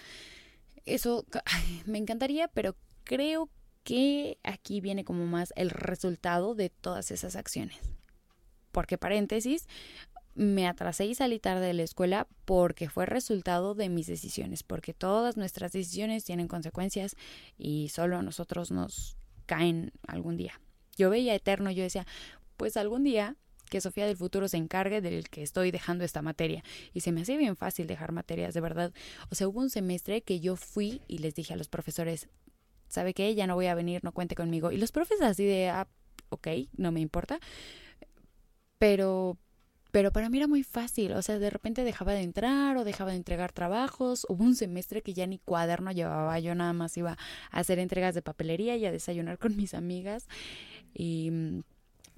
Eso 0.85 1.25
me 1.85 1.99
encantaría, 1.99 2.47
pero 2.47 2.75
creo 3.03 3.49
que 3.83 4.37
aquí 4.43 4.81
viene 4.81 5.03
como 5.03 5.25
más 5.25 5.53
el 5.55 5.69
resultado 5.69 6.55
de 6.55 6.69
todas 6.69 7.11
esas 7.11 7.35
acciones. 7.35 7.77
Porque 8.71 8.97
paréntesis, 8.97 9.67
me 10.35 10.67
atrasé 10.67 11.05
y 11.05 11.15
salí 11.15 11.39
tarde 11.39 11.67
de 11.67 11.73
la 11.73 11.83
escuela 11.83 12.27
porque 12.45 12.89
fue 12.89 13.05
resultado 13.05 13.75
de 13.75 13.89
mis 13.89 14.07
decisiones, 14.07 14.63
porque 14.63 14.93
todas 14.93 15.37
nuestras 15.37 15.71
decisiones 15.71 16.23
tienen 16.23 16.47
consecuencias 16.47 17.15
y 17.57 17.89
solo 17.89 18.17
a 18.17 18.23
nosotros 18.23 18.71
nos 18.71 19.15
caen 19.45 19.91
algún 20.07 20.37
día. 20.37 20.59
Yo 20.95 21.09
veía 21.09 21.35
eterno, 21.35 21.71
yo 21.71 21.83
decía, 21.83 22.07
pues 22.57 22.77
algún 22.77 23.03
día 23.03 23.35
que 23.69 23.81
Sofía 23.81 24.05
del 24.05 24.17
futuro 24.17 24.47
se 24.47 24.57
encargue 24.57 25.01
del 25.01 25.29
que 25.29 25.41
estoy 25.41 25.71
dejando 25.71 26.03
esta 26.03 26.21
materia. 26.21 26.63
Y 26.93 27.01
se 27.01 27.11
me 27.11 27.21
hacía 27.21 27.37
bien 27.37 27.55
fácil 27.55 27.87
dejar 27.87 28.11
materias, 28.11 28.53
de 28.53 28.61
verdad. 28.61 28.93
O 29.31 29.35
sea, 29.35 29.47
hubo 29.47 29.61
un 29.61 29.71
semestre 29.71 30.21
que 30.21 30.39
yo 30.39 30.55
fui 30.55 31.01
y 31.07 31.19
les 31.19 31.33
dije 31.33 31.53
a 31.53 31.57
los 31.57 31.69
profesores, 31.69 32.27
¿sabe 32.93 33.13
qué? 33.13 33.35
Ya 33.35 33.47
no 33.47 33.55
voy 33.55 33.67
a 33.67 33.75
venir, 33.75 34.03
no 34.03 34.11
cuente 34.11 34.35
conmigo. 34.35 34.71
Y 34.71 34.77
los 34.77 34.91
profesores 34.91 35.31
así 35.31 35.45
de, 35.45 35.69
ah, 35.69 35.87
ok, 36.29 36.47
no 36.77 36.91
me 36.91 37.01
importa. 37.01 37.39
Pero, 38.77 39.37
pero 39.91 40.11
para 40.11 40.29
mí 40.29 40.37
era 40.37 40.47
muy 40.47 40.63
fácil, 40.63 41.13
o 41.13 41.21
sea, 41.21 41.39
de 41.39 41.49
repente 41.49 41.83
dejaba 41.83 42.13
de 42.13 42.21
entrar 42.21 42.77
o 42.77 42.83
dejaba 42.83 43.11
de 43.11 43.17
entregar 43.17 43.51
trabajos. 43.51 44.25
Hubo 44.29 44.43
un 44.43 44.55
semestre 44.55 45.01
que 45.01 45.13
ya 45.13 45.27
ni 45.27 45.39
cuaderno 45.39 45.91
llevaba, 45.91 46.39
yo 46.39 46.55
nada 46.55 46.73
más 46.73 46.97
iba 46.97 47.17
a 47.51 47.59
hacer 47.59 47.79
entregas 47.79 48.15
de 48.15 48.21
papelería 48.21 48.75
y 48.77 48.85
a 48.85 48.91
desayunar 48.91 49.37
con 49.39 49.55
mis 49.55 49.73
amigas. 49.73 50.27
Y 50.93 51.31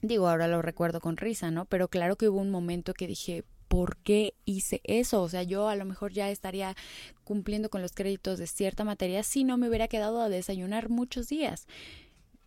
Digo, 0.01 0.29
ahora 0.29 0.47
lo 0.47 0.61
recuerdo 0.61 0.99
con 0.99 1.17
risa, 1.17 1.49
¿no? 1.49 1.65
Pero 1.65 1.87
claro 1.87 2.15
que 2.15 2.29
hubo 2.29 2.39
un 2.39 2.51
momento 2.51 2.93
que 2.93 3.07
dije, 3.07 3.43
¿por 3.67 3.97
qué 3.97 4.33
hice 4.45 4.81
eso? 4.83 5.21
O 5.21 5.29
sea, 5.29 5.43
yo 5.43 5.67
a 5.67 5.75
lo 5.75 5.85
mejor 5.85 6.13
ya 6.13 6.29
estaría 6.29 6.75
cumpliendo 7.23 7.69
con 7.69 7.81
los 7.81 7.93
créditos 7.93 8.39
de 8.39 8.47
cierta 8.47 8.83
materia 8.83 9.23
si 9.23 9.43
no 9.43 9.57
me 9.57 9.67
hubiera 9.67 9.87
quedado 9.87 10.21
a 10.21 10.29
desayunar 10.29 10.89
muchos 10.89 11.27
días. 11.27 11.67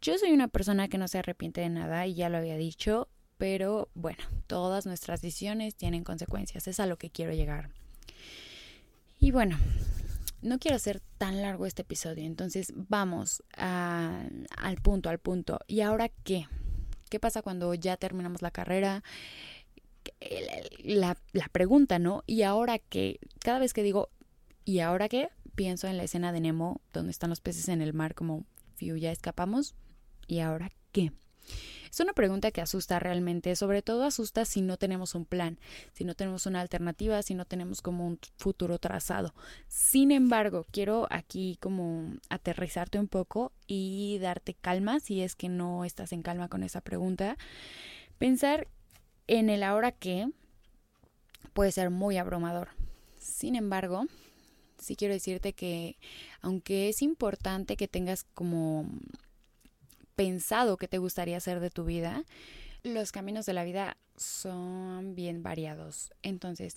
Yo 0.01 0.17
soy 0.19 0.33
una 0.33 0.49
persona 0.49 0.89
que 0.89 0.99
no 0.99 1.09
se 1.09 1.19
arrepiente 1.19 1.61
de 1.61 1.71
nada 1.71 2.07
y 2.07 2.15
ya 2.15 2.29
lo 2.29 2.39
había 2.39 2.57
dicho, 2.57 3.09
pero 3.37 3.89
bueno, 3.95 4.23
todas 4.47 4.87
nuestras 4.87 5.23
decisiones 5.23 5.75
tienen 5.75 6.05
consecuencias, 6.05 6.69
es 6.69 6.81
a 6.81 6.87
lo 6.87 6.99
que 6.99 7.11
quiero 7.11 7.33
llegar. 7.33 7.71
Y 9.19 9.33
bueno, 9.33 9.59
no 10.41 10.59
quiero 10.61 10.77
hacer 10.77 11.01
tan 11.19 11.43
largo 11.43 11.67
este 11.67 11.83
episodio, 11.83 12.25
entonces 12.25 12.73
vamos 12.75 13.43
al 13.57 14.77
punto, 14.83 15.09
al 15.09 15.19
punto. 15.19 15.59
¿Y 15.67 15.81
ahora 15.81 16.09
qué? 16.09 16.47
¿Qué 17.11 17.19
pasa 17.19 17.43
cuando 17.43 17.75
ya 17.75 17.97
terminamos 17.97 18.43
la 18.43 18.51
carrera? 18.51 19.03
La, 20.85 21.17
pregunta, 21.53 21.99
¿no? 21.99 22.23
Y 22.27 22.43
ahora 22.43 22.79
que, 22.79 23.21
cada 23.41 23.59
vez 23.59 23.73
que 23.73 23.83
digo, 23.83 24.11
¿y 24.65 24.81
ahora 24.81 25.09
qué? 25.09 25.31
Pienso 25.55 25.89
en 25.89 25.97
la 25.97 26.05
escena 26.05 26.33
de 26.33 26.41
Nemo, 26.41 26.81
donde 26.93 27.11
están 27.11 27.31
los 27.31 27.41
peces 27.41 27.69
en 27.69 27.83
el 27.83 27.95
mar, 27.95 28.15
como, 28.15 28.45
fiu, 28.77 28.97
ya 28.97 29.11
escapamos. 29.11 29.75
¿Y 30.27 30.41
ahora 30.41 30.71
qué? 30.93 31.13
Es 31.91 32.01
una 32.01 32.13
pregunta 32.13 32.51
que 32.51 32.61
asusta 32.61 32.99
realmente, 32.99 33.57
sobre 33.57 33.83
todo 33.83 34.05
asusta 34.05 34.45
si 34.45 34.61
no 34.61 34.77
tenemos 34.77 35.15
un 35.15 35.25
plan, 35.25 35.59
si 35.95 36.05
no 36.05 36.15
tenemos 36.15 36.47
una 36.47 36.61
alternativa, 36.61 37.23
si 37.23 37.35
no 37.35 37.45
tenemos 37.45 37.81
como 37.81 38.07
un 38.07 38.19
futuro 38.37 38.79
trazado. 38.79 39.35
Sin 39.69 40.13
embargo, 40.13 40.67
quiero 40.71 41.07
aquí 41.11 41.57
como 41.61 42.13
aterrizarte 42.29 42.99
un 42.99 43.09
poco 43.09 43.53
y 43.67 44.19
darte 44.21 44.55
calma 44.55 45.01
si 45.01 45.23
es 45.23 45.35
que 45.35 45.49
no 45.49 45.85
estás 45.85 46.13
en 46.13 46.23
calma 46.23 46.49
con 46.49 46.63
esa 46.63 46.81
pregunta. 46.81 47.37
Pensar 48.19 48.69
en 49.29 49.51
el 49.51 49.63
ahora 49.63 49.93
que 49.93 50.29
puede 51.53 51.71
ser 51.71 51.91
muy 51.91 52.17
abrumador. 52.17 52.71
Sin 53.19 53.55
embargo, 53.55 54.07
sí 54.79 54.97
quiero 54.97 55.15
decirte 55.15 55.53
que 55.53 55.97
aunque 56.41 56.89
es 56.89 57.03
importante 57.03 57.77
que 57.77 57.89
tengas 57.89 58.25
como 58.35 58.89
pensado 60.17 60.77
que 60.77 60.89
te 60.89 60.99
gustaría 60.99 61.37
hacer 61.37 61.61
de 61.61 61.71
tu 61.71 61.85
vida, 61.85 62.25
los 62.83 63.13
caminos 63.13 63.47
de 63.47 63.53
la 63.53 63.65
vida 63.65 63.97
son 64.17 65.15
bien 65.15 65.43
variados. 65.43 66.11
Entonces, 66.23 66.75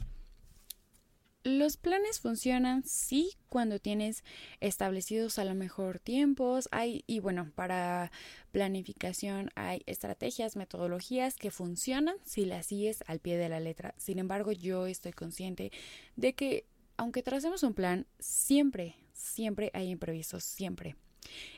los 1.43 1.77
planes 1.77 2.19
funcionan 2.19 2.83
sí 2.85 3.31
cuando 3.49 3.79
tienes 3.79 4.23
establecidos 4.59 5.39
a 5.39 5.45
lo 5.45 5.55
mejor 5.55 5.99
tiempos, 5.99 6.69
hay 6.71 7.03
y 7.07 7.19
bueno, 7.19 7.51
para 7.55 8.11
planificación 8.51 9.49
hay 9.55 9.81
estrategias, 9.85 10.55
metodologías 10.55 11.35
que 11.35 11.51
funcionan 11.51 12.15
si 12.23 12.45
las 12.45 12.67
sigues 12.67 13.03
al 13.07 13.19
pie 13.19 13.37
de 13.37 13.49
la 13.49 13.59
letra. 13.59 13.95
Sin 13.97 14.19
embargo, 14.19 14.51
yo 14.51 14.85
estoy 14.85 15.13
consciente 15.13 15.71
de 16.15 16.33
que 16.33 16.65
aunque 16.97 17.23
tracemos 17.23 17.63
un 17.63 17.73
plan, 17.73 18.05
siempre, 18.19 18.95
siempre 19.13 19.71
hay 19.73 19.89
imprevistos, 19.89 20.43
siempre. 20.43 20.95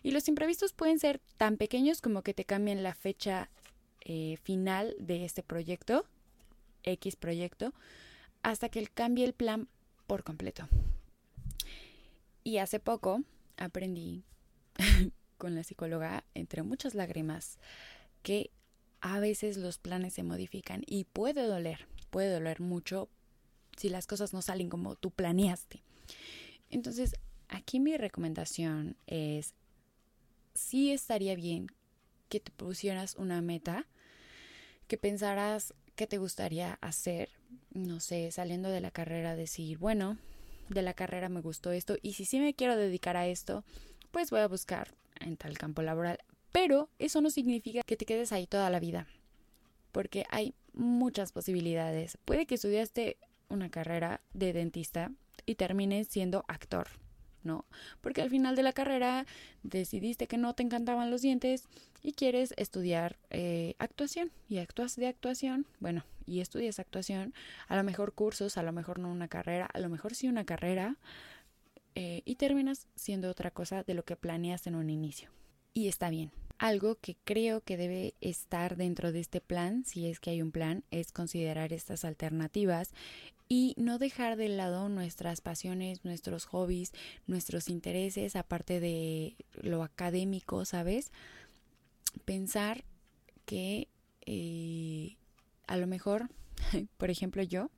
Y 0.01 0.11
los 0.11 0.27
imprevistos 0.29 0.71
pueden 0.71 0.99
ser 0.99 1.19
tan 1.37 1.57
pequeños 1.57 1.99
como 1.99 2.21
que 2.21 2.33
te 2.33 2.45
cambien 2.45 2.83
la 2.83 2.93
fecha 2.93 3.49
eh, 4.01 4.37
final 4.43 4.95
de 4.99 5.25
este 5.25 5.43
proyecto, 5.43 6.05
X 6.83 7.17
proyecto, 7.17 7.73
hasta 8.41 8.69
que 8.69 8.85
cambie 8.87 9.25
el 9.25 9.33
plan 9.33 9.67
por 10.07 10.23
completo. 10.23 10.67
Y 12.43 12.57
hace 12.57 12.79
poco 12.79 13.23
aprendí 13.57 14.23
con 15.37 15.55
la 15.55 15.63
psicóloga, 15.63 16.23
entre 16.33 16.63
muchas 16.63 16.95
lágrimas, 16.95 17.57
que 18.21 18.51
a 19.01 19.19
veces 19.19 19.57
los 19.57 19.77
planes 19.77 20.13
se 20.13 20.23
modifican 20.23 20.83
y 20.85 21.05
puede 21.05 21.45
doler, 21.45 21.87
puede 22.09 22.31
doler 22.31 22.61
mucho 22.61 23.09
si 23.77 23.89
las 23.89 24.07
cosas 24.07 24.33
no 24.33 24.41
salen 24.41 24.69
como 24.69 24.95
tú 24.95 25.11
planeaste. 25.11 25.83
Entonces, 26.69 27.15
Aquí 27.53 27.79
mi 27.79 27.95
recomendación 27.97 28.97
es, 29.05 29.53
sí 30.55 30.91
estaría 30.91 31.35
bien 31.35 31.67
que 32.27 32.39
te 32.39 32.51
pusieras 32.51 33.13
una 33.15 33.43
meta, 33.43 33.85
que 34.87 34.97
pensaras 34.97 35.75
qué 35.95 36.07
te 36.07 36.17
gustaría 36.17 36.77
hacer, 36.81 37.29
no 37.71 37.99
sé, 37.99 38.31
saliendo 38.31 38.69
de 38.69 38.81
la 38.81 38.91
carrera, 38.91 39.35
decir, 39.35 39.77
bueno, 39.77 40.17
de 40.69 40.81
la 40.81 40.93
carrera 40.93 41.29
me 41.29 41.41
gustó 41.41 41.71
esto 41.71 41.97
y 42.01 42.13
si 42.13 42.25
sí 42.25 42.39
me 42.39 42.53
quiero 42.53 42.75
dedicar 42.75 43.17
a 43.17 43.27
esto, 43.27 43.63
pues 44.11 44.31
voy 44.31 44.41
a 44.41 44.47
buscar 44.47 44.93
en 45.19 45.37
tal 45.37 45.57
campo 45.57 45.81
laboral. 45.81 46.19
Pero 46.51 46.89
eso 46.99 47.21
no 47.21 47.29
significa 47.29 47.81
que 47.83 47.97
te 47.97 48.05
quedes 48.05 48.31
ahí 48.31 48.47
toda 48.47 48.69
la 48.69 48.79
vida, 48.79 49.07
porque 49.91 50.25
hay 50.29 50.53
muchas 50.73 51.31
posibilidades. 51.31 52.17
Puede 52.25 52.45
que 52.45 52.55
estudiaste 52.55 53.17
una 53.49 53.69
carrera 53.69 54.21
de 54.33 54.53
dentista 54.53 55.11
y 55.45 55.55
termines 55.55 56.07
siendo 56.07 56.45
actor 56.47 56.87
¿no? 57.43 57.65
Porque 58.01 58.21
al 58.21 58.29
final 58.29 58.55
de 58.55 58.63
la 58.63 58.73
carrera 58.73 59.25
decidiste 59.63 60.27
que 60.27 60.37
no 60.37 60.53
te 60.53 60.63
encantaban 60.63 61.11
los 61.11 61.21
dientes 61.21 61.67
y 62.01 62.13
quieres 62.13 62.53
estudiar 62.57 63.17
eh, 63.29 63.75
actuación 63.79 64.31
y 64.49 64.57
actúas 64.57 64.95
de 64.95 65.07
actuación, 65.07 65.65
bueno, 65.79 66.05
y 66.25 66.39
estudias 66.39 66.79
actuación, 66.79 67.33
a 67.67 67.75
lo 67.75 67.83
mejor 67.83 68.13
cursos, 68.13 68.57
a 68.57 68.63
lo 68.63 68.71
mejor 68.71 68.99
no 68.99 69.11
una 69.11 69.27
carrera, 69.27 69.65
a 69.65 69.79
lo 69.79 69.89
mejor 69.89 70.15
sí 70.15 70.27
una 70.27 70.45
carrera 70.45 70.97
eh, 71.95 72.21
y 72.25 72.35
terminas 72.35 72.87
siendo 72.95 73.29
otra 73.29 73.51
cosa 73.51 73.83
de 73.83 73.93
lo 73.93 74.03
que 74.03 74.15
planeaste 74.15 74.69
en 74.69 74.75
un 74.75 74.89
inicio. 74.89 75.29
Y 75.73 75.87
está 75.87 76.09
bien. 76.09 76.31
Algo 76.59 76.95
que 76.95 77.17
creo 77.23 77.61
que 77.61 77.77
debe 77.77 78.13
estar 78.21 78.77
dentro 78.77 79.11
de 79.11 79.19
este 79.19 79.41
plan, 79.41 79.83
si 79.85 80.07
es 80.07 80.19
que 80.19 80.29
hay 80.29 80.41
un 80.41 80.51
plan, 80.51 80.83
es 80.91 81.11
considerar 81.11 81.73
estas 81.73 82.05
alternativas 82.05 82.93
y 83.49 83.75
no 83.77 83.99
dejar 83.99 84.37
de 84.37 84.49
lado 84.49 84.89
nuestras 84.89 85.41
pasiones, 85.41 86.03
nuestros 86.05 86.45
hobbies, 86.45 86.91
nuestros 87.27 87.69
intereses, 87.69 88.35
aparte 88.35 88.79
de 88.79 89.35
lo 89.61 89.83
académico, 89.83 90.65
¿sabes? 90.65 91.11
Pensar 92.25 92.83
que 93.45 93.89
eh, 94.25 95.17
a 95.67 95.77
lo 95.77 95.87
mejor, 95.87 96.29
por 96.97 97.09
ejemplo 97.09 97.43
yo, 97.43 97.69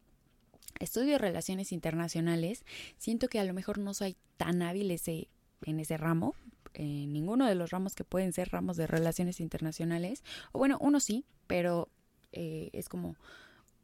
estudio 0.80 1.18
relaciones 1.18 1.72
internacionales, 1.72 2.66
siento 2.98 3.28
que 3.28 3.40
a 3.40 3.44
lo 3.44 3.54
mejor 3.54 3.78
no 3.78 3.94
soy 3.94 4.16
tan 4.38 4.62
hábil 4.62 4.92
ese, 4.92 5.30
en 5.64 5.80
ese 5.80 5.98
ramo, 5.98 6.36
en 6.74 7.14
ninguno 7.14 7.48
de 7.48 7.56
los 7.56 7.72
ramos 7.72 7.96
que 7.96 8.04
pueden 8.04 8.34
ser 8.34 8.50
ramos 8.50 8.78
de 8.78 8.88
relaciones 8.88 9.40
internacionales, 9.40 10.24
o 10.52 10.60
bueno, 10.60 10.78
uno 10.82 11.00
sí, 11.00 11.26
pero 11.48 11.90
eh, 12.34 12.70
es 12.74 12.90
como 12.90 13.16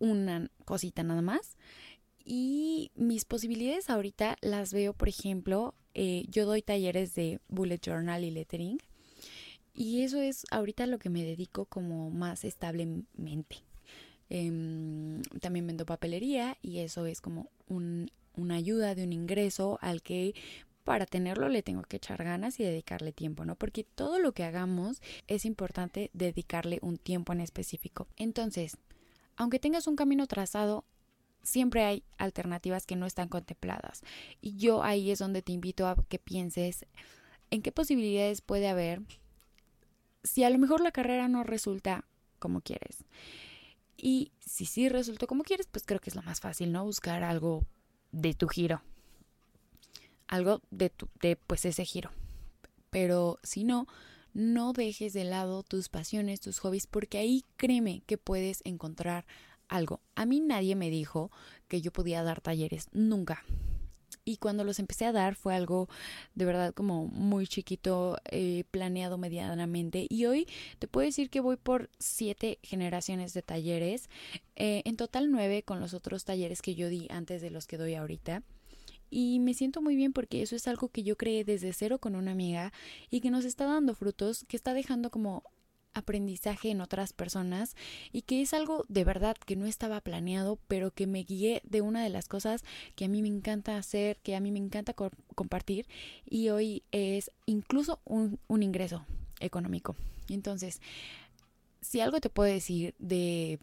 una 0.02 0.50
cosita 0.66 1.04
nada 1.04 1.22
más. 1.22 1.58
Y 2.26 2.92
mis 2.96 3.26
posibilidades 3.26 3.90
ahorita 3.90 4.38
las 4.42 4.74
veo, 4.74 4.94
por 4.94 5.08
ejemplo, 5.08 5.74
eh, 5.94 6.26
yo 6.28 6.46
doy 6.46 6.62
talleres 6.62 7.16
de 7.16 7.40
bullet 7.48 7.80
journal 7.80 8.24
y 8.24 8.32
lettering. 8.32 8.80
Y 9.74 10.02
eso 10.02 10.20
es 10.22 10.46
ahorita 10.52 10.86
lo 10.86 11.00
que 11.00 11.10
me 11.10 11.24
dedico 11.24 11.66
como 11.66 12.10
más 12.10 12.44
establemente. 12.44 13.64
Em, 14.30 15.22
también 15.42 15.68
vendo 15.68 15.86
papelería 15.86 16.58
y 16.62 16.80
eso 16.80 17.06
es 17.06 17.22
como 17.22 17.50
una 17.68 18.56
ayuda 18.56 18.96
de 18.96 19.04
un 19.04 19.14
ingreso 19.14 19.78
al 19.82 20.02
que 20.02 20.34
para 20.84 21.06
tenerlo 21.06 21.50
le 21.50 21.64
tengo 21.64 21.84
que 21.84 21.98
echar 21.98 22.24
ganas 22.24 22.60
y 22.60 22.64
dedicarle 22.64 23.12
tiempo, 23.12 23.46
¿no? 23.46 23.56
Porque 23.56 23.84
todo 23.84 24.20
lo 24.20 24.32
que 24.32 24.44
hagamos 24.44 25.02
es 25.28 25.46
importante 25.46 26.10
dedicarle 26.14 26.80
un 26.82 26.98
tiempo 26.98 27.34
en 27.34 27.42
específico. 27.42 28.08
Entonces, 28.18 28.78
aunque 29.42 29.58
tengas 29.58 29.88
un 29.88 29.96
camino 29.96 30.28
trazado, 30.28 30.86
siempre 31.42 31.84
hay 31.84 32.04
alternativas 32.20 32.86
que 32.86 32.96
no 32.96 33.08
están 33.08 33.28
contempladas. 33.28 34.04
Y 34.40 34.56
yo 34.58 34.84
ahí 34.84 35.10
es 35.10 35.18
donde 35.18 35.42
te 35.42 35.52
invito 35.52 35.88
a 35.88 35.96
que 36.08 36.20
pienses 36.20 36.86
en 37.50 37.64
qué 37.64 37.72
posibilidades 37.72 38.42
puede 38.42 38.70
haber 38.70 39.02
si 40.24 40.44
a 40.44 40.50
lo 40.52 40.60
mejor 40.60 40.82
la 40.82 40.92
carrera 40.92 41.28
no 41.28 41.44
resulta 41.44 42.06
como 42.38 42.62
quieres. 42.62 43.04
Y 43.98 44.32
si 44.40 44.66
sí 44.66 44.90
resultó 44.90 45.26
como 45.26 45.44
quieres, 45.44 45.66
pues 45.66 45.86
creo 45.88 46.00
que 46.00 46.12
es 46.12 46.16
lo 46.16 46.22
más 46.22 46.40
fácil, 46.40 46.72
¿no? 46.72 46.86
Buscar 46.86 47.24
algo 47.24 47.66
de 48.12 48.36
tu 48.36 48.48
giro. 48.48 48.84
Algo 50.28 50.62
de, 50.70 50.92
tu, 50.92 51.10
de 51.20 51.36
pues 51.36 51.66
ese 51.66 51.84
giro. 51.84 52.12
Pero 52.92 53.40
si 53.42 53.64
no, 53.64 53.88
no 54.34 54.74
dejes 54.74 55.14
de 55.14 55.24
lado 55.24 55.64
tus 55.64 55.90
pasiones, 55.90 56.42
tus 56.42 56.60
hobbies, 56.60 56.88
porque 56.88 57.18
ahí 57.18 57.46
créeme 57.58 58.04
que 58.06 58.18
puedes 58.18 58.62
encontrar 58.66 59.26
algo. 59.68 60.02
A 60.16 60.26
mí 60.26 60.40
nadie 60.40 60.76
me 60.76 60.90
dijo 60.90 61.32
que 61.68 61.82
yo 61.82 61.92
podía 61.92 62.24
dar 62.24 62.42
talleres, 62.42 62.88
nunca. 62.92 63.44
Y 64.24 64.38
cuando 64.38 64.64
los 64.64 64.78
empecé 64.80 65.06
a 65.06 65.12
dar 65.12 65.36
fue 65.36 65.56
algo 65.56 65.90
de 66.36 66.46
verdad 66.46 66.74
como 66.74 67.08
muy 67.08 67.48
chiquito, 67.48 68.18
eh, 68.30 68.66
planeado 68.70 69.18
medianamente. 69.18 70.06
Y 70.10 70.26
hoy 70.26 70.48
te 70.80 70.88
puedo 70.88 71.06
decir 71.06 71.30
que 71.30 71.40
voy 71.40 71.58
por 71.58 71.90
siete 71.98 72.60
generaciones 72.62 73.34
de 73.34 73.42
talleres, 73.42 74.10
eh, 74.56 74.84
en 74.86 74.96
total 74.96 75.32
nueve 75.32 75.64
con 75.64 75.80
los 75.80 75.94
otros 75.94 76.24
talleres 76.24 76.62
que 76.62 76.76
yo 76.76 76.90
di 76.90 77.08
antes 77.10 77.42
de 77.42 77.50
los 77.50 77.66
que 77.66 77.78
doy 77.78 77.96
ahorita. 77.96 78.44
Y 79.12 79.40
me 79.40 79.54
siento 79.54 79.82
muy 79.82 79.96
bien 79.96 80.14
porque 80.14 80.42
eso 80.42 80.56
es 80.56 80.68
algo 80.68 80.88
que 80.88 81.04
yo 81.04 81.18
creé 81.18 81.44
desde 81.44 81.74
cero 81.74 82.00
con 82.00 82.16
una 82.16 82.32
amiga 82.32 82.74
y 83.10 83.22
que 83.22 83.30
nos 83.30 83.46
está 83.46 83.66
dando 83.66 83.94
frutos, 83.94 84.46
que 84.48 84.56
está 84.58 84.74
dejando 84.74 85.12
como 85.12 85.44
aprendizaje 85.94 86.70
en 86.70 86.80
otras 86.80 87.12
personas 87.12 87.76
y 88.14 88.22
que 88.22 88.42
es 88.42 88.54
algo 88.54 88.86
de 88.88 89.04
verdad 89.04 89.36
que 89.46 89.56
no 89.58 89.66
estaba 89.66 90.00
planeado, 90.00 90.58
pero 90.68 90.92
que 90.92 91.08
me 91.08 91.24
guié 91.24 91.62
de 91.66 91.82
una 91.82 92.04
de 92.04 92.10
las 92.10 92.28
cosas 92.28 92.64
que 92.96 93.06
a 93.06 93.10
mí 93.10 93.22
me 93.22 93.28
encanta 93.28 93.78
hacer, 93.78 94.18
que 94.24 94.36
a 94.36 94.40
mí 94.40 94.52
me 94.52 94.60
encanta 94.60 94.94
compartir 95.36 95.88
y 96.26 96.50
hoy 96.50 96.84
es 96.92 97.32
incluso 97.46 98.00
un, 98.06 98.40
un 98.48 98.64
ingreso 98.64 99.06
económico. 99.40 99.96
Entonces, 100.30 100.82
si 101.82 102.00
algo 102.00 102.22
te 102.22 102.30
puedo 102.30 102.52
decir 102.52 102.96
de 103.00 103.60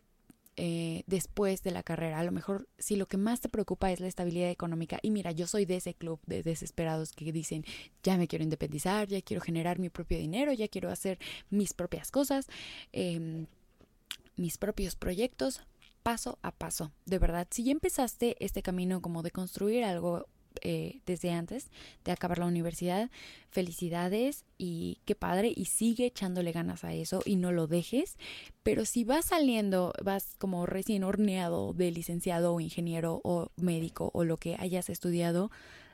eh, 0.60 1.04
después 1.06 1.62
de 1.62 1.70
la 1.70 1.84
carrera. 1.84 2.18
A 2.18 2.24
lo 2.24 2.32
mejor 2.32 2.68
si 2.78 2.96
lo 2.96 3.06
que 3.06 3.16
más 3.16 3.40
te 3.40 3.48
preocupa 3.48 3.92
es 3.92 4.00
la 4.00 4.08
estabilidad 4.08 4.50
económica, 4.50 4.98
y 5.02 5.12
mira, 5.12 5.30
yo 5.30 5.46
soy 5.46 5.66
de 5.66 5.76
ese 5.76 5.94
club 5.94 6.18
de 6.26 6.42
desesperados 6.42 7.12
que 7.12 7.30
dicen, 7.30 7.64
ya 8.02 8.16
me 8.16 8.26
quiero 8.26 8.42
independizar, 8.42 9.06
ya 9.06 9.22
quiero 9.22 9.40
generar 9.40 9.78
mi 9.78 9.88
propio 9.88 10.18
dinero, 10.18 10.52
ya 10.52 10.66
quiero 10.66 10.90
hacer 10.90 11.20
mis 11.48 11.74
propias 11.74 12.10
cosas, 12.10 12.48
em, 12.90 13.46
mis 14.34 14.58
propios 14.58 14.96
proyectos, 14.96 15.60
paso 16.02 16.40
a 16.42 16.50
paso. 16.50 16.90
De 17.06 17.20
verdad, 17.20 17.46
si 17.52 17.62
ya 17.62 17.70
empezaste 17.70 18.36
este 18.44 18.60
camino 18.60 19.00
como 19.00 19.22
de 19.22 19.30
construir 19.30 19.84
algo 19.84 20.26
eh, 20.62 21.00
desde 21.06 21.30
antes 21.30 21.70
de 22.04 22.12
acabar 22.12 22.38
la 22.38 22.46
universidad. 22.46 23.10
Felicidades 23.50 24.44
y 24.58 24.98
qué 25.04 25.14
padre 25.14 25.52
y 25.54 25.66
sigue 25.66 26.06
echándole 26.06 26.52
ganas 26.52 26.84
a 26.84 26.92
eso 26.92 27.22
y 27.24 27.36
no 27.36 27.52
lo 27.52 27.66
dejes. 27.66 28.16
Pero 28.62 28.84
si 28.84 29.04
vas 29.04 29.26
saliendo, 29.26 29.92
vas 30.02 30.34
como 30.38 30.66
recién 30.66 31.04
horneado 31.04 31.72
de 31.72 31.90
licenciado 31.90 32.54
o 32.54 32.60
ingeniero 32.60 33.20
o 33.24 33.50
médico 33.56 34.10
o 34.14 34.24
lo 34.24 34.36
que 34.36 34.56
hayas 34.58 34.90
estudiado, 34.90 35.50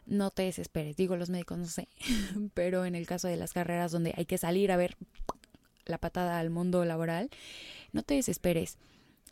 no 0.07 0.31
te 0.31 0.43
desesperes. 0.43 0.97
Digo, 0.97 1.17
los 1.17 1.31
médicos 1.31 1.59
no 1.59 1.67
sé, 1.67 1.89
pero 2.55 2.85
en 2.85 2.95
el 2.95 3.07
caso 3.07 3.29
de 3.29 3.37
las 3.37 3.53
carreras 3.53 3.93
donde 3.93 4.15
hay 4.17 4.27
que 4.27 4.39
salir 4.39 4.73
a 4.73 4.77
ver 4.77 4.97
la 5.87 5.99
patada 5.99 6.39
al 6.39 6.51
mundo 6.51 6.85
laboral, 6.85 7.31
no 7.93 8.03
te 8.03 8.15
desesperes. 8.15 8.79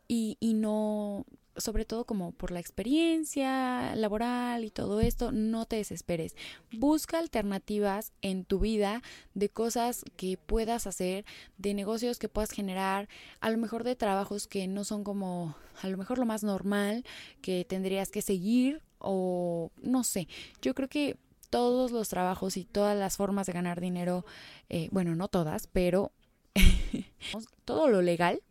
Y, 0.09 0.37
y 0.41 0.55
no 0.55 1.24
sobre 1.57 1.84
todo 1.84 2.05
como 2.05 2.32
por 2.32 2.50
la 2.50 2.61
experiencia 2.61 3.94
laboral 3.94 4.64
y 4.64 4.70
todo 4.70 5.00
esto, 5.00 5.32
no 5.32 5.66
te 5.66 5.76
desesperes. 5.76 6.34
Busca 6.72 7.18
alternativas 7.18 8.12
en 8.22 8.44
tu 8.44 8.61
vida 8.61 9.03
de 9.34 9.48
cosas 9.48 10.05
que 10.16 10.36
puedas 10.38 10.86
hacer, 10.86 11.24
de 11.59 11.74
negocios 11.74 12.18
que 12.18 12.28
puedas 12.28 12.50
generar, 12.50 13.09
a 13.40 13.50
lo 13.50 13.59
mejor 13.59 13.84
de 13.84 13.96
trabajos 13.96 14.46
que 14.46 14.66
no 14.66 14.84
son 14.84 15.05
como 15.05 15.57
a 15.82 15.88
lo 15.88 15.96
mejor 15.96 16.18
lo 16.18 16.26
más 16.26 16.42
normal 16.42 17.05
que 17.40 17.64
tendrías 17.64 18.11
que 18.11 18.22
seguir 18.22 18.82
o 18.98 19.70
no 19.82 20.05
sé. 20.05 20.28
Yo 20.61 20.74
creo 20.74 20.88
que 20.88 21.16
todos 21.50 21.90
los 21.90 22.09
trabajos 22.09 22.57
y 22.57 22.64
todas 22.64 22.96
las 22.96 23.16
formas 23.16 23.46
de 23.46 23.53
ganar 23.53 23.80
dinero, 23.80 24.24
eh, 24.70 24.88
bueno, 24.90 25.14
no 25.14 25.28
todas, 25.28 25.66
pero 25.66 26.12
todo 27.64 27.88
lo 27.88 28.00
legal 28.00 28.42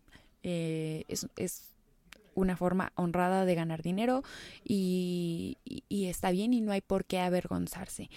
eh, 0.43 1.05
es, 1.07 1.27
es 1.35 1.70
una 2.33 2.57
forma 2.57 2.91
honrada 2.95 3.45
de 3.45 3.55
ganar 3.55 3.81
dinero 3.81 4.23
y, 4.63 5.57
está 5.89 6.31
bien 6.31 6.53
y 6.53 6.61
no 6.61 6.71
hay 6.71 6.81
por 6.81 7.05
qué 7.05 7.19
avergonzarse. 7.19 8.09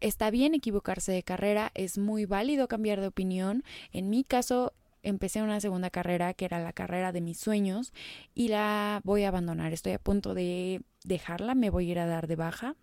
Está 0.00 0.30
bien 0.30 0.54
equivocarse 0.54 1.12
de 1.12 1.22
carrera, 1.22 1.70
es 1.74 1.98
muy 1.98 2.26
válido 2.26 2.68
cambiar 2.68 3.00
de 3.00 3.06
opinión. 3.06 3.64
En 3.92 4.10
mi 4.10 4.24
caso, 4.24 4.74
empecé 5.02 5.42
una 5.42 5.60
segunda 5.60 5.90
carrera 5.90 6.34
que 6.34 6.44
era 6.44 6.58
la 6.58 6.72
carrera 6.72 7.12
de 7.12 7.20
mis 7.20 7.38
sueños 7.38 7.92
y 8.34 8.48
la 8.48 9.00
voy 9.04 9.24
a 9.24 9.28
abandonar. 9.28 9.72
Estoy 9.72 9.92
a 9.92 9.98
punto 9.98 10.34
de 10.34 10.82
dejarla, 11.04 11.54
me 11.54 11.70
voy 11.70 11.88
a 11.88 11.92
ir 11.92 11.98
a 11.98 12.06
dar 12.06 12.26
de 12.26 12.36
baja 12.36 12.76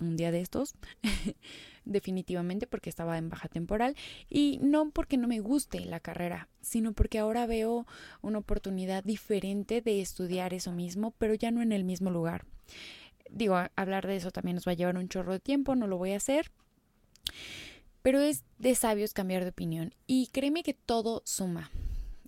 un 0.00 0.16
día 0.16 0.30
de 0.30 0.40
estos. 0.40 0.74
definitivamente 1.84 2.66
porque 2.66 2.90
estaba 2.90 3.18
en 3.18 3.28
baja 3.28 3.48
temporal 3.48 3.96
y 4.28 4.58
no 4.62 4.90
porque 4.90 5.16
no 5.16 5.28
me 5.28 5.40
guste 5.40 5.80
la 5.80 6.00
carrera, 6.00 6.48
sino 6.60 6.92
porque 6.92 7.18
ahora 7.18 7.46
veo 7.46 7.86
una 8.22 8.38
oportunidad 8.38 9.04
diferente 9.04 9.80
de 9.80 10.00
estudiar 10.00 10.54
eso 10.54 10.72
mismo, 10.72 11.12
pero 11.18 11.34
ya 11.34 11.50
no 11.50 11.62
en 11.62 11.72
el 11.72 11.84
mismo 11.84 12.10
lugar. 12.10 12.46
Digo, 13.30 13.56
hablar 13.76 14.06
de 14.06 14.16
eso 14.16 14.30
también 14.30 14.56
nos 14.56 14.66
va 14.66 14.72
a 14.72 14.76
llevar 14.76 14.96
un 14.96 15.08
chorro 15.08 15.32
de 15.32 15.40
tiempo, 15.40 15.74
no 15.74 15.86
lo 15.86 15.98
voy 15.98 16.12
a 16.12 16.16
hacer. 16.16 16.50
Pero 18.02 18.20
es 18.20 18.44
de 18.58 18.74
sabios 18.74 19.14
cambiar 19.14 19.44
de 19.44 19.50
opinión 19.50 19.94
y 20.06 20.26
créeme 20.28 20.62
que 20.62 20.74
todo 20.74 21.22
suma. 21.24 21.70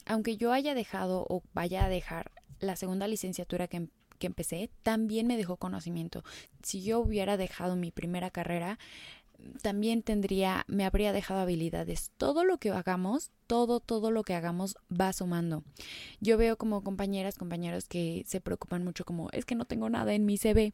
Aunque 0.07 0.37
yo 0.37 0.53
haya 0.53 0.75
dejado 0.75 1.27
o 1.29 1.43
vaya 1.53 1.85
a 1.85 1.89
dejar 1.89 2.31
la 2.61 2.77
segunda 2.77 3.07
licenciatura 3.07 3.69
que, 3.69 3.89
que 4.17 4.27
empecé, 4.27 4.71
también 4.83 5.27
me 5.27 5.37
dejó 5.37 5.57
conocimiento. 5.57 6.25
Si 6.63 6.83
yo 6.83 7.01
hubiera 7.01 7.37
dejado 7.37 7.77
mi 7.77 7.91
primera 7.91 8.31
carrera, 8.31 8.79
también 9.63 10.03
tendría, 10.03 10.65
me 10.67 10.85
habría 10.85 11.13
dejado 11.13 11.41
habilidades. 11.41 12.11
Todo 12.17 12.45
lo 12.45 12.59
que 12.59 12.71
hagamos, 12.71 13.31
todo, 13.47 13.81
todo 13.81 14.11
lo 14.11 14.23
que 14.23 14.35
hagamos 14.35 14.77
va 14.89 15.13
sumando. 15.13 15.63
Yo 16.21 16.37
veo 16.37 16.57
como 16.57 16.83
compañeras, 16.83 17.37
compañeros 17.37 17.87
que 17.87 18.25
se 18.27 18.41
preocupan 18.41 18.85
mucho 18.85 19.05
como, 19.05 19.29
es 19.33 19.45
que 19.45 19.55
no 19.55 19.65
tengo 19.65 19.91
nada 19.91 20.15
en 20.15 20.27
mi 20.27 20.39
CV. 20.39 20.73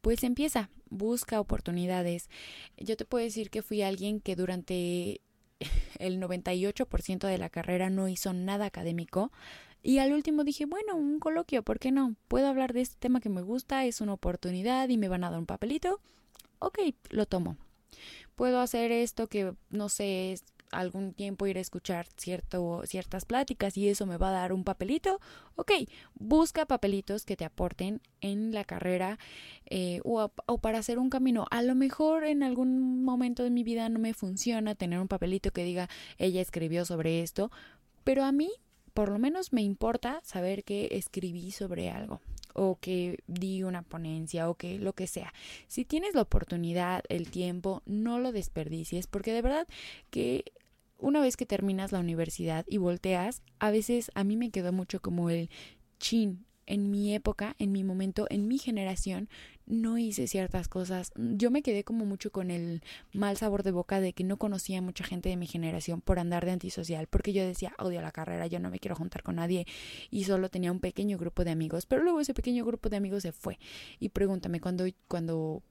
Pues 0.00 0.24
empieza, 0.24 0.70
busca 0.90 1.40
oportunidades. 1.40 2.28
Yo 2.76 2.96
te 2.96 3.04
puedo 3.04 3.24
decir 3.24 3.50
que 3.50 3.62
fui 3.62 3.82
alguien 3.82 4.20
que 4.20 4.36
durante 4.36 5.20
el 5.98 6.20
98% 6.20 7.26
de 7.26 7.38
la 7.38 7.50
carrera 7.50 7.88
no 7.90 8.08
hizo 8.08 8.32
nada 8.32 8.66
académico. 8.66 9.32
Y 9.82 9.98
al 9.98 10.12
último 10.12 10.44
dije, 10.44 10.66
bueno, 10.66 10.96
un 10.96 11.18
coloquio, 11.18 11.62
¿por 11.62 11.78
qué 11.78 11.90
no? 11.90 12.14
Puedo 12.28 12.46
hablar 12.46 12.72
de 12.72 12.82
este 12.82 12.96
tema 12.98 13.20
que 13.20 13.28
me 13.28 13.42
gusta, 13.42 13.84
es 13.84 14.00
una 14.00 14.14
oportunidad 14.14 14.88
y 14.88 14.96
me 14.96 15.08
van 15.08 15.24
a 15.24 15.30
dar 15.30 15.38
un 15.38 15.46
papelito. 15.46 16.00
Ok, 16.60 16.78
lo 17.10 17.26
tomo 17.26 17.56
puedo 18.34 18.60
hacer 18.60 18.92
esto 18.92 19.28
que, 19.28 19.54
no 19.70 19.88
sé, 19.88 20.34
algún 20.70 21.12
tiempo 21.12 21.46
ir 21.46 21.58
a 21.58 21.60
escuchar 21.60 22.06
cierto, 22.16 22.82
ciertas 22.86 23.26
pláticas 23.26 23.76
y 23.76 23.88
eso 23.88 24.06
me 24.06 24.16
va 24.16 24.30
a 24.30 24.32
dar 24.32 24.52
un 24.52 24.64
papelito, 24.64 25.20
ok, 25.54 25.70
busca 26.14 26.66
papelitos 26.66 27.26
que 27.26 27.36
te 27.36 27.44
aporten 27.44 28.00
en 28.22 28.52
la 28.52 28.64
carrera 28.64 29.18
eh, 29.66 30.00
o, 30.04 30.32
o, 30.46 30.58
para 30.58 30.78
hacer 30.78 30.98
un 30.98 31.10
camino. 31.10 31.46
A 31.50 31.62
lo 31.62 31.74
mejor 31.74 32.24
en 32.24 32.42
algún 32.42 33.04
momento 33.04 33.42
de 33.44 33.50
mi 33.50 33.64
vida 33.64 33.88
no 33.90 33.98
me 33.98 34.14
funciona 34.14 34.74
tener 34.74 34.98
un 34.98 35.08
papelito 35.08 35.52
que 35.52 35.64
diga 35.64 35.88
ella 36.16 36.40
escribió 36.40 36.84
sobre 36.86 37.22
esto, 37.22 37.50
pero 38.02 38.24
a 38.24 38.32
mí 38.32 38.50
por 38.94 39.08
lo 39.08 39.18
menos 39.18 39.52
me 39.52 39.62
importa 39.62 40.20
saber 40.24 40.64
que 40.64 40.88
escribí 40.92 41.50
sobre 41.50 41.90
algo 41.90 42.20
o 42.54 42.78
que 42.80 43.18
di 43.26 43.62
una 43.62 43.82
ponencia 43.82 44.48
o 44.50 44.54
que 44.54 44.78
lo 44.78 44.92
que 44.92 45.06
sea. 45.06 45.32
Si 45.68 45.84
tienes 45.84 46.14
la 46.14 46.22
oportunidad, 46.22 47.02
el 47.08 47.30
tiempo, 47.30 47.82
no 47.86 48.18
lo 48.18 48.32
desperdicies 48.32 49.06
porque 49.06 49.32
de 49.32 49.42
verdad 49.42 49.66
que 50.10 50.44
una 50.98 51.20
vez 51.20 51.36
que 51.36 51.46
terminas 51.46 51.92
la 51.92 52.00
universidad 52.00 52.64
y 52.68 52.78
volteas, 52.78 53.42
a 53.58 53.70
veces 53.70 54.10
a 54.14 54.22
mí 54.24 54.36
me 54.36 54.50
quedó 54.50 54.72
mucho 54.72 55.00
como 55.00 55.30
el 55.30 55.50
chin, 55.98 56.44
en 56.72 56.90
mi 56.90 57.14
época, 57.14 57.54
en 57.58 57.70
mi 57.70 57.84
momento, 57.84 58.26
en 58.30 58.48
mi 58.48 58.56
generación, 58.56 59.28
no 59.66 59.98
hice 59.98 60.26
ciertas 60.26 60.68
cosas. 60.68 61.12
Yo 61.16 61.50
me 61.50 61.60
quedé 61.60 61.84
como 61.84 62.06
mucho 62.06 62.32
con 62.32 62.50
el 62.50 62.82
mal 63.12 63.36
sabor 63.36 63.62
de 63.62 63.72
boca 63.72 64.00
de 64.00 64.14
que 64.14 64.24
no 64.24 64.38
conocía 64.38 64.78
a 64.78 64.80
mucha 64.80 65.04
gente 65.04 65.28
de 65.28 65.36
mi 65.36 65.46
generación 65.46 66.00
por 66.00 66.18
andar 66.18 66.46
de 66.46 66.52
antisocial, 66.52 67.08
porque 67.08 67.34
yo 67.34 67.46
decía, 67.46 67.74
odio 67.78 68.00
la 68.00 68.10
carrera, 68.10 68.46
yo 68.46 68.58
no 68.58 68.70
me 68.70 68.78
quiero 68.78 68.96
juntar 68.96 69.22
con 69.22 69.36
nadie 69.36 69.66
y 70.10 70.24
solo 70.24 70.48
tenía 70.48 70.72
un 70.72 70.80
pequeño 70.80 71.18
grupo 71.18 71.44
de 71.44 71.50
amigos, 71.50 71.84
pero 71.84 72.02
luego 72.02 72.20
ese 72.20 72.32
pequeño 72.32 72.64
grupo 72.64 72.88
de 72.88 72.96
amigos 72.96 73.22
se 73.22 73.32
fue. 73.32 73.58
Y 74.00 74.08
pregúntame, 74.08 74.58
cuando, 74.58 74.86
cuando 75.08 75.62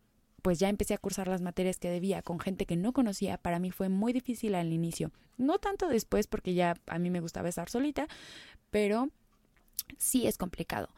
pues 0.43 0.59
ya 0.59 0.69
empecé 0.69 0.93
a 0.93 0.99
cursar 0.99 1.27
las 1.27 1.41
materias 1.41 1.79
que 1.79 1.89
debía 1.89 2.21
con 2.21 2.39
gente 2.39 2.67
que 2.67 2.75
no 2.75 2.93
conocía, 2.93 3.39
para 3.39 3.57
mí 3.57 3.71
fue 3.71 3.89
muy 3.89 4.13
difícil 4.13 4.53
al 4.53 4.71
inicio. 4.71 5.09
No 5.39 5.57
tanto 5.57 5.87
después 5.87 6.27
porque 6.27 6.53
ya 6.53 6.75
a 6.85 6.99
mí 6.99 7.09
me 7.09 7.21
gustaba 7.21 7.49
estar 7.49 7.69
solita, 7.69 8.07
pero 8.69 9.09
sí 9.97 10.27
es 10.27 10.37
complicado. 10.37 10.89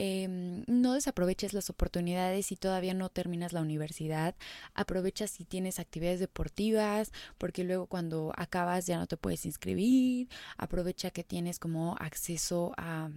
Em, 0.00 0.62
no 0.68 0.94
desaproveches 0.94 1.52
las 1.54 1.70
oportunidades 1.70 2.46
si 2.46 2.56
todavía 2.56 2.94
no 2.94 3.08
terminas 3.08 3.52
la 3.52 3.60
universidad. 3.60 4.36
Aprovecha 4.74 5.26
si 5.26 5.44
tienes 5.44 5.80
actividades 5.80 6.20
deportivas, 6.20 7.12
porque 7.36 7.64
luego 7.64 7.86
cuando 7.86 8.32
acabas 8.36 8.86
ya 8.86 8.96
no 8.98 9.08
te 9.08 9.16
puedes 9.16 9.44
inscribir. 9.44 10.28
Aprovecha 10.56 11.10
que 11.10 11.24
tienes 11.24 11.58
como 11.58 11.96
acceso 11.98 12.74
a 12.76 13.10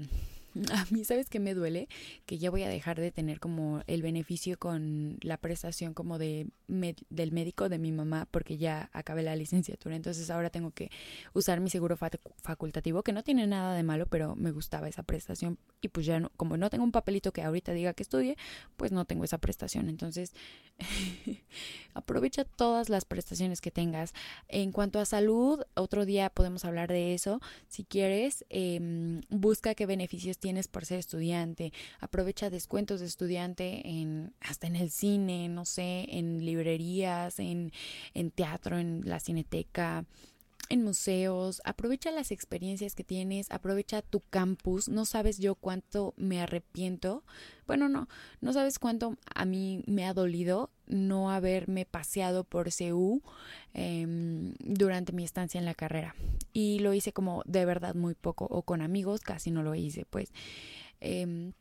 A 0.73 0.85
mí, 0.89 1.05
¿sabes 1.05 1.29
qué 1.29 1.39
me 1.39 1.53
duele? 1.53 1.87
Que 2.25 2.37
ya 2.37 2.51
voy 2.51 2.63
a 2.63 2.69
dejar 2.69 2.99
de 2.99 3.11
tener 3.11 3.39
como 3.39 3.81
el 3.87 4.01
beneficio 4.01 4.59
con 4.59 5.17
la 5.21 5.37
prestación 5.37 5.93
como 5.93 6.17
de 6.17 6.47
del 7.09 7.31
médico 7.33 7.67
de 7.67 7.79
mi 7.79 7.91
mamá 7.91 8.27
porque 8.31 8.57
ya 8.57 8.89
acabé 8.93 9.23
la 9.23 9.35
licenciatura. 9.35 9.95
Entonces 9.95 10.29
ahora 10.29 10.49
tengo 10.49 10.71
que 10.71 10.89
usar 11.33 11.59
mi 11.59 11.69
seguro 11.69 11.97
facultativo, 11.97 13.03
que 13.03 13.11
no 13.11 13.23
tiene 13.23 13.45
nada 13.45 13.75
de 13.75 13.83
malo, 13.83 14.05
pero 14.05 14.35
me 14.35 14.51
gustaba 14.51 14.87
esa 14.87 15.03
prestación. 15.03 15.57
Y 15.81 15.89
pues 15.89 16.05
ya 16.05 16.19
no, 16.19 16.31
como 16.37 16.57
no 16.57 16.69
tengo 16.69 16.83
un 16.83 16.91
papelito 16.91 17.33
que 17.33 17.41
ahorita 17.41 17.73
diga 17.73 17.93
que 17.93 18.03
estudie, 18.03 18.37
pues 18.77 18.91
no 18.91 19.05
tengo 19.05 19.25
esa 19.25 19.37
prestación. 19.37 19.89
Entonces, 19.89 20.33
aprovecha 21.93 22.45
todas 22.45 22.89
las 22.89 23.05
prestaciones 23.05 23.59
que 23.59 23.71
tengas. 23.71 24.13
En 24.47 24.71
cuanto 24.71 24.99
a 24.99 25.05
salud, 25.05 25.61
otro 25.75 26.05
día 26.05 26.29
podemos 26.29 26.63
hablar 26.63 26.89
de 26.89 27.13
eso. 27.13 27.41
Si 27.67 27.83
quieres, 27.83 28.45
eh, 28.49 29.21
busca 29.29 29.75
qué 29.75 29.85
beneficios 29.85 30.37
tienes 30.41 30.67
por 30.67 30.85
ser 30.85 30.99
estudiante, 30.99 31.71
aprovecha 32.01 32.49
descuentos 32.49 32.99
de 32.99 33.05
estudiante 33.05 33.87
en 33.87 34.33
hasta 34.41 34.67
en 34.67 34.75
el 34.75 34.91
cine, 34.91 35.47
no 35.47 35.63
sé, 35.63 36.07
en 36.09 36.43
librerías, 36.43 37.39
en, 37.39 37.71
en 38.13 38.31
teatro, 38.31 38.77
en 38.77 39.03
la 39.05 39.21
cineteca, 39.21 40.03
en 40.71 40.83
museos, 40.83 41.61
aprovecha 41.65 42.11
las 42.11 42.31
experiencias 42.31 42.95
que 42.95 43.03
tienes, 43.03 43.51
aprovecha 43.51 44.01
tu 44.01 44.21
campus, 44.21 44.87
no 44.87 45.03
sabes 45.03 45.37
yo 45.37 45.55
cuánto 45.55 46.13
me 46.15 46.41
arrepiento, 46.41 47.25
bueno, 47.67 47.89
no, 47.89 48.07
no 48.39 48.53
sabes 48.53 48.79
cuánto 48.79 49.17
a 49.35 49.43
mí 49.43 49.83
me 49.85 50.05
ha 50.05 50.13
dolido 50.13 50.69
no 50.87 51.29
haberme 51.29 51.85
paseado 51.85 52.45
por 52.45 52.69
CU 52.73 53.21
em, 53.73 54.53
durante 54.59 55.11
mi 55.11 55.25
estancia 55.25 55.59
en 55.59 55.65
la 55.65 55.75
carrera. 55.75 56.15
Y 56.53 56.79
lo 56.79 56.93
hice 56.93 57.11
como 57.11 57.43
de 57.45 57.65
verdad 57.65 57.93
muy 57.93 58.15
poco, 58.15 58.45
o 58.45 58.61
con 58.61 58.81
amigos, 58.81 59.19
casi 59.19 59.51
no 59.51 59.63
lo 59.63 59.75
hice, 59.75 60.05
pues. 60.05 60.31
Em, 61.01 61.51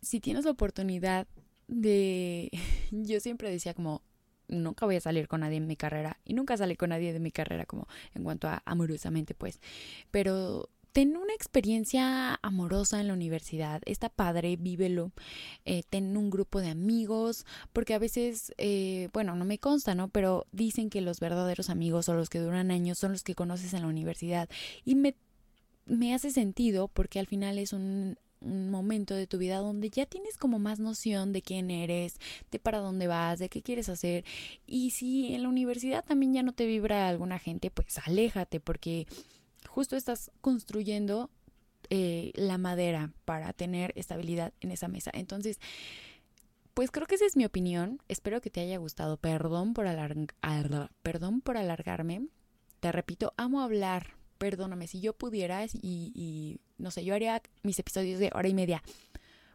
si 0.00 0.20
tienes 0.20 0.44
la 0.44 0.52
oportunidad 0.52 1.26
de, 1.66 2.50
yo 2.92 3.18
siempre 3.18 3.50
decía 3.50 3.74
como, 3.74 4.02
nunca 4.48 4.86
voy 4.86 4.96
a 4.96 5.00
salir 5.00 5.28
con 5.28 5.40
nadie 5.40 5.56
en 5.56 5.66
mi 5.66 5.76
carrera 5.76 6.18
y 6.24 6.34
nunca 6.34 6.56
salí 6.56 6.76
con 6.76 6.90
nadie 6.90 7.12
de 7.12 7.20
mi 7.20 7.30
carrera 7.30 7.66
como 7.66 7.88
en 8.14 8.24
cuanto 8.24 8.48
a 8.48 8.62
amorosamente 8.64 9.34
pues 9.34 9.60
pero 10.10 10.68
ten 10.96 11.14
una 11.14 11.34
experiencia 11.34 12.38
amorosa 12.40 13.02
en 13.02 13.08
la 13.08 13.12
universidad, 13.12 13.82
está 13.84 14.08
padre, 14.08 14.56
vívelo, 14.56 15.12
eh, 15.66 15.82
ten 15.90 16.16
un 16.16 16.30
grupo 16.30 16.62
de 16.62 16.70
amigos, 16.70 17.44
porque 17.74 17.92
a 17.92 17.98
veces, 17.98 18.54
eh, 18.56 19.10
bueno, 19.12 19.36
no 19.36 19.44
me 19.44 19.58
consta, 19.58 19.94
¿no? 19.94 20.08
Pero 20.08 20.46
dicen 20.52 20.88
que 20.88 21.02
los 21.02 21.20
verdaderos 21.20 21.68
amigos 21.68 22.08
o 22.08 22.14
los 22.14 22.30
que 22.30 22.38
duran 22.38 22.70
años 22.70 22.96
son 22.96 23.12
los 23.12 23.24
que 23.24 23.34
conoces 23.34 23.74
en 23.74 23.82
la 23.82 23.88
universidad 23.88 24.48
y 24.86 24.94
me, 24.94 25.14
me 25.84 26.14
hace 26.14 26.30
sentido 26.30 26.88
porque 26.88 27.18
al 27.18 27.26
final 27.26 27.58
es 27.58 27.74
un 27.74 28.16
un 28.40 28.70
momento 28.70 29.14
de 29.14 29.26
tu 29.26 29.38
vida 29.38 29.58
donde 29.58 29.90
ya 29.90 30.06
tienes 30.06 30.36
como 30.36 30.58
más 30.58 30.78
noción 30.80 31.32
de 31.32 31.42
quién 31.42 31.70
eres, 31.70 32.16
de 32.50 32.58
para 32.58 32.78
dónde 32.78 33.06
vas, 33.06 33.38
de 33.38 33.48
qué 33.48 33.62
quieres 33.62 33.88
hacer. 33.88 34.24
Y 34.66 34.90
si 34.90 35.34
en 35.34 35.42
la 35.42 35.48
universidad 35.48 36.04
también 36.04 36.34
ya 36.34 36.42
no 36.42 36.52
te 36.52 36.66
vibra 36.66 37.08
alguna 37.08 37.38
gente, 37.38 37.70
pues 37.70 37.98
aléjate 37.98 38.60
porque 38.60 39.06
justo 39.68 39.96
estás 39.96 40.30
construyendo 40.40 41.30
eh, 41.90 42.32
la 42.34 42.58
madera 42.58 43.12
para 43.24 43.52
tener 43.52 43.92
estabilidad 43.96 44.52
en 44.60 44.70
esa 44.72 44.88
mesa. 44.88 45.10
Entonces, 45.14 45.60
pues 46.74 46.90
creo 46.90 47.06
que 47.06 47.14
esa 47.14 47.26
es 47.26 47.36
mi 47.36 47.44
opinión. 47.44 48.00
Espero 48.08 48.40
que 48.40 48.50
te 48.50 48.60
haya 48.60 48.78
gustado. 48.78 49.16
Perdón 49.16 49.72
por, 49.72 49.86
perdón 51.02 51.40
por 51.40 51.56
alargarme. 51.56 52.28
Te 52.80 52.92
repito, 52.92 53.32
amo 53.36 53.62
hablar, 53.62 54.16
perdóname, 54.38 54.86
si 54.86 55.00
yo 55.00 55.12
pudiera 55.12 55.64
y, 55.72 56.60
no 56.78 56.90
sé, 56.90 57.04
yo 57.04 57.14
haría 57.14 57.42
mis 57.62 57.78
episodios 57.78 58.18
de 58.18 58.30
hora 58.34 58.48
y 58.48 58.54
media, 58.54 58.82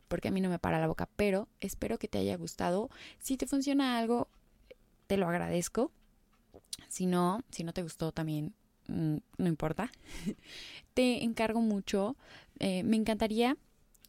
porque 0.08 0.28
a 0.28 0.32
mí 0.32 0.42
no 0.42 0.50
me 0.50 0.60
para 0.60 0.80
la 0.80 0.88
boca, 0.88 1.10
pero 1.16 1.48
espero 1.60 1.98
que 1.98 2.08
te 2.08 2.18
haya 2.18 2.36
gustado. 2.38 2.90
Si 3.20 3.38
te 3.38 3.48
funciona 3.48 3.98
algo, 3.98 4.28
te 5.08 5.18
lo 5.18 5.28
agradezco. 5.28 5.92
Si 6.88 7.06
no, 7.06 7.44
si 7.52 7.64
no 7.64 7.74
te 7.74 7.84
gustó 7.84 8.12
también, 8.12 8.54
mm, 8.88 9.18
no 9.38 9.48
importa. 9.48 9.92
te 10.94 11.24
encargo 11.24 11.62
mucho. 11.62 12.16
Eh, 12.60 12.84
me 12.84 12.98
encantaría 12.98 13.58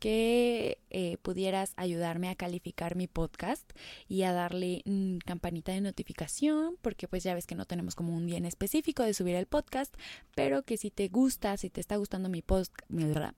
que 0.02 0.78
eh, 0.90 1.16
pudieras 1.22 1.74
ayudarme 1.76 2.28
a 2.28 2.34
calificar 2.34 2.96
mi 2.96 3.06
podcast 3.06 3.70
y 4.08 4.24
a 4.24 4.32
darle 4.32 4.82
mm, 4.84 5.18
campanita 5.18 5.70
de 5.70 5.80
notificación, 5.80 6.76
porque 6.82 7.06
pues 7.06 7.22
ya 7.22 7.36
ves 7.36 7.46
que 7.46 7.54
no 7.54 7.66
tenemos 7.66 7.94
como 7.94 8.12
un 8.12 8.26
día 8.26 8.38
específico 8.38 9.04
de 9.04 9.14
subir 9.14 9.36
el 9.36 9.46
podcast, 9.46 9.94
pero 10.34 10.64
que 10.64 10.76
si 10.76 10.90
te 10.90 11.06
gusta, 11.06 11.56
si 11.56 11.70
te 11.70 11.80
está 11.80 11.94
gustando 11.98 12.28
mi, 12.28 12.42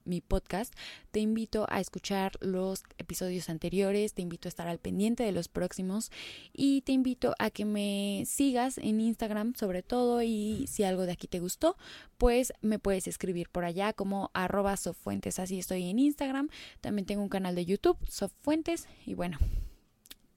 mi 0.07 0.21
podcast, 0.23 0.73
te 1.11 1.21
invito 1.21 1.67
a 1.69 1.81
escuchar 1.81 2.33
los 2.41 2.83
episodios 2.97 3.51
anteriores, 3.51 4.15
te 4.15 4.23
invito 4.23 4.49
a 4.49 4.51
estar 4.51 4.67
al 4.67 4.79
pendiente 4.79 5.23
de 5.23 5.33
los 5.33 5.49
próximos 5.49 6.11
y 6.55 6.81
te 6.81 6.93
invito 6.93 7.35
a 7.39 7.51
que 7.51 7.67
me 7.67 8.23
sigas 8.25 8.79
en 8.79 9.03
Instagram 9.03 9.55
sobre 9.55 9.83
todo 9.83 10.23
y 10.23 10.67
si 10.67 10.83
algo 10.83 11.05
de 11.05 11.13
aquí 11.13 11.29
te 11.29 11.41
gustó, 11.41 11.77
pues 12.17 12.55
me 12.63 12.79
puedes 12.79 13.07
escribir 13.07 13.51
por 13.51 13.67
allá 13.67 13.93
como 13.93 14.31
arroba 14.33 14.79
sofuentes, 14.79 15.39
así 15.39 15.59
estoy 15.59 15.91
en 15.91 15.99
Instagram 15.99 16.49
también 16.81 17.07
tengo 17.07 17.23
un 17.23 17.29
canal 17.29 17.55
de 17.55 17.65
YouTube, 17.65 17.99
Fuentes, 18.43 18.87
y 19.07 19.15
bueno, 19.15 19.39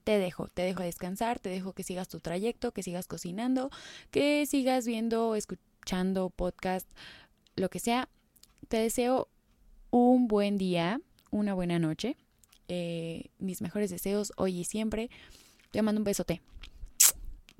te 0.04 0.18
dejo, 0.20 0.48
te 0.48 0.62
dejo 0.62 0.84
descansar, 0.84 1.40
te 1.40 1.50
dejo 1.50 1.74
que 1.74 1.84
sigas 1.84 2.08
tu 2.08 2.22
trayecto, 2.22 2.72
que 2.72 2.82
sigas 2.82 3.08
cocinando, 3.08 3.70
que 4.10 4.46
sigas 4.46 4.88
viendo, 4.88 5.36
escuchando 5.36 6.30
podcast, 6.30 6.90
lo 7.58 7.70
que 7.70 7.80
sea. 7.80 8.08
Te 8.70 8.78
deseo 8.78 9.28
un 9.90 10.30
buen 10.30 10.58
día, 10.58 11.02
una 11.30 11.54
buena 11.54 11.78
noche. 11.78 12.16
Eh, 12.70 13.32
mis 13.38 13.62
mejores 13.62 13.90
deseos 13.90 14.32
hoy 14.38 14.60
y 14.60 14.64
siempre. 14.64 15.10
Te 15.72 15.82
mando 15.82 16.00
un 16.00 16.06
besote. 16.06 16.42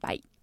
Bye. 0.02 0.37